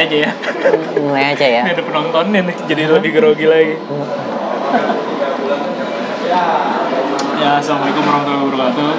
mulai 0.00 0.08
aja 0.08 0.16
ya. 0.16 0.32
mulai 0.96 1.24
aja 1.28 1.46
ya 1.46 1.62
Ini 1.62 1.72
ada 1.76 1.84
penontonnya 1.84 2.40
nih, 2.40 2.56
jadi 2.64 2.82
lebih 2.88 3.10
grogi 3.12 3.44
lagi. 3.44 3.74
Ya, 7.36 7.60
assalamualaikum 7.60 8.00
warahmatullahi 8.00 8.44
wabarakatuh. 8.48 8.92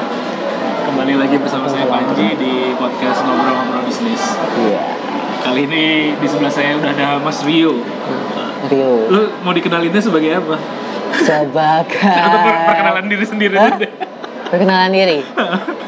Kembali 0.84 1.14
lagi 1.18 1.36
bersama 1.38 1.66
saya 1.66 1.86
Panji 1.88 2.38
di 2.38 2.54
podcast 2.76 3.18
ngobrol-ngobrol 3.24 3.82
bisnis. 3.82 4.22
iya 4.60 4.82
Kali 5.42 5.66
ini 5.66 5.86
di 6.14 6.28
sebelah 6.30 6.54
saya 6.54 6.78
udah 6.78 6.92
ada 6.92 7.18
Mas 7.18 7.42
Rio. 7.42 7.82
Rio 8.70 8.92
Lu 9.10 9.22
mau 9.42 9.58
dikenalinnya 9.58 9.98
sebagai 9.98 10.38
apa? 10.38 10.54
sebagai 11.18 11.98
Atau 11.98 12.40
per- 12.40 12.62
perkenalan 12.68 13.06
diri 13.06 13.26
sendiri 13.26 13.56
Hah? 13.58 13.74
perkenalan 14.48 14.92
diri 14.92 15.20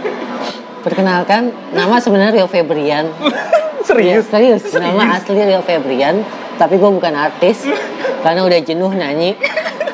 perkenalkan 0.85 1.41
nama 1.71 1.95
sebenarnya 1.95 2.33
Rio 2.35 2.47
Febrian 2.47 3.07
Serius? 3.83 4.25
Ya, 4.25 4.31
serius. 4.31 4.61
Nama 4.71 5.03
asli 5.13 5.35
Rio 5.35 5.61
Febrian, 5.61 6.23
tapi 6.55 6.75
gue 6.75 6.87
bukan 6.89 7.13
artis 7.13 7.67
karena 8.23 8.41
udah 8.41 8.59
jenuh 8.59 8.89
nyanyi. 8.89 9.35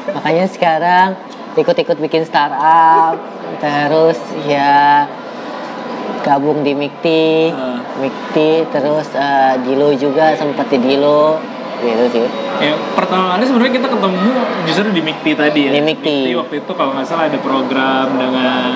Makanya 0.09 0.45
sekarang 0.45 1.07
ikut-ikut 1.53 1.98
bikin 1.99 2.23
startup, 2.23 3.17
terus 3.57 4.17
ya 4.45 5.05
gabung 6.21 6.62
di 6.62 6.71
Mikti, 6.71 7.49
Ah. 7.49 7.81
Mikti, 7.98 8.63
terus 8.70 9.09
eh, 9.12 9.53
Dilo 9.62 9.91
juga 9.93 10.31
sempat 10.34 10.70
di 10.70 10.77
Dilo, 10.77 11.35
gitu 11.79 12.05
sih. 12.12 12.26
Ya, 12.59 12.76
pertama 12.93 13.34
kali 13.34 13.43
sebenarnya 13.43 13.73
kita 13.76 13.87
ketemu 13.87 14.29
justru 14.63 14.90
di 14.91 15.01
Mikti 15.01 15.31
tadi 15.34 15.59
ya. 15.65 15.71
Di 15.73 15.81
Mikti. 15.81 16.17
waktu 16.35 16.55
itu 16.60 16.71
kalau 16.73 16.91
nggak 16.93 17.07
salah 17.07 17.27
ada 17.27 17.40
program 17.40 18.07
dengan 18.13 18.71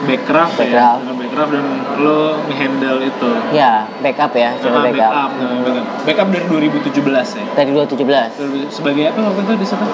Backcraft, 0.00 0.56
ya. 0.62 0.96
Backcraft. 1.04 1.50
Dan 1.52 1.64
lo 2.00 2.40
nge-handle 2.48 2.98
itu. 3.02 3.30
Ya, 3.52 3.84
backup 4.00 4.32
ya, 4.32 4.50
coba 4.56 4.76
Ah, 4.76 4.82
backup. 4.82 5.12
backup, 5.12 5.30
nah, 5.36 5.58
backup. 5.60 5.86
Backup 6.04 6.28
dari 6.30 6.44
2017 6.48 7.28
ya. 7.34 7.44
Dari 7.54 7.70
2017. 7.72 8.30
Sebagai 8.68 9.02
apa 9.08 9.20
waktu 9.20 9.40
itu 9.44 9.54
di 9.56 9.66
situ? 9.66 9.86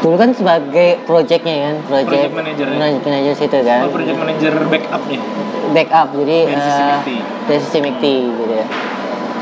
Dulu 0.00 0.16
kan 0.20 0.30
sebagai 0.36 0.88
projectnya 1.02 1.56
kan, 1.64 1.76
project, 1.88 2.08
Project 2.28 2.34
manager 2.36 2.66
ya? 2.66 2.76
project 2.76 3.04
manager 3.06 3.34
situ 3.34 3.58
kan. 3.64 3.80
Oh, 3.80 3.92
project 3.92 4.18
manager 4.20 4.52
backupnya. 4.68 5.20
backup 5.74 6.08
jadi 6.14 6.38
Dari 6.46 6.60
sisi 6.60 6.82
eh, 6.84 7.22
dari 7.48 7.58
sisi 7.58 7.78
gitu 7.82 8.54
ya 8.54 8.66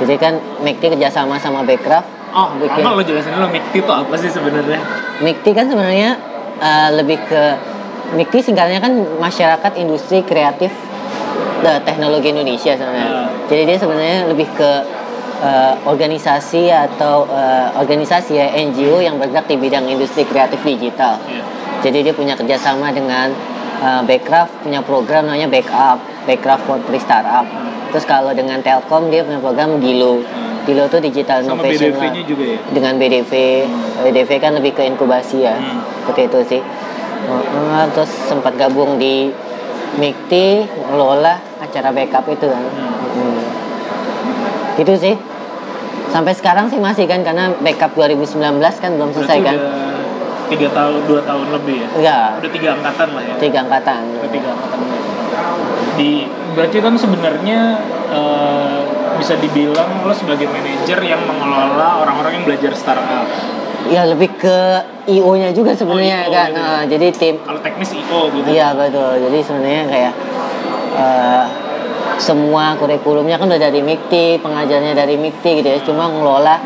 jadi 0.01 0.15
kan 0.17 0.35
McT 0.65 0.83
kerjasama 0.89 1.37
sama 1.37 1.61
Backcraft 1.63 2.09
Oh, 2.33 2.49
bikin 2.57 2.81
lo 2.81 2.97
jelasin 3.05 3.37
dulu 3.37 3.53
Mikti 3.53 3.85
itu 3.85 3.93
apa 3.93 4.15
sih 4.17 4.33
sebenarnya? 4.33 4.81
McT 5.21 5.53
kan 5.53 5.69
sebenarnya 5.69 6.17
eh, 6.57 6.89
lebih 6.97 7.21
ke 7.29 7.43
McT 8.13 8.35
singkatnya 8.43 8.79
kan 8.79 8.93
masyarakat 9.19 9.73
industri 9.77 10.21
kreatif 10.23 10.73
eh, 11.63 11.81
teknologi 11.85 12.29
Indonesia 12.31 12.77
sebenarnya 12.77 13.09
Ah. 13.09 13.29
jadi 13.49 13.63
dia 13.69 13.77
sebenarnya 13.79 14.19
lebih 14.29 14.49
ke 14.53 14.71
eh, 15.43 15.75
organisasi 15.85 16.71
atau 16.71 17.25
eh, 17.27 17.69
organisasi 17.75 18.33
ya 18.37 18.47
NGO 18.55 19.01
yang 19.01 19.17
bergerak 19.17 19.47
di 19.47 19.57
bidang 19.57 19.89
industri 19.89 20.23
kreatif 20.23 20.61
digital 20.63 21.17
Iya. 21.25 21.43
jadi 21.83 21.99
dia 22.11 22.15
punya 22.15 22.35
kerjasama 22.37 22.93
dengan 22.93 23.33
uh, 23.83 24.03
Backcraft 24.07 24.63
punya 24.63 24.79
program 24.81 25.27
namanya 25.27 25.51
Backup, 25.51 25.99
Backcraft 26.23 26.63
for 26.63 26.79
Free 26.87 27.03
Startup. 27.03 27.43
Terus 27.91 28.07
kalau 28.07 28.31
dengan 28.31 28.63
Telkom 28.63 29.11
dia 29.11 29.27
punya 29.27 29.43
program 29.43 29.83
Dilo. 29.83 30.23
Dilo 30.63 30.87
itu 30.87 30.99
digital 31.03 31.43
Sama 31.43 31.59
innovation 31.59 31.91
BDV-nya 31.91 32.23
juga 32.23 32.45
ya? 32.47 32.59
Dengan 32.71 32.95
BDV, 32.95 33.33
BDV 34.07 34.31
kan 34.39 34.55
lebih 34.55 34.79
ke 34.79 34.87
inkubasi 34.87 35.43
ya, 35.43 35.59
Hmm. 35.59 35.83
seperti 36.07 36.21
itu 36.31 36.39
sih. 36.47 36.61
Uh, 37.29 37.87
terus 37.95 38.11
sempat 38.27 38.57
gabung 38.59 38.99
di 38.99 39.31
Mikti, 39.97 40.65
ngelola 40.89 41.39
acara 41.61 41.93
backup 41.93 42.25
itu 42.33 42.47
kan. 42.49 42.65
Hmm. 43.17 43.43
Gitu 44.81 44.93
sih. 44.97 45.15
Sampai 46.09 46.37
sekarang 46.37 46.69
sih 46.69 46.81
masih 46.81 47.09
kan 47.09 47.25
karena 47.25 47.53
backup 47.61 47.93
2019 47.97 48.61
kan 48.81 48.91
belum 48.97 49.11
selesai 49.17 49.39
Berarti 49.41 49.49
kan. 49.49 49.57
tiga 50.53 50.69
tahun, 50.77 51.01
dua 51.09 51.21
tahun 51.25 51.47
lebih 51.49 51.77
ya? 51.81 51.89
Iya, 51.97 52.21
Udah 52.37 52.51
tiga 52.53 52.69
angkatan 52.77 53.09
lah 53.17 53.23
ya? 53.25 53.35
tiga 53.41 53.59
angkatan. 53.65 54.01
Udah 54.21 54.31
tiga 54.33 54.49
angkatan 54.53 54.81
di 55.97 56.25
berarti 56.57 56.79
kan 56.81 56.95
sebenarnya 56.97 57.61
eh, 58.13 58.81
bisa 59.21 59.37
dibilang 59.39 60.03
lo 60.05 60.13
sebagai 60.13 60.49
manajer 60.49 60.99
yang 61.05 61.23
mengelola 61.29 62.03
orang-orang 62.03 62.41
yang 62.41 62.45
belajar 62.49 62.73
startup 62.75 63.29
Ya 63.85 64.03
lebih 64.05 64.31
ke 64.33 64.59
IO-nya 65.07 65.51
juga 65.51 65.73
sebenarnya 65.73 66.19
Oh, 66.21 66.27
IO 66.27 66.33
kan. 66.33 66.49
gitu. 66.49 66.61
Nah, 66.61 66.83
jadi 66.87 67.07
tim 67.11 67.35
kalau 67.41 67.59
teknis 67.59 67.91
IO 67.93 68.21
gitu 68.31 68.47
Iya 68.49 68.69
betul. 68.73 69.13
Jadi 69.21 69.39
sebenarnya 69.41 69.85
kayak 69.87 70.13
eh, 70.95 71.45
semua 72.17 72.77
kurikulumnya 72.77 73.35
kan 73.35 73.49
udah 73.49 73.59
dari 73.61 73.81
MIKTI, 73.81 74.39
pengajarnya 74.39 74.93
dari 74.93 75.17
MIKTI 75.17 75.51
gitu 75.59 75.69
ya. 75.69 75.79
Cuma 75.83 76.07
ngelola 76.07 76.57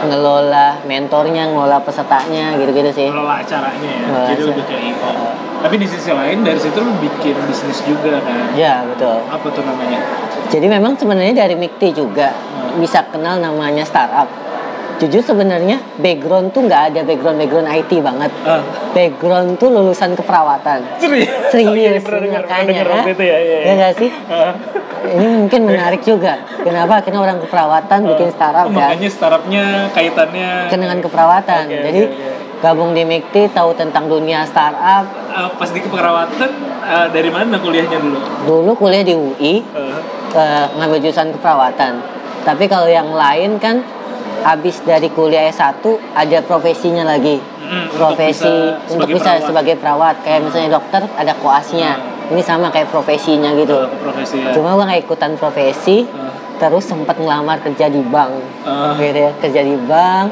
ngelola 0.00 0.80
mentornya, 0.82 1.44
ngelola 1.46 1.76
pesertanya 1.78 2.56
gitu-gitu 2.56 2.88
sih. 2.90 3.08
mengelola 3.08 3.36
acaranya 3.38 3.84
ya 3.84 4.00
Ngelola 4.02 4.24
jadi 4.24 4.32
acara. 4.34 4.48
lebih 4.48 4.64
kayak 4.64 4.82
IO 4.86 5.12
tapi 5.60 5.74
di 5.76 5.84
sisi 5.84 6.08
lain 6.08 6.40
dari 6.40 6.56
situ 6.56 6.78
lo 6.78 6.88
bikin 6.96 7.36
bisnis 7.44 7.84
juga 7.84 8.16
kan 8.18 8.48
Ya 8.56 8.80
betul. 8.82 9.20
apa 9.28 9.44
tuh 9.44 9.60
namanya 9.60 10.00
Jadi 10.48 10.66
memang 10.66 10.96
sebenarnya 10.96 11.36
dari 11.36 11.52
MIKTI 11.54 11.92
juga 11.92 12.32
Hmm. 12.32 12.80
bisa 12.80 13.04
kenal 13.04 13.36
namanya 13.38 13.84
startup. 13.84 14.24
Jujur 15.00 15.24
sebenarnya 15.24 15.80
background 15.96 16.52
tuh 16.52 16.60
nggak 16.62 16.92
ada 16.92 17.00
background 17.00 17.40
background 17.40 17.68
IT 17.70 17.92
banget. 17.98 18.28
ah 18.44 18.60
Background 18.92 19.56
tuh 19.56 19.68
lulusan 19.68 20.12
keperawatan. 20.12 21.00
serius 21.00 21.30
Serius, 21.48 22.04
pernah 22.04 22.20
dengar, 22.20 22.42
pernah 22.44 22.60
makanya. 22.62 23.08
itu 23.08 23.24
ya, 23.24 23.38
iya, 23.38 23.56
iya. 23.56 23.58
Ya 23.64 23.72
nggak 23.74 23.94
sih? 23.96 24.10
Ah. 24.28 24.52
Ini 25.00 25.26
mungkin 25.40 25.60
menarik 25.64 26.02
juga. 26.02 26.36
Kenapa 26.58 27.00
akhirnya 27.00 27.16
orang 27.18 27.40
keperawatan 27.40 27.98
bikin 28.06 28.28
startup 28.28 28.68
Oh, 28.68 28.70
kan? 28.70 28.92
makanya 28.92 29.08
startupnya 29.08 29.64
kaitannya 29.90 30.68
Kan 30.68 30.78
dengan 30.78 30.98
keperawatan. 31.00 31.62
Oke, 31.64 31.80
Jadi 31.80 32.00
oke, 32.02 32.12
oke. 32.12 32.60
gabung 32.60 32.90
di 32.92 33.02
MIKTI 33.02 33.42
tahu 33.50 33.72
tentang 33.72 34.04
dunia 34.04 34.44
startup. 34.44 35.08
Ah, 35.26 35.48
pas 35.48 35.66
di 35.66 35.80
keperawatan 35.80 36.50
ah, 36.82 37.08
dari 37.08 37.32
mana 37.32 37.56
kuliahnya 37.56 37.96
dulu 37.96 38.18
Dulu 38.44 38.70
kuliah 38.76 39.00
di 39.00 39.16
UI 39.16 39.64
Ah. 39.72 39.96
eh, 40.30 40.64
ngambil 40.76 41.00
jurusan 41.00 41.32
keperawatan. 41.32 41.92
Tapi 42.42 42.64
kalau 42.66 42.86
yang 42.86 43.08
lain 43.10 43.56
kan 43.56 43.80
habis 44.42 44.80
dari 44.80 45.08
kuliah 45.08 45.48
S1 45.48 45.82
ada 46.12 46.38
profesinya 46.40 47.04
lagi. 47.04 47.36
Mm, 47.36 47.84
untuk 47.86 47.96
Profesi 47.96 48.50
bisa 48.50 48.50
untuk 48.90 49.06
sebagai 49.06 49.14
bisa 49.14 49.30
perawat. 49.30 49.46
sebagai 49.46 49.74
perawat. 49.76 50.14
Kayak 50.20 50.40
misalnya 50.42 50.70
dokter 50.74 51.02
ada 51.14 51.32
koasnya. 51.36 51.92
Ini 52.30 52.42
sama 52.42 52.66
kayak 52.68 52.88
profesinya 52.88 53.50
gitu. 53.54 53.74
Ah, 53.74 53.90
profesi 53.90 54.36
ya 54.38 54.54
Cuma 54.54 54.72
gue 54.72 54.84
nggak 54.86 55.02
ikutan 55.02 55.32
profesi. 55.34 56.06
Ah. 56.06 56.28
terus 56.60 56.84
sempat 56.84 57.16
ngelamar 57.16 57.56
kerja 57.58 57.88
di 57.88 58.04
bank 58.04 58.36
Ah. 58.62 58.92
gitu 58.92 59.16
ya 59.16 59.32
kerja 59.34 59.64
di 59.64 59.80
bank 59.80 60.28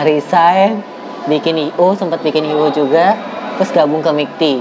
resign 0.00 0.80
bikin 1.26 1.60
IO 1.60 1.92
sempat 1.92 2.20
bikin 2.20 2.44
IO 2.46 2.72
juga 2.72 3.12
terus 3.54 3.68
gabung 3.70 4.00
ke 4.00 4.08
MIKTI 4.08 4.54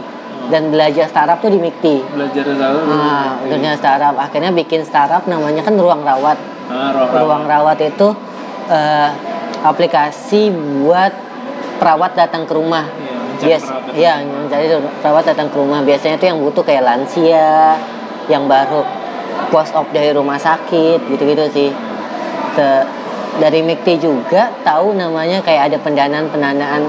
dan 0.48 0.68
belajar 0.68 1.08
startup 1.08 1.40
tuh 1.40 1.48
di 1.48 1.60
MIKTI 1.60 1.96
belajar 2.12 2.44
tahu 2.44 2.78
nah 2.86 3.40
dunia 3.40 3.74
startup 3.76 4.20
akhirnya 4.20 4.52
bikin 4.52 4.84
startup 4.84 5.24
namanya 5.26 5.64
kan 5.64 5.76
ruang 5.76 6.04
rawat 6.04 6.36
ah, 6.68 6.92
ruang 6.92 7.10
ruang 7.16 7.44
rawat 7.46 7.80
itu 7.80 8.12
eh, 8.68 9.10
aplikasi 9.64 10.52
buat 10.84 11.12
perawat 11.78 12.18
datang 12.18 12.46
ke 12.46 12.54
rumah 12.54 12.86
Iya, 13.38 13.62
Yes, 13.62 13.64
iya, 13.94 14.14
mencari 14.26 14.66
perawat 14.98 15.30
datang 15.30 15.54
ke 15.54 15.58
rumah. 15.62 15.86
Biasanya 15.86 16.18
tuh 16.18 16.28
yang 16.34 16.40
butuh 16.42 16.66
kayak 16.66 16.82
lansia, 16.82 17.78
yang 18.26 18.50
baru 18.50 18.82
post 19.54 19.78
op 19.78 19.86
dari 19.94 20.10
rumah 20.10 20.42
sakit, 20.42 21.06
gitu-gitu 21.06 21.46
sih. 21.54 21.70
Te- 22.58 22.86
dari 23.38 23.62
MIKTI 23.62 24.02
juga 24.02 24.50
tahu 24.66 24.98
namanya 24.98 25.46
kayak 25.46 25.70
ada 25.70 25.78
pendanaan-pendanaan 25.78 26.82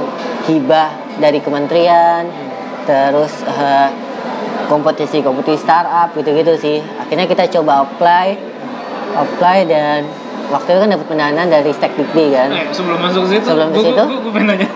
hibah 0.48 1.20
dari 1.20 1.44
kementerian, 1.44 2.24
terus 2.88 3.44
eh, 3.44 3.88
kompetisi-kompetisi 4.72 5.60
startup 5.60 6.16
gitu-gitu 6.16 6.56
sih. 6.56 6.80
Akhirnya 6.96 7.28
kita 7.28 7.44
coba 7.60 7.84
apply, 7.84 8.26
apply 9.12 9.58
dan 9.68 10.08
waktu 10.48 10.68
itu 10.70 10.78
kan 10.78 10.90
dapat 10.90 11.06
pendanaan 11.06 11.48
dari 11.48 11.70
Stekdikti 11.70 12.24
kan. 12.30 12.48
Eh, 12.50 12.66
sebelum 12.70 12.98
masuk 12.98 13.24
situ, 13.26 13.44
Sebelum 13.44 13.68
gua- 13.70 13.84
situ? 13.84 14.02
gua 14.18 14.32
pengen 14.32 14.48
nanya, 14.50 14.68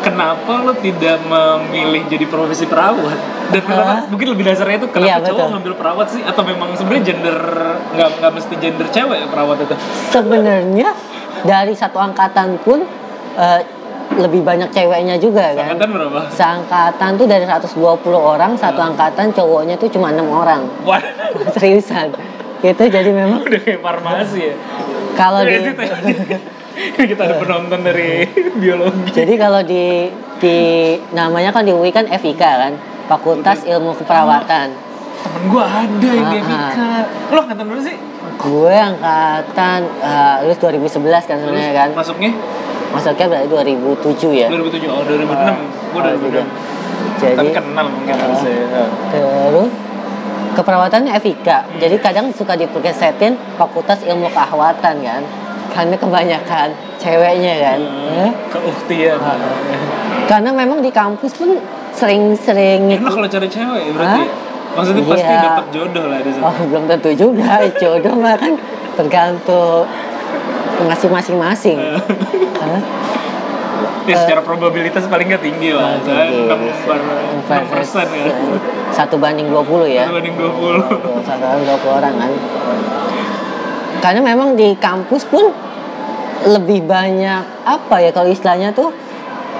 kenapa 0.00 0.52
lo 0.60 0.72
tidak 0.74 1.18
memilih 1.22 2.02
jadi 2.06 2.24
profesi 2.24 2.64
perawat? 2.64 3.18
Dan 3.50 3.60
kenapa, 3.60 4.06
mungkin 4.06 4.28
lebih 4.30 4.44
dasarnya 4.46 4.76
itu 4.78 4.88
kenapa 4.88 5.08
Iya, 5.10 5.16
cowok 5.20 5.34
betul. 5.36 5.52
ngambil 5.52 5.74
perawat 5.74 6.06
sih? 6.08 6.22
Atau 6.22 6.42
memang 6.42 6.70
sebenarnya 6.72 7.04
gender 7.04 7.36
nggak 7.92 8.08
nggak 8.16 8.32
mesti 8.32 8.54
gender 8.56 8.86
cewek 8.88 9.16
ya 9.16 9.26
perawat 9.26 9.56
itu? 9.60 9.74
Sebenarnya 10.08 10.88
dari 11.42 11.74
satu 11.74 11.98
angkatan 11.98 12.56
pun 12.58 12.86
eh, 13.32 13.60
lebih 14.12 14.42
banyak 14.42 14.70
ceweknya 14.70 15.14
juga 15.16 15.54
kan. 15.54 15.70
Angkatan 15.70 15.88
berapa? 15.92 16.20
Seangkatan 16.28 17.10
tuh 17.14 17.26
dari 17.26 17.44
120 17.44 17.78
orang, 18.12 18.54
satu 18.54 18.80
angkatan 18.80 19.30
cowoknya 19.30 19.74
tuh 19.76 19.86
cuma 19.88 20.10
enam 20.10 20.26
orang. 20.28 20.66
Wah, 20.82 20.98
Seriusan. 21.54 22.10
Gitu 22.60 22.82
jadi 22.84 23.08
memang 23.08 23.40
udah 23.40 23.56
kayak 23.58 23.80
farmasi 23.80 24.38
ya. 24.44 24.54
kalau 25.12 25.40
di 25.42 25.56
Ini 25.56 27.04
kita- 27.10 27.24
ada 27.24 27.36
penonton 27.36 27.80
dari 27.80 28.24
biologi. 28.62 29.10
jadi 29.12 29.34
kalau 29.36 29.60
di 29.60 30.08
di 30.36 30.56
namanya 31.10 31.50
kan 31.50 31.62
di 31.62 31.70
UI 31.70 31.90
kan 31.90 32.06
FIK 32.06 32.40
kan, 32.40 32.72
Fakultas 33.06 33.62
Ilmu 33.62 33.92
Keperawatan. 33.94 34.68
Temen 35.20 35.42
gue 35.46 35.60
ada 35.60 35.84
yang 36.08 36.26
di 36.26 36.38
Ah, 36.40 36.72
Evika. 36.72 36.88
Lo 37.28 37.38
angkatan 37.42 37.64
berapa 37.66 37.84
sih? 37.84 37.96
gue 38.32 38.72
angkatan 38.72 39.80
uh, 40.00 40.40
lulus 40.40 40.56
2011 40.56 40.96
kan 41.22 41.36
sebenarnya 41.36 41.74
kan 41.74 41.88
Masuknya 41.92 42.32
masuknya 42.90 43.26
berarti 43.28 43.48
2007 43.52 44.32
ya 44.34 44.48
2007 44.48 44.88
oh 44.88 45.04
2006. 45.04 45.92
Gue 45.92 46.00
Oh, 46.00 46.16
juga. 46.16 46.40
2006. 46.40 47.20
jadi 47.20 47.36
Tapi 47.36 47.50
kenal 47.52 47.86
mungkin 47.86 48.10
Ah. 48.10 48.20
harusnya. 48.22 48.52
ya. 48.56 48.84
terus 49.12 49.70
keperawatannya 50.52 51.12
FIK 51.14 51.48
jadi 51.78 51.96
kadang 51.98 52.30
suka 52.30 52.54
diperkesetin 52.54 53.34
fakultas 53.54 54.02
ilmu 54.02 54.28
keahwatan 54.28 54.94
kan 54.98 55.22
karena 55.70 55.94
kebanyakan 55.94 56.68
ceweknya 56.96 57.54
kan 57.60 57.78
Hmm, 57.80 58.26
Eh, 58.26 58.32
Keuhtian. 58.48 59.16
Ah. 59.16 59.38
karena 60.26 60.50
memang 60.52 60.78
di 60.78 60.90
kampus 60.90 61.32
pun 61.32 61.54
sering-sering 61.92 62.90
Enak 62.92 63.06
kalau 63.08 63.26
cari 63.26 63.46
cewek 63.46 63.82
ya 63.82 63.92
berarti. 63.92 64.20
Ya? 64.20 64.28
Maksudnya 64.70 65.02
pasti 65.04 65.26
Iya. 65.26 65.42
dapat 65.44 65.66
jodoh 65.70 66.04
lah 66.06 66.18
di 66.20 66.30
situ. 66.30 66.42
Oh 66.42 66.54
belum 66.64 66.84
tentu 66.86 67.10
juga 67.12 67.50
jodoh 67.82 68.14
mah 68.14 68.34
kan 68.34 68.52
tergantung 68.94 69.82
masing-masing 70.80 71.36
masing. 71.36 71.78
Hah? 72.56 72.80
Ya, 74.08 74.16
secara 74.16 74.40
probabilitas 74.42 75.06
paling 75.06 75.30
nggak 75.30 75.44
tinggi 75.44 75.70
lah. 75.70 75.86
Eh. 75.86 75.94
Ah, 75.94 75.98
tinggi. 76.02 76.40
Enam 76.48 76.60
per 76.82 76.98
enam 76.98 77.64
persen 77.70 78.06
ya. 78.10 78.32
Satu 78.90 79.16
banding 79.16 79.48
20 79.48 79.86
ya. 79.86 80.04
Satu 80.08 80.14
banding 80.18 80.34
20. 80.34 81.22
Satu 81.22 81.42
banding 81.44 81.66
20 81.68 81.98
orang 82.00 82.14
kan. 82.18 82.30
Karena 84.00 84.20
memang 84.24 84.56
di 84.56 84.72
kampus 84.80 85.28
pun 85.28 85.44
lebih 86.40 86.88
banyak 86.88 87.68
apa 87.68 88.00
ya 88.00 88.10
kalau 88.16 88.32
istilahnya 88.32 88.72
tuh 88.72 88.88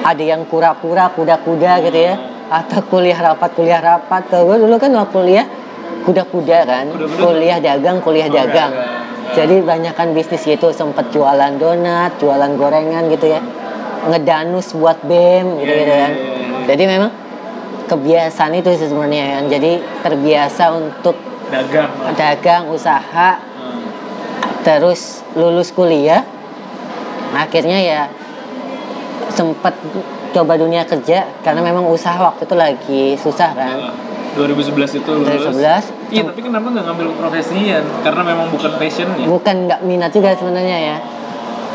ada 0.01 0.23
yang 0.25 0.49
kura-kura 0.49 1.13
kuda-kuda 1.13 1.85
gitu 1.85 2.01
ya 2.01 2.17
atau 2.49 2.81
kuliah 2.89 3.21
rapat 3.21 3.53
kuliah 3.53 3.85
rapat 3.85 4.33
tuh 4.33 4.49
gue 4.49 4.57
dulu 4.65 4.81
kan 4.81 4.89
waktu 4.97 5.13
kuliah 5.13 5.47
kuda-kuda 6.09 6.59
kan 6.65 6.85
Kuda-kuda. 6.89 7.21
kuliah 7.21 7.59
dagang 7.61 8.01
kuliah 8.01 8.27
Oh, 8.27 8.35
dagang 8.35 8.73
jadi 9.37 9.61
banyak 9.61 9.93
kan 9.93 10.17
bisnis 10.17 10.43
gitu 10.43 10.73
sempet 10.73 11.13
jualan 11.13 11.53
donat 11.61 12.17
jualan 12.17 12.51
gorengan 12.57 13.13
gitu 13.13 13.29
ya 13.29 13.45
ngedanus 14.03 14.73
buat 14.73 14.97
bem 15.03 15.45
gitu, 15.59 15.69
gitu 15.69 15.93
kan 15.93 16.13
iya, 16.13 16.65
jadi 16.67 16.83
memang 16.89 17.11
kebiasaan 17.85 18.53
itu 18.55 18.71
sih 18.75 18.87
sebenarnya 18.87 19.25
kan 19.35 19.45
jadi 19.51 19.73
terbiasa 20.01 20.65
untuk 20.73 21.17
Dagang. 21.47 21.91
dagang 22.15 22.65
usaha 22.69 23.31
Hmm. 23.37 23.83
terus 24.63 25.01
lulus 25.33 25.69
kuliah 25.69 26.25
akhirnya 27.33 27.79
ya 27.79 28.01
sempet 29.29 29.75
coba 30.31 30.55
dunia 30.55 30.83
kerja 30.85 31.27
karena 31.41 31.61
memang 31.61 31.87
usaha 31.87 32.17
waktu 32.17 32.43
itu 32.43 32.55
lagi 32.55 33.03
susah 33.17 33.51
kan 33.51 33.77
Ah, 33.81 33.95
2011 34.33 34.95
itu 34.97 35.11
lulus. 35.11 35.27
2011 35.51 35.85
Iya, 36.09 36.23
tapi 36.25 36.41
kenapa 36.41 36.67
nggak 36.69 36.85
ngambil 36.85 37.07
profesian? 37.15 37.83
Karena 38.01 38.23
memang 38.25 38.47
bukan 38.49 38.71
passionnya. 38.75 39.27
bukan 39.27 39.57
nggak 39.67 39.81
minat 39.83 40.11
juga 40.11 40.31
sebenarnya 40.33 40.79
ya 40.81 40.97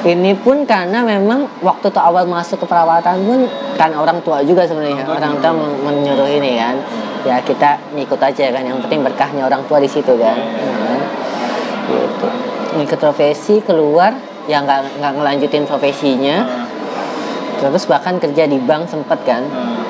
ini 0.05 0.37
pun 0.37 0.69
karena 0.69 1.01
memang 1.01 1.49
waktu 1.65 1.89
tuh 1.89 1.97
awal 1.97 2.29
masuk 2.29 2.61
ke 2.61 2.65
perawatan 2.69 3.25
pun 3.25 3.39
kan 3.73 3.89
orang 3.97 4.21
tua 4.21 4.45
juga 4.45 4.61
sebenarnya 4.61 5.01
Orang 5.01 5.41
tua 5.41 5.51
men- 5.51 5.81
menyuruh 5.81 6.29
ini 6.29 6.61
kan. 6.61 6.77
Ya 7.25 7.41
kita 7.41 7.81
ngikut 7.97 8.21
aja 8.21 8.53
kan 8.53 8.61
yang 8.61 8.77
penting 8.85 9.01
berkahnya 9.01 9.49
orang 9.49 9.65
tua 9.65 9.81
di 9.81 9.89
situ 9.89 10.13
kan. 10.13 10.37
Ya 10.37 10.73
kan? 10.85 10.99
gitu. 11.89 12.27
Ngikut 12.77 12.99
profesi 13.01 13.65
keluar 13.65 14.13
ya 14.45 14.61
nggak 14.61 15.01
nggak 15.01 15.13
ngelanjutin 15.17 15.65
profesinya. 15.65 16.37
Ah, 16.45 16.65
terus 17.65 17.89
bahkan 17.89 18.21
kerja 18.21 18.45
di 18.45 18.61
bank 18.61 18.85
sempet 18.85 19.19
kan. 19.25 19.41
Ah. 19.49 19.81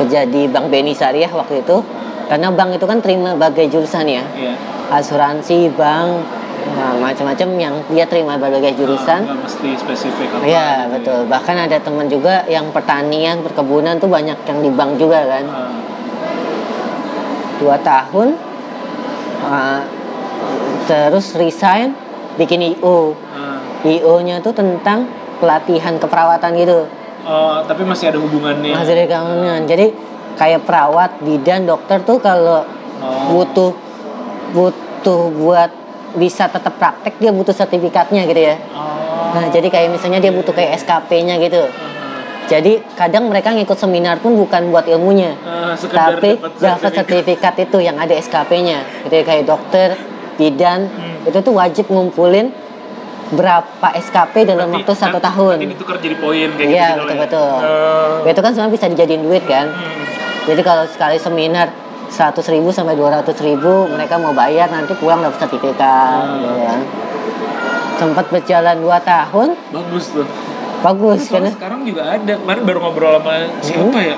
kerja 0.00 0.24
di 0.24 0.48
bank 0.48 0.72
Beni 0.72 0.96
Syariah 0.96 1.28
waktu 1.28 1.60
itu. 1.60 1.84
Karena 2.28 2.48
bank 2.48 2.80
itu 2.80 2.84
kan 2.88 3.04
terima 3.04 3.36
berbagai 3.36 3.68
jurusan 3.72 4.08
ya. 4.08 4.24
Iya. 4.32 4.54
asuransi 4.88 5.68
bank 5.76 6.37
nah, 6.74 6.94
macam-macam 6.98 7.48
yang 7.56 7.74
dia 7.88 8.04
terima 8.04 8.36
berbagai 8.36 8.76
jurusan 8.76 9.24
Nggak 9.24 9.38
mesti 9.44 9.68
spesifik 9.76 10.28
apa. 10.34 10.42
Iya 10.44 10.68
gitu 10.68 10.90
betul. 10.98 11.20
Bahkan 11.28 11.56
ada 11.56 11.76
teman 11.78 12.06
juga 12.06 12.44
yang 12.46 12.68
pertanian, 12.70 13.40
perkebunan 13.40 13.96
tuh 13.96 14.08
banyak 14.08 14.38
yang 14.44 14.58
di 14.60 14.70
bank 14.72 14.96
juga 14.96 15.20
kan. 15.24 15.44
Ah, 15.46 15.70
Dua 17.58 17.74
tahun, 17.82 18.38
uh, 19.42 19.80
terus 20.86 21.34
resign, 21.34 21.90
bikin 22.38 22.62
IO. 22.76 23.18
ah. 23.34 23.58
IO-nya 23.82 24.38
tuh 24.38 24.54
tentang 24.54 25.10
pelatihan 25.38 25.98
keperawatan 25.98 26.54
gitu. 26.54 26.86
Oh, 27.26 27.62
tapi 27.66 27.82
masih 27.82 28.14
ada 28.14 28.18
hubungannya. 28.18 28.74
Masih 28.74 28.94
dari 28.94 29.10
keamanan. 29.10 29.66
Jadi 29.66 29.90
kayak 30.38 30.62
perawat, 30.62 31.18
bidan, 31.22 31.66
dokter 31.66 31.98
tuh 32.02 32.18
kalau 32.18 32.62
Oh. 32.98 33.30
butuh 33.30 33.70
butuh 34.50 35.30
buat 35.30 35.70
bisa 36.18 36.50
tetap 36.50 36.74
praktek 36.76 37.16
dia 37.16 37.30
butuh 37.30 37.54
sertifikatnya 37.54 38.26
gitu 38.26 38.42
ya. 38.42 38.56
Oh. 38.74 39.32
Nah, 39.32 39.46
jadi 39.48 39.68
kayak 39.68 39.88
misalnya 39.94 40.18
dia 40.18 40.32
butuh 40.34 40.50
kayak 40.50 40.76
SKP-nya 40.76 41.38
gitu. 41.38 41.62
Ah, 41.62 41.86
Jadi 42.48 42.80
kadang 42.96 43.28
mereka 43.28 43.52
ngikut 43.52 43.76
seminar 43.76 44.18
pun 44.18 44.32
bukan 44.32 44.72
buat 44.72 44.88
ilmunya, 44.88 45.36
sekedar 45.76 46.16
tapi 46.16 46.40
dapat 46.56 46.90
sertifikat 46.96 47.54
itu 47.60 47.76
yang 47.76 48.00
ada 48.00 48.16
SKP-nya. 48.16 49.04
Gitu 49.04 49.14
ya, 49.14 49.24
kayak 49.24 49.44
dokter, 49.44 50.00
bidan, 50.34 50.88
Hmm. 50.88 51.28
itu 51.28 51.38
tuh 51.38 51.52
wajib 51.52 51.92
ngumpulin 51.92 52.48
berapa 53.28 53.88
SKP 54.00 54.48
dalam 54.48 54.72
Nanti- 54.72 54.80
waktu 54.80 54.92
satu 54.96 55.20
nanti- 55.20 55.28
tahun. 55.28 55.54
Nanti 55.60 55.68
ditukar 55.76 55.96
jadi 56.00 56.16
poin 56.16 56.48
kayak 56.56 56.68
Iya, 56.72 56.86
gitu. 56.88 57.00
betul-betul. 57.04 57.52
Oh. 57.60 58.24
Itu 58.24 58.40
kan 58.40 58.50
sebenarnya 58.56 58.72
bisa 58.72 58.86
dijadiin 58.88 59.22
duit 59.22 59.44
kan. 59.44 59.66
Hmm. 59.68 60.04
Jadi 60.48 60.60
kalau 60.64 60.84
sekali 60.88 61.20
seminar 61.20 61.68
100 62.08 62.40
ribu 62.48 62.68
sampai 62.68 62.94
200 62.94 63.24
ribu 63.40 63.86
mereka 63.86 64.16
mau 64.16 64.32
bayar 64.32 64.68
nanti 64.68 64.96
pulang 64.96 65.20
dapat 65.20 65.38
sertifikat 65.38 66.24
Hmm. 66.24 66.40
gitu 66.40 66.58
kan. 66.58 66.80
Sempat 67.98 68.26
berjalan 68.28 68.76
2 68.78 68.98
tahun, 69.02 69.48
Bagus 69.68 70.14
tuh. 70.14 70.26
bagus 70.80 71.20
kan. 71.26 71.42
Soalnya 71.42 71.52
sekarang 71.52 71.80
juga 71.82 72.02
ada. 72.08 72.32
Kemarin 72.34 72.62
baru 72.62 72.78
ngobrol 72.80 73.18
sama 73.18 73.34
siapa 73.58 73.98
ya? 73.98 74.16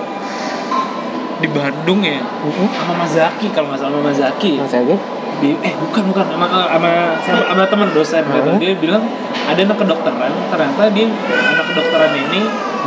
Di 1.41 1.49
Bandung 1.49 2.01
ya. 2.05 2.21
Mhm. 2.21 2.67
Sama 2.69 2.93
Mas 2.95 3.17
Zaki 3.17 3.49
kalau 3.51 3.73
nggak 3.73 3.81
salah 3.81 3.97
sama 3.97 4.05
Mas 4.05 4.19
Zaki. 4.21 4.53
Mas 4.61 4.77
Agi? 4.77 4.97
Di, 5.41 5.57
eh 5.65 5.73
bukan 5.73 6.13
bukan 6.13 6.25
sama 6.29 6.45
sama 6.45 6.91
sama, 7.25 7.43
sama 7.49 7.63
teman 7.65 7.89
dosen 7.97 8.21
gitu. 8.21 8.51
Hmm. 8.53 8.61
Dia 8.61 8.77
bilang 8.77 9.01
ada 9.49 9.57
anak 9.57 9.79
kedokteran. 9.81 10.33
Ternyata 10.53 10.83
dia 10.93 11.07
anak 11.33 11.65
kedokteran 11.73 12.13
ini 12.13 12.41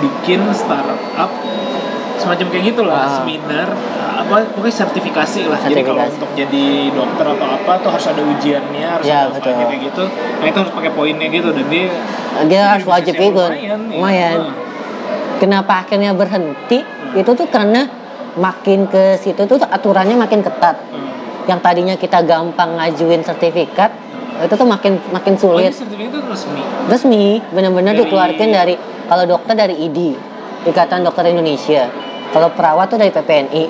bikin 0.06 0.46
startup 0.54 1.32
semacam 2.24 2.46
kayak 2.48 2.63
gitulah 2.65 2.96
Ah. 2.98 3.12
seminar 3.18 3.68
apa 4.15 4.36
pokoknya 4.50 4.75
sertifikasi 4.80 5.42
lah 5.46 5.60
jadi 5.62 5.82
kalau 5.82 6.00
Sertifikasi. 6.00 6.15
untuk 6.15 6.32
jadi 6.34 6.65
dokter 6.89 7.25
atau 7.30 7.48
apa 7.50 7.72
tuh 7.77 7.89
harus 7.92 8.08
ada 8.08 8.22
ujiannya 8.24 8.86
harus 8.89 9.06
Ya, 9.06 9.20
ada 9.22 9.36
betul. 9.36 9.51
kayak 9.53 9.80
gitu 9.84 10.03
nah 10.39 10.46
itu 10.46 10.58
harus 10.58 10.74
pakai 10.74 10.92
poinnya 10.92 11.27
gitu 11.27 11.50
dan 11.50 11.65
dia 11.68 11.86
Dia 12.46 12.62
harus 12.72 12.86
wajib 12.86 13.13
ikut. 13.13 13.50
lumayan, 13.51 13.80
ya. 13.84 13.94
Lumayan. 13.94 14.38
Kenapa 15.36 15.74
akhirnya 15.77 16.12
berhenti? 16.12 16.80
Hmm. 16.80 17.13
Itu 17.15 17.32
tuh 17.34 17.46
karena 17.46 17.86
makin 18.34 18.88
ke 18.88 19.18
situ 19.18 19.44
tuh 19.44 19.60
aturannya 19.62 20.15
makin 20.15 20.39
ketat. 20.39 20.77
hmm. 20.88 21.12
Yang 21.46 21.60
tadinya 21.62 21.96
kita 21.96 22.24
gampang 22.24 22.74
ngajuin 22.74 23.20
sertifikat, 23.20 23.92
itu 24.39 24.50
tuh 24.51 24.65
makin 24.65 24.98
makin 25.10 25.36
Oh, 25.36 25.39
sulit. 25.51 25.70
sertifikat 25.70 26.10
itu 26.10 26.20
resmi 26.24 26.62
Resmi, 26.88 27.25
benar-benar 27.50 27.94
dikeluarkan 27.94 28.48
dari 28.50 28.75
kalau 29.03 29.27
dokter 29.27 29.53
dari 29.53 29.75
ID, 29.77 30.15
Ikatan 30.63 31.03
Dokter 31.03 31.27
Indonesia. 31.27 31.92
Kalau 32.34 32.50
perawat 32.50 32.90
tuh 32.90 32.98
dari 32.98 33.13
PPNI, 33.13 33.63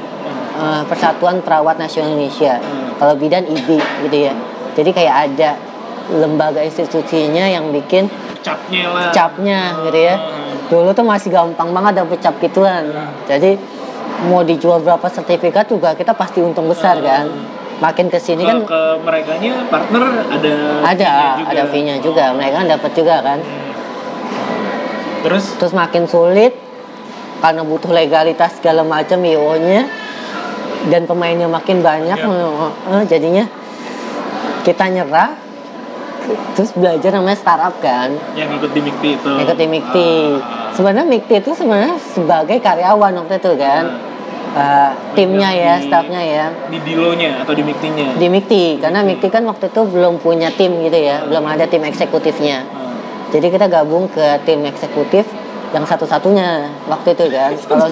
eh, 0.56 0.82
Persatuan 0.88 1.44
Perawat 1.44 1.76
Nasional 1.76 2.16
Indonesia. 2.16 2.64
Hmm. 2.64 2.96
Kalau 2.96 3.14
bidan 3.20 3.44
IBI 3.44 3.80
gitu 4.08 4.18
ya. 4.32 4.34
Jadi 4.74 4.90
kayak 4.96 5.16
ada 5.30 5.60
lembaga 6.10 6.64
institusinya 6.64 7.48
yang 7.48 7.72
bikin 7.72 8.08
capnya 8.44 8.92
lah 8.92 9.12
capnya 9.12 9.76
gitu 9.88 10.00
ya. 10.00 10.16
Hmm. 10.16 10.72
Dulu 10.72 10.90
tuh 10.96 11.06
masih 11.06 11.30
gampang 11.32 11.76
banget 11.76 12.00
dapet 12.00 12.20
cap 12.24 12.36
gituan. 12.40 12.88
Jadi 13.28 13.60
mau 14.32 14.40
dijual 14.48 14.80
berapa 14.80 15.04
sertifikat 15.12 15.68
juga 15.68 15.92
kita 15.92 16.16
pasti 16.16 16.40
untung 16.40 16.72
besar 16.72 17.04
kan. 17.04 17.28
Makin 17.84 18.08
ke 18.08 18.16
sini 18.16 18.48
kan 18.48 18.64
ke 18.64 18.82
mereka 19.04 19.36
partner 19.68 20.04
ada 20.32 20.54
ada 20.88 21.12
juga. 21.36 21.52
ada 21.52 21.64
fee-nya 21.68 21.96
juga. 22.00 22.32
Mereka 22.32 22.64
kan 22.64 22.68
dapat 22.72 22.92
juga 22.96 23.16
kan. 23.20 23.40
terus 25.24 25.56
Terus 25.60 25.72
makin 25.76 26.04
sulit 26.08 26.63
karena 27.44 27.62
butuh 27.62 27.92
legalitas 27.92 28.56
segala 28.56 28.88
macam 28.88 29.20
IO-nya 29.20 29.84
dan 30.88 31.04
pemainnya 31.04 31.46
makin 31.46 31.84
banyak 31.84 32.16
Iya. 32.16 32.72
eh, 32.90 33.04
jadinya 33.06 33.44
kita 34.64 34.88
nyerah 34.88 35.36
terus 36.56 36.72
belajar 36.72 37.12
namanya 37.12 37.36
startup 37.36 37.76
kan. 37.84 38.16
Yang 38.32 38.64
ikut 38.64 38.72
di 38.72 38.82
Mikti 38.82 39.10
itu. 39.12 39.32
Ikut 39.44 39.58
di 39.60 39.68
Mikti. 39.68 40.10
Ah. 40.40 40.72
sebenarnya 40.72 41.04
Mikti 41.04 41.34
itu 41.36 41.52
sebenarnya 41.52 42.00
sebagai 42.00 42.64
karyawan 42.64 43.12
waktu 43.20 43.36
itu 43.38 43.52
kan. 43.60 43.84
Eh, 44.54 44.90
timnya 45.18 45.50
ya 45.52 45.74
Di- 45.76 45.90
staffnya 45.90 46.22
ya. 46.22 46.46
di 46.70 46.78
Dilonya 46.80 47.42
atau 47.44 47.52
di 47.52 47.66
Miktinya? 47.66 48.16
Di 48.16 48.28
Mikti 48.30 48.80
karena 48.80 49.04
Mikti. 49.04 49.28
Kan 49.28 49.44
waktu 49.44 49.68
itu 49.68 49.82
belum 49.84 50.24
punya 50.24 50.48
tim 50.56 50.80
gitu 50.80 50.96
ya 50.96 51.28
belum 51.28 51.44
ada 51.44 51.68
tim 51.68 51.84
eksekutifnya. 51.84 52.64
Jadi 53.36 53.48
kita 53.50 53.68
gabung 53.68 54.08
ke 54.08 54.24
tim 54.46 54.64
eksekutif 54.64 55.28
yang 55.74 55.84
satu-satunya 55.84 56.70
waktu 56.86 57.18
itu 57.18 57.26
kan. 57.34 57.52
Kalau 57.70 57.88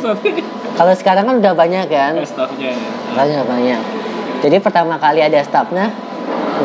kalau 0.71 0.93
sekarang 0.95 1.25
kan 1.27 1.35
udah 1.41 1.53
banyak 1.57 1.85
kan. 1.89 2.13
Staffnya 2.23 2.77
ya. 2.77 3.17
Udah 3.17 3.43
banyak 3.43 4.01
jadi 4.41 4.57
pertama 4.57 4.97
kali 4.97 5.21
ada 5.21 5.39
staffnya 5.45 5.93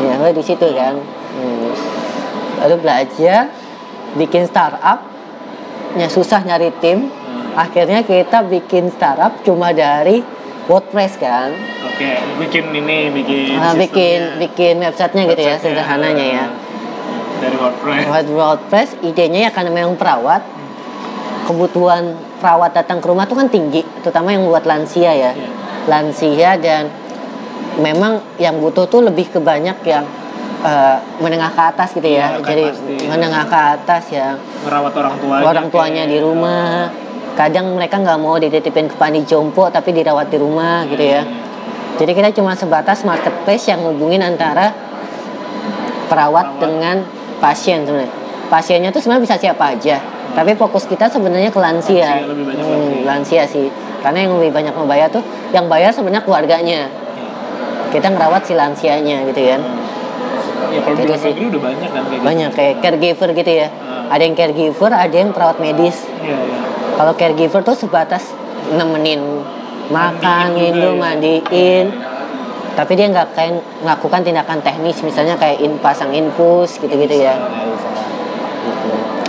ya 0.01 0.13
mulai 0.17 0.33
di 0.33 0.43
situ 0.43 0.65
kan. 0.73 0.97
Hmm. 1.37 1.69
lalu 2.65 2.81
belajar 2.81 3.53
bikin 4.17 4.49
startup 4.49 5.05
nya 5.93 6.09
susah 6.09 6.41
nyari 6.41 6.73
tim. 6.81 7.13
Hmm. 7.13 7.53
akhirnya 7.53 8.01
kita 8.01 8.41
bikin 8.49 8.89
startup 8.89 9.37
cuma 9.45 9.69
dari 9.73 10.25
WordPress 10.67 11.15
kan. 11.15 11.55
Oke, 11.87 12.19
bikin 12.43 12.75
ini, 12.75 13.07
bikin 13.07 13.55
Nah, 13.55 13.71
bikin 13.71 14.35
bikin 14.35 14.83
websitenya 14.83 15.23
gitu 15.31 15.41
ya 15.47 15.55
Websitenya, 15.55 15.63
sederhananya 15.63 16.25
ya. 16.27 16.45
Dari 17.39 17.55
WordPress. 17.55 18.03
WordPress 18.35 18.89
idenya 18.99 19.47
ya 19.47 19.51
karena 19.55 19.71
memang 19.71 19.95
perawat 19.95 20.43
kebutuhan 21.47 22.11
perawat 22.37 22.75
datang 22.75 22.99
ke 22.99 23.07
rumah 23.07 23.23
tuh 23.23 23.33
kan 23.33 23.47
tinggi 23.47 23.81
terutama 24.03 24.29
yang 24.29 24.43
buat 24.43 24.63
lansia 24.63 25.09
ya 25.09 25.31
Iya. 25.31 25.47
lansia 25.87 26.51
dan 26.59 26.83
memang 27.77 28.19
yang 28.35 28.59
butuh 28.59 28.83
tuh 28.85 29.01
lebih 29.01 29.27
ke 29.27 29.39
banyak 29.39 29.79
yang 29.83 30.03
eh, 30.59 30.97
menengah 31.17 31.49
ke 31.49 31.61
atas 31.63 31.93
gitu 31.93 32.09
ya 32.09 32.27
Iya, 32.27 32.37
kan 32.37 32.49
jadi 32.49 32.63
pasti. 32.67 32.95
menengah 33.07 33.43
ke 33.45 33.59
atas 33.73 34.03
ya 34.09 34.27
Merawat 34.61 34.93
orang 34.93 35.15
tuanya. 35.15 35.43
orang 35.45 35.67
tuanya 35.69 36.03
kayak- 36.03 36.11
di 36.11 36.17
rumah 36.19 36.65
kadang 37.33 37.65
mereka 37.71 37.95
nggak 37.95 38.17
mau 38.17 38.35
dititipin 38.35 38.89
ke 38.89 38.95
panti 38.97 39.21
jompo 39.23 39.69
tapi 39.69 39.93
dirawat 39.93 40.27
di 40.27 40.37
rumah 40.37 40.83
gitu 40.85 41.01
ya 41.01 41.21
jadi 41.95 42.11
kita 42.11 42.29
cuma 42.33 42.53
sebatas 42.53 43.01
marketplace 43.01 43.65
yang 43.67 43.81
hubungin 43.81 44.21
antara 44.21 44.69
perawat, 46.07 46.45
Perawat. 46.47 46.61
dengan 46.61 46.95
pasien 47.37 47.83
sebenarnya. 47.83 48.13
Pasiennya 48.47 48.89
tuh 48.89 49.01
sebenarnya 49.01 49.25
bisa 49.25 49.35
siapa 49.35 49.75
aja. 49.75 49.97
Tapi 50.33 50.51
fokus 50.55 50.83
kita 50.85 51.07
sebenarnya 51.07 51.49
ke 51.49 51.59
lansia. 51.59 52.23
Lansia, 52.23 52.27
lebih 52.29 52.45
banyak 52.47 52.65
Hmm, 52.65 52.93
lansia 53.05 53.43
sih. 53.45 53.67
Karena 54.03 54.27
yang 54.27 54.37
lebih 54.37 54.51
banyak 54.53 54.73
membayar 54.73 55.09
tuh 55.09 55.23
yang 55.51 55.65
bayar 55.67 55.91
sebenarnya 55.91 56.23
keluarganya. 56.23 56.81
Kita 57.89 58.11
ngerawat 58.11 58.43
si 58.45 58.53
lansianya 58.53 59.23
gitu 59.27 59.41
kan. 59.47 59.61
Ya 60.67 60.79
kalau 60.83 60.97
Gitu 60.99 61.15
sih. 61.15 61.33
udah 61.33 61.61
banyak 61.63 61.89
kan 61.89 62.03
kayak 62.11 62.21
Banyak 62.21 62.49
kayak 62.53 62.73
caregiver 62.83 63.29
gitu 63.31 63.51
ya. 63.65 63.67
Hmm. 63.71 64.13
Ada 64.13 64.21
yang 64.23 64.35
caregiver, 64.35 64.91
ada 64.93 65.15
yang 65.15 65.29
perawat 65.31 65.57
medis. 65.57 65.97
gitu. 66.03 66.27
Iya, 66.27 66.37
iya. 66.37 66.59
Kalau 66.97 67.13
caregiver 67.15 67.61
tuh 67.63 67.75
sebatas 67.77 68.33
nemenin 68.73 69.21
makan, 69.87 70.45
minum, 70.53 70.99
ya. 70.99 71.01
mandiin. 71.01 71.85
Tapi 72.75 72.93
dia 72.93 73.09
nggak 73.09 73.33
kayak 73.33 73.53
melakukan 73.81 74.21
tindakan 74.21 74.61
teknis, 74.61 75.01
misalnya 75.01 75.33
kayak 75.33 75.57
in, 75.65 75.81
pasang 75.81 76.13
infus 76.13 76.77
gitu-gitu 76.77 77.15
ya. 77.17 77.33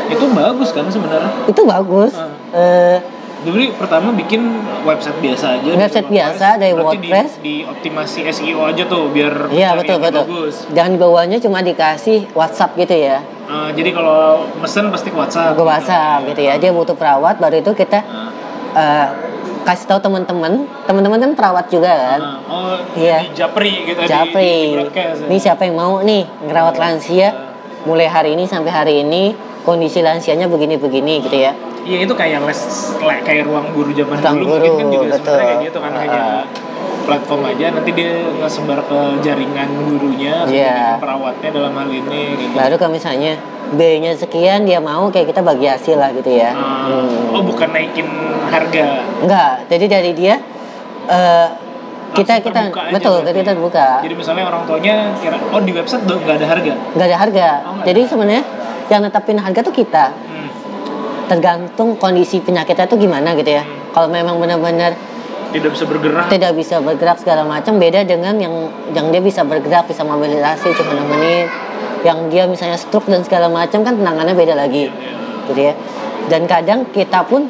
Itu 0.09 0.27
bagus 0.31 0.71
kan 0.71 0.85
sebenarnya. 0.87 1.31
Itu 1.45 1.63
bagus. 1.63 2.13
Hmm. 2.15 2.33
Eh, 2.53 2.99
Jadi 3.39 3.71
pertama 3.71 4.11
bikin 4.11 4.51
website 4.83 5.15
biasa 5.23 5.47
aja. 5.55 5.71
Website 5.71 6.11
biasa 6.11 6.47
dari 6.59 6.75
WordPress. 6.75 7.39
Di, 7.39 7.41
di 7.41 7.55
optimasi 7.63 8.27
SEO 8.27 8.67
aja 8.67 8.83
tuh 8.83 9.09
biar 9.09 9.47
Iya 9.49 9.79
betul 9.79 10.03
betul. 10.03 10.27
Bagus. 10.27 10.67
Dan 10.69 10.91
di 10.91 10.99
bawahnya 10.99 11.39
cuma 11.39 11.63
dikasih 11.63 12.27
WhatsApp 12.33 12.75
gitu 12.77 12.93
ya, 12.93 13.23
Eh, 13.49 13.71
jadi 13.73 13.95
kalau 13.95 14.43
mesen 14.59 14.91
pasti 14.91 15.09
ke 15.09 15.17
WhatsApp. 15.17 15.55
ke 15.55 15.63
WhatsApp 15.63 16.21
gitu 16.27 16.41
ya. 16.43 16.59
Dia 16.59 16.69
butuh 16.69 16.93
perawat, 16.93 17.39
baru 17.39 17.57
itu 17.57 17.73
kita 17.73 18.03
Nah, 18.03 18.29
eh, 18.75 19.07
kasih 19.63 19.87
tahu 19.87 20.01
teman-teman. 20.03 20.67
Teman-teman 20.85 21.19
kan 21.19 21.33
perawat 21.33 21.67
juga 21.69 21.89
kan. 21.89 22.21
nah, 22.21 22.37
oh, 22.45 22.75
Iya. 22.93 23.23
di 23.23 23.33
Japri 23.33 23.87
gitu 23.87 24.01
di, 24.01 24.09
Japri, 24.09 24.51
di 24.67 24.75
broadcast 24.75 25.19
ya. 25.21 25.27
ini 25.31 25.39
siapa 25.39 25.63
yang 25.63 25.77
mau 25.77 26.03
nih 26.03 26.27
ngerawat 26.43 26.75
lansia? 26.75 27.29
Mulai 27.87 28.11
hari 28.11 28.31
ini 28.35 28.45
sampai 28.45 28.69
hari 28.69 28.95
ini 29.01 29.33
kondisi 29.69 30.01
lansianya 30.01 30.47
begini-begini 30.47 31.21
gitu 31.23 31.37
ya. 31.39 31.53
Iya 31.85 31.99
itu 32.03 32.13
kayak 32.13 32.41
les 32.43 32.61
le- 32.99 33.23
kayak 33.23 33.45
ruang 33.45 33.69
guru 33.71 33.93
zaman 33.93 34.17
Ruang 34.17 34.37
dulu 34.39 34.49
guru, 34.51 34.65
mungkin 34.67 34.73
kan 34.75 34.87
juga 34.89 35.05
betul. 35.07 35.17
sebenarnya 35.19 35.45
kayak 35.45 35.59
gitu 35.63 35.79
kan 35.79 35.93
hanya 35.95 36.21
Ah. 36.21 36.43
platform 37.05 37.43
aja 37.47 37.67
nanti 37.71 37.91
dia 37.91 38.11
ngesebar 38.35 38.81
ke 38.83 38.99
jaringan 39.23 39.69
gurunya 39.83 40.35
atau 40.43 40.53
Iya. 40.53 41.01
perawatnya 41.01 41.49
dalam 41.51 41.73
hal 41.75 41.89
ini 41.91 42.21
gitu. 42.39 42.53
Baru 42.53 42.75
kalau 42.77 42.93
misalnya 42.93 43.33
B-nya 43.71 44.13
sekian 44.15 44.65
dia 44.65 44.77
mau 44.79 45.09
kayak 45.09 45.29
kita 45.29 45.41
bagi 45.41 45.65
hasil 45.67 45.97
lah 45.97 46.09
gitu 46.11 46.29
ya. 46.31 46.53
Ah, 46.53 46.85
Hmm. 46.85 47.33
Oh 47.33 47.43
bukan 47.43 47.69
naikin 47.69 48.09
harga. 48.47 49.05
Enggak, 49.19 49.53
jadi 49.69 49.85
dari 49.91 50.13
dia 50.13 50.35
eh, 51.07 51.49
kita 52.11 52.41
kita 52.41 52.61
aja 52.67 52.89
betul, 52.91 53.21
berarti. 53.21 53.29
jadi 53.31 53.41
terbuka. 53.47 53.89
Jadi 54.01 54.15
misalnya 54.15 54.45
orang 54.47 54.63
tuanya 54.65 54.95
kira 55.15 55.37
oh 55.47 55.61
di 55.61 55.73
website 55.73 56.05
udah 56.05 56.17
nggak 56.19 56.37
ada 56.37 56.47
harga. 56.47 56.73
Nggak 56.93 57.07
ada 57.07 57.19
harga. 57.19 57.49
Oh, 57.63 57.73
jadi 57.83 58.01
sebenarnya 58.05 58.43
yang 58.91 59.03
netapin 59.03 59.37
harga 59.37 59.61
tuh 59.61 59.73
kita. 59.73 60.11
Hmm. 60.11 60.49
Tergantung 61.27 61.97
kondisi 61.97 62.41
penyakitnya 62.41 62.85
tuh 62.85 62.97
gimana 62.97 63.33
gitu 63.33 63.51
ya. 63.51 63.63
Hmm. 63.63 63.93
Kalau 63.93 64.09
memang 64.09 64.37
benar-benar 64.37 64.97
Tidak 65.49 65.73
bisa 65.73 65.85
bergerak. 65.85 66.29
tidak 66.29 66.53
bisa 66.53 66.77
bergerak 66.77 67.17
segala 67.17 67.41
macam 67.41 67.77
beda 67.77 68.05
dengan 68.05 68.37
yang 68.37 68.53
yang 68.93 69.09
dia 69.09 69.17
bisa 69.19 69.41
bergerak 69.43 69.89
bisa 69.89 70.05
mobilisasi 70.05 70.77
cuma 70.77 70.93
nemenin 70.93 71.49
yang 72.05 72.29
dia 72.29 72.45
misalnya 72.45 72.77
stroke 72.77 73.09
dan 73.09 73.25
segala 73.25 73.49
macam 73.49 73.81
kan 73.81 73.97
penanganannya 73.97 74.37
beda 74.37 74.53
lagi 74.53 74.93
Iya. 74.93 75.49
gitu 75.49 75.61
ya 75.63 75.75
dan 76.29 76.45
kadang 76.45 76.85
kita 76.93 77.25
pun 77.25 77.49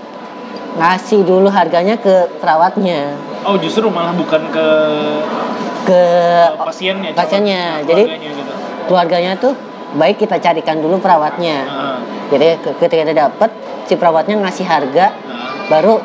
ngasih 0.78 1.26
dulu 1.26 1.50
harganya 1.50 1.98
ke 1.98 2.38
perawatnya 2.38 3.18
Oh 3.42 3.58
justru 3.58 3.90
malah 3.90 4.14
bukan 4.14 4.46
ke, 4.46 4.66
ke 5.84 6.00
ke 6.54 6.58
pasiennya. 6.60 7.10
pasiennya. 7.14 7.82
Jadi 7.82 8.02
keluarganya 8.06 8.30
gitu. 8.30 8.52
keluarganya 8.86 9.32
tuh 9.34 9.54
baik 9.94 10.20
kita 10.20 10.36
carikan 10.36 10.78
dulu 10.78 11.00
perawatnya 11.00 11.64
Ah, 11.64 11.98
jadi 12.28 12.60
ke- 12.60 12.76
ketika 12.76 13.08
kita 13.08 13.14
dapat 13.16 13.50
si 13.88 13.96
perawatnya 13.96 14.36
ngasih 14.36 14.68
harga 14.68 15.06
ah. 15.08 15.12
baru 15.72 15.96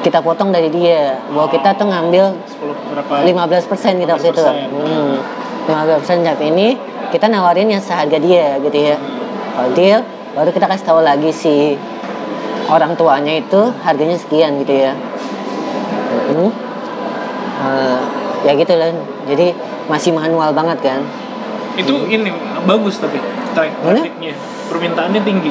kita 0.00 0.20
potong 0.20 0.52
dari 0.52 0.68
dia 0.68 1.16
bahwa 1.32 1.48
kita 1.48 1.74
tuh 1.74 1.88
ngambil 1.88 2.36
10 2.44 2.92
berapa? 2.92 3.24
15% 3.24 3.98
gitu 3.98 4.10
waktu 4.12 4.28
itu. 4.30 4.44
15%. 4.44 4.68
Hmm. 4.84 5.16
15% 5.64 6.28
tapi 6.28 6.44
ini 6.52 6.76
kita 7.08 7.24
nawarin 7.26 7.72
yang 7.72 7.80
seharga 7.80 8.20
dia 8.20 8.60
gitu 8.60 8.78
ya. 8.84 9.00
Kalau 9.56 9.70
deal 9.72 10.00
baru 10.36 10.50
kita 10.52 10.68
kasih 10.68 10.84
tahu 10.84 11.00
lagi 11.00 11.32
si 11.32 11.72
orang 12.68 12.92
tuanya 12.94 13.40
itu 13.40 13.72
harganya 13.80 14.18
sekian 14.20 14.60
gitu 14.60 14.76
ya. 14.76 14.92
Hmm. 16.30 16.52
Eh, 17.64 17.98
ya 18.44 18.52
gitu 18.54 18.72
lah. 18.76 18.92
Jadi 19.24 19.56
masih 19.88 20.12
manual 20.12 20.52
banget 20.52 20.84
kan. 20.84 21.00
Itu 21.74 22.04
ini 22.06 22.28
bagus 22.64 22.98
tapi 22.98 23.20
track 23.52 23.72
trafficnya 23.84 24.34
permintaannya 24.68 25.20
tinggi. 25.22 25.50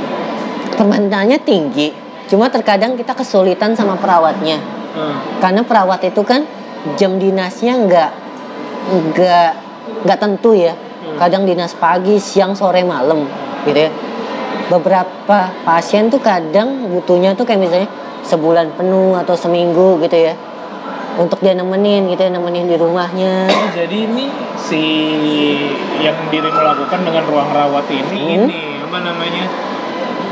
Permintaannya 0.73 1.39
tinggi. 1.41 1.87
Cuma 2.27 2.49
terkadang 2.49 2.97
kita 2.97 3.13
kesulitan 3.13 3.77
sama 3.77 3.95
perawatnya. 3.99 4.57
Hmm. 4.93 5.17
Karena 5.39 5.61
perawat 5.61 6.01
itu 6.05 6.21
kan 6.25 6.45
jam 6.97 7.17
dinasnya 7.17 7.73
nggak 7.87 8.11
nggak 8.89 9.49
nggak 10.03 10.19
tentu 10.19 10.57
ya. 10.57 10.73
Hmm. 10.73 11.17
Kadang 11.19 11.43
dinas 11.45 11.75
pagi, 11.77 12.17
siang, 12.17 12.55
sore, 12.57 12.81
malam, 12.81 13.27
gitu 13.67 13.79
ya. 13.79 13.91
Beberapa 14.71 15.51
pasien 15.67 16.07
tuh 16.07 16.23
kadang 16.23 16.89
butuhnya 16.89 17.35
tuh 17.35 17.43
kayak 17.43 17.61
misalnya 17.61 17.89
sebulan 18.23 18.79
penuh 18.79 19.13
atau 19.19 19.35
seminggu 19.35 19.99
gitu 20.01 20.31
ya. 20.31 20.33
Untuk 21.13 21.39
dia 21.39 21.53
nemenin 21.53 22.09
gitu 22.09 22.21
ya, 22.21 22.31
nemenin 22.33 22.65
di 22.65 22.73
rumahnya. 22.73 23.45
Oh, 23.45 23.69
jadi 23.69 23.97
ini 24.09 24.25
si 24.57 24.83
yang 26.01 26.17
dirimu 26.27 26.57
lakukan 26.57 27.05
dengan 27.05 27.23
ruang 27.29 27.49
rawat 27.53 27.85
ini 27.87 28.01
Hmm. 28.01 28.49
ini 28.49 28.59
apa 28.81 28.97
namanya? 28.99 29.45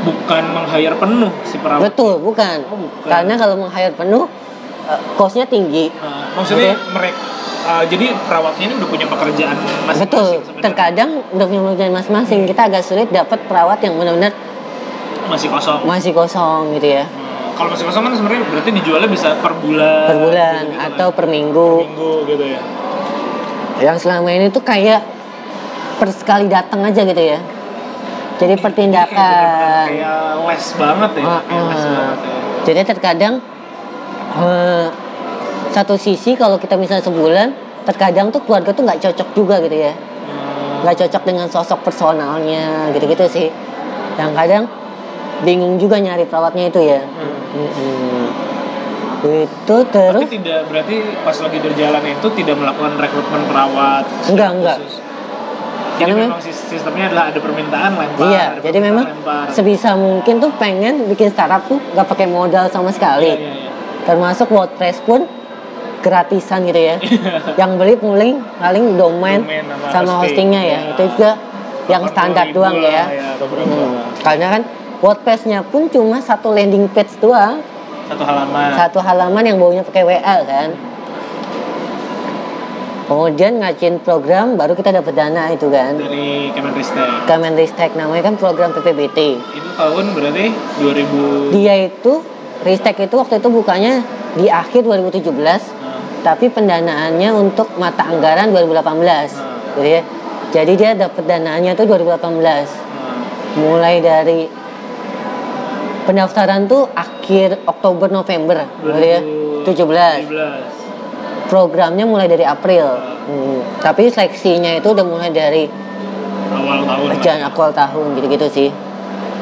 Bukan 0.02 0.42
meng-hire 0.50 0.96
penuh 0.98 1.30
si 1.46 1.62
perawat. 1.62 1.86
Betul, 1.86 2.18
bukan. 2.18 2.66
Oh, 2.66 2.74
bukan. 2.74 3.06
Karena 3.06 3.34
kalau 3.38 3.54
meng-hire 3.54 3.94
penuh, 3.94 4.26
eh, 4.90 5.00
cost-nya 5.14 5.46
tinggi. 5.46 5.94
Nah, 5.94 6.34
maksudnya 6.34 6.74
Betul. 6.74 6.90
mereka 6.98 7.20
jadi 7.62 8.10
perawatnya 8.26 8.64
ini 8.66 8.74
udah 8.74 8.88
punya 8.90 9.06
pekerjaan 9.06 9.54
masing-masing 9.54 10.02
Betul. 10.02 10.30
Terkadang 10.58 11.10
udah 11.30 11.46
punya 11.46 11.62
pekerjaan 11.62 11.94
masing-masing. 11.94 12.38
Kita 12.50 12.66
agak 12.66 12.82
sulit 12.82 13.06
dapat 13.14 13.38
perawat 13.46 13.78
yang 13.86 13.94
benar-benar 13.94 14.34
masih 15.30 15.46
kosong. 15.46 15.86
masih 15.86 16.10
kosong 16.10 16.74
gitu 16.74 16.98
ya. 16.98 17.06
Hmm, 17.06 17.31
Kalau 17.52 17.68
masih 17.68 17.84
kosong 17.84 18.02
kan 18.08 18.12
sebenarnya 18.16 18.42
berarti 18.48 18.70
dijualnya 18.72 19.10
bisa 19.12 19.28
per 19.38 19.52
bulan. 19.60 20.08
Per 20.08 20.18
bulan 20.24 20.62
gitu-gitu 20.72 20.86
atau 20.88 21.08
kan. 21.12 21.16
per 21.20 21.26
minggu. 21.28 21.68
per 21.68 21.84
minggu 21.84 22.12
gitu 22.32 22.44
ya. 22.48 22.60
Yang 23.82 23.96
selama 24.08 24.28
ini 24.32 24.46
tuh 24.48 24.64
kayak 24.64 25.00
per 26.00 26.08
sekali 26.10 26.48
datang 26.48 26.80
aja 26.82 27.04
gitu 27.04 27.22
ya. 27.22 27.38
Jadi 28.40 28.54
pertindakan. 28.58 29.86
Kayak 29.92 30.20
les 30.48 30.66
banget 30.80 31.10
ya. 31.14 31.24
Ah, 31.28 31.40
kayak 31.44 31.64
les 31.68 31.84
banget 31.84 32.18
ya. 32.18 32.36
Jadi 32.62 32.80
terkadang 32.88 33.34
eh, 34.40 34.86
satu 35.72 35.94
sisi 36.00 36.34
kalau 36.34 36.56
kita 36.56 36.74
misalnya 36.80 37.04
sebulan, 37.04 37.48
terkadang 37.84 38.32
tuh 38.32 38.40
keluarga 38.44 38.72
tuh 38.72 38.82
nggak 38.82 38.98
cocok 38.98 39.28
juga 39.36 39.60
gitu 39.60 39.76
ya. 39.76 39.92
Hmm. 39.92 40.88
Nggak 40.88 40.96
cocok 41.04 41.22
dengan 41.28 41.46
sosok 41.52 41.84
personalnya 41.84 42.88
gitu-gitu 42.96 43.24
sih. 43.28 43.48
Yang 44.16 44.30
kadang 44.36 44.64
bingung 45.42 45.74
juga 45.76 45.98
nyari 45.98 46.24
perawatnya 46.24 46.68
itu 46.68 46.80
ya. 46.80 47.00
Hmm. 47.02 47.30
Mm-mm. 47.52 48.26
Itu 49.22 49.76
terus 49.86 50.22
Tapi 50.24 50.34
tidak 50.34 50.66
berarti 50.66 50.96
pas 51.22 51.36
lagi 51.38 51.58
berjalan 51.58 52.02
itu 52.02 52.26
tidak 52.34 52.56
melakukan 52.58 52.92
rekrutmen 52.98 53.42
perawat. 53.46 54.04
Enggak, 54.26 54.26
secara 54.26 54.50
enggak. 54.50 54.78
khusus. 54.82 54.96
Jadi 55.92 56.08
Karena 56.08 56.24
memang 56.26 56.40
sis- 56.42 56.66
sistemnya 56.66 57.04
adalah 57.06 57.24
ada 57.30 57.38
permintaan 57.38 57.90
lempar. 57.94 58.26
Iya, 58.26 58.44
ada 58.48 58.60
jadi 58.64 58.78
memang 58.80 59.04
lempar. 59.06 59.44
sebisa 59.52 59.94
mungkin 59.94 60.34
tuh 60.40 60.50
pengen 60.56 61.06
bikin 61.06 61.30
startup 61.30 61.62
tuh 61.68 61.78
nggak 61.92 62.06
pakai 62.08 62.26
modal 62.26 62.66
sama 62.66 62.90
sekali. 62.90 63.30
Iya, 63.30 63.38
iya, 63.38 63.52
iya. 63.62 63.70
Termasuk 64.02 64.50
WordPress 64.50 64.98
pun 65.06 65.28
gratisan 66.02 66.66
gitu 66.66 66.80
ya. 66.80 66.96
yang 67.60 67.78
beli 67.78 67.94
paling 67.94 68.42
paling 68.58 68.84
domain, 68.98 69.38
Domain 69.38 69.62
sama 69.62 69.86
sama 69.92 70.12
hosting. 70.18 70.50
hostingnya 70.50 70.62
ya. 70.64 70.72
Ya. 70.72 70.80
Itu 70.96 71.02
juga 71.14 71.30
yang 71.86 72.02
80.000 72.02 72.10
standar 72.10 72.46
doang 72.50 72.76
ya. 72.82 73.04
ya. 73.06 73.24
Hmm. 73.38 73.94
Karena 74.18 74.46
kan 74.58 74.62
WordPress-nya 75.02 75.66
pun 75.66 75.90
cuma 75.90 76.22
satu 76.22 76.54
landing 76.54 76.86
page 76.86 77.18
doang, 77.18 77.58
Satu 78.06 78.22
halaman. 78.22 78.70
satu 78.72 78.98
halaman 79.02 79.42
yang 79.42 79.58
baunya 79.58 79.82
pakai 79.82 80.06
WA 80.06 80.36
kan. 80.46 80.70
Kemudian 83.02 83.60
ngajuin 83.60 83.98
program 84.00 84.54
baru 84.54 84.72
kita 84.72 84.94
dapat 84.94 85.12
dana 85.12 85.50
itu 85.50 85.66
kan. 85.68 85.98
Dari 85.98 86.48
Kemenristek. 86.54 87.08
Kemenristek 87.26 87.90
namanya 87.92 88.30
kan 88.30 88.34
program 88.38 88.70
PPBT. 88.72 89.18
Itu 89.36 89.68
tahun 89.74 90.14
berarti 90.14 90.46
2000. 90.80 91.52
Dia 91.52 91.74
itu 91.90 92.22
Ristek 92.62 93.02
itu 93.02 93.14
waktu 93.18 93.42
itu 93.42 93.50
bukanya 93.50 94.06
di 94.38 94.46
akhir 94.46 94.86
2017, 94.86 95.26
Nah, 95.34 95.98
tapi 96.22 96.46
pendanaannya 96.46 97.34
untuk 97.34 97.74
mata 97.74 98.06
anggaran 98.06 98.54
2018. 98.54 99.34
Jadi 99.74 99.90
ya, 99.90 100.02
jadi 100.54 100.72
dia 100.78 100.90
dapat 100.94 101.26
danaannya 101.26 101.74
tuh 101.74 101.90
2018. 101.90 102.70
nah. 102.70 103.18
Mulai 103.58 103.98
dari 103.98 104.46
pendaftaran 106.04 106.66
tuh 106.66 106.88
akhir 106.92 107.62
Oktober 107.64 108.08
November, 108.08 108.66
gitu 108.82 109.00
ya. 109.00 109.20
17. 109.62 110.26
17. 110.26 111.48
Programnya 111.48 112.04
mulai 112.08 112.26
dari 112.26 112.42
April. 112.42 112.86
Hmm. 113.22 113.60
Tapi 113.78 114.10
seleksinya 114.10 114.74
itu 114.74 114.88
udah 114.90 115.04
mulai 115.06 115.30
dari 115.30 115.68
Awal 116.52 116.84
tahun. 116.84 117.06
jangan 117.22 117.48
awal 117.48 117.70
tahun 117.72 118.06
gitu-gitu 118.18 118.46
sih. 118.50 118.68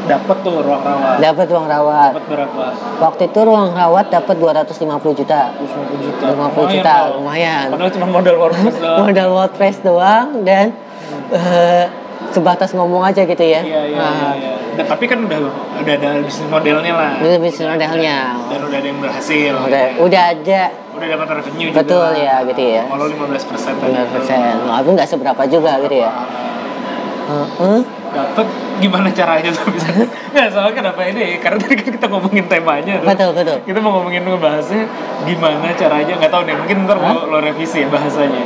Dapat 0.01 0.37
tuh 0.43 0.59
ruang 0.65 0.83
rawat. 0.83 1.17
Dapat 1.21 1.47
ruang 1.53 1.67
rawat. 1.69 2.11
Dapat 2.17 2.25
berapa? 2.27 2.63
Waktu 2.99 3.23
itu 3.31 3.41
ruang 3.45 3.71
rawat 3.73 4.07
dapat 4.11 4.35
250 4.37 5.19
juta. 5.23 5.55
250 5.61 6.03
juta. 6.03 6.25
50 6.35 6.75
juta, 6.75 6.95
loh. 7.09 7.21
lumayan. 7.21 7.67
Padahal 7.71 7.93
cuma 7.95 8.07
modal 8.11 8.37
WordPress 8.41 8.77
doang. 8.83 8.99
Modal 9.07 9.29
WordPress 9.31 9.77
doang 9.85 10.27
dan 10.43 10.67
eh, 11.31 11.85
sebatas 12.31 12.71
ngomong 12.71 13.03
aja 13.03 13.23
gitu 13.23 13.41
ya. 13.41 13.61
Iya 13.61 13.81
iya 13.87 13.97
Nah, 13.97 14.15
iya. 14.15 14.31
iya. 14.37 14.53
Dan 14.71 14.87
tapi 14.87 15.05
kan 15.05 15.19
udah 15.21 15.39
udah 15.77 15.95
ada 15.95 16.11
bisnis 16.21 16.47
modelnya 16.47 16.93
lah. 16.93 17.11
Itu 17.17 17.37
bisnis 17.39 17.67
modelnya. 17.69 18.19
Dan 18.47 18.61
udah 18.63 18.79
ada 18.79 18.87
yang 18.87 18.99
berhasil. 18.99 19.53
Udah, 19.61 19.83
udah 19.99 20.23
ada 20.31 20.63
Udah 20.91 21.07
dapat 21.09 21.27
revenue 21.37 21.69
juga. 21.69 21.79
Betul, 21.81 22.11
ya, 22.17 22.35
gitu 22.45 22.63
ya. 22.63 22.83
Walau 22.87 23.07
15 23.07 23.45
persen. 23.45 23.73
15 23.75 24.11
persen. 24.13 24.37
Walaupun 24.63 24.93
nggak 24.95 25.09
seberapa 25.09 25.43
juga 25.45 25.73
gitu 25.81 25.97
ya. 25.99 26.11
Heeh. 27.27 27.81
Dapat 28.11 28.47
gimana 28.81 29.07
caranya 29.09 29.51
tuh 29.51 29.71
bisa? 29.75 29.87
Nggak 30.31 30.49
soalnya 30.51 30.75
kenapa 30.75 31.01
ini? 31.07 31.39
Karena 31.39 31.59
tadi 31.59 31.75
kan 31.77 31.91
kita 31.93 32.07
ngomongin 32.09 32.45
temanya. 32.47 32.95
tuh. 32.99 33.07
Betul 33.07 33.31
betul. 33.33 33.57
Kita 33.65 33.79
mau 33.79 33.91
ngomongin 33.97 34.23
ngebahasnya 34.25 34.83
gimana 35.23 35.67
caranya 35.73 36.13
nggak 36.17 36.27
tahu 36.29 36.43
nih 36.43 36.55
mungkin 36.57 36.77
ntar 36.85 36.99
lo, 36.99 37.29
lo 37.29 37.39
revisi 37.39 37.85
ya 37.85 37.89
bahasanya 37.89 38.43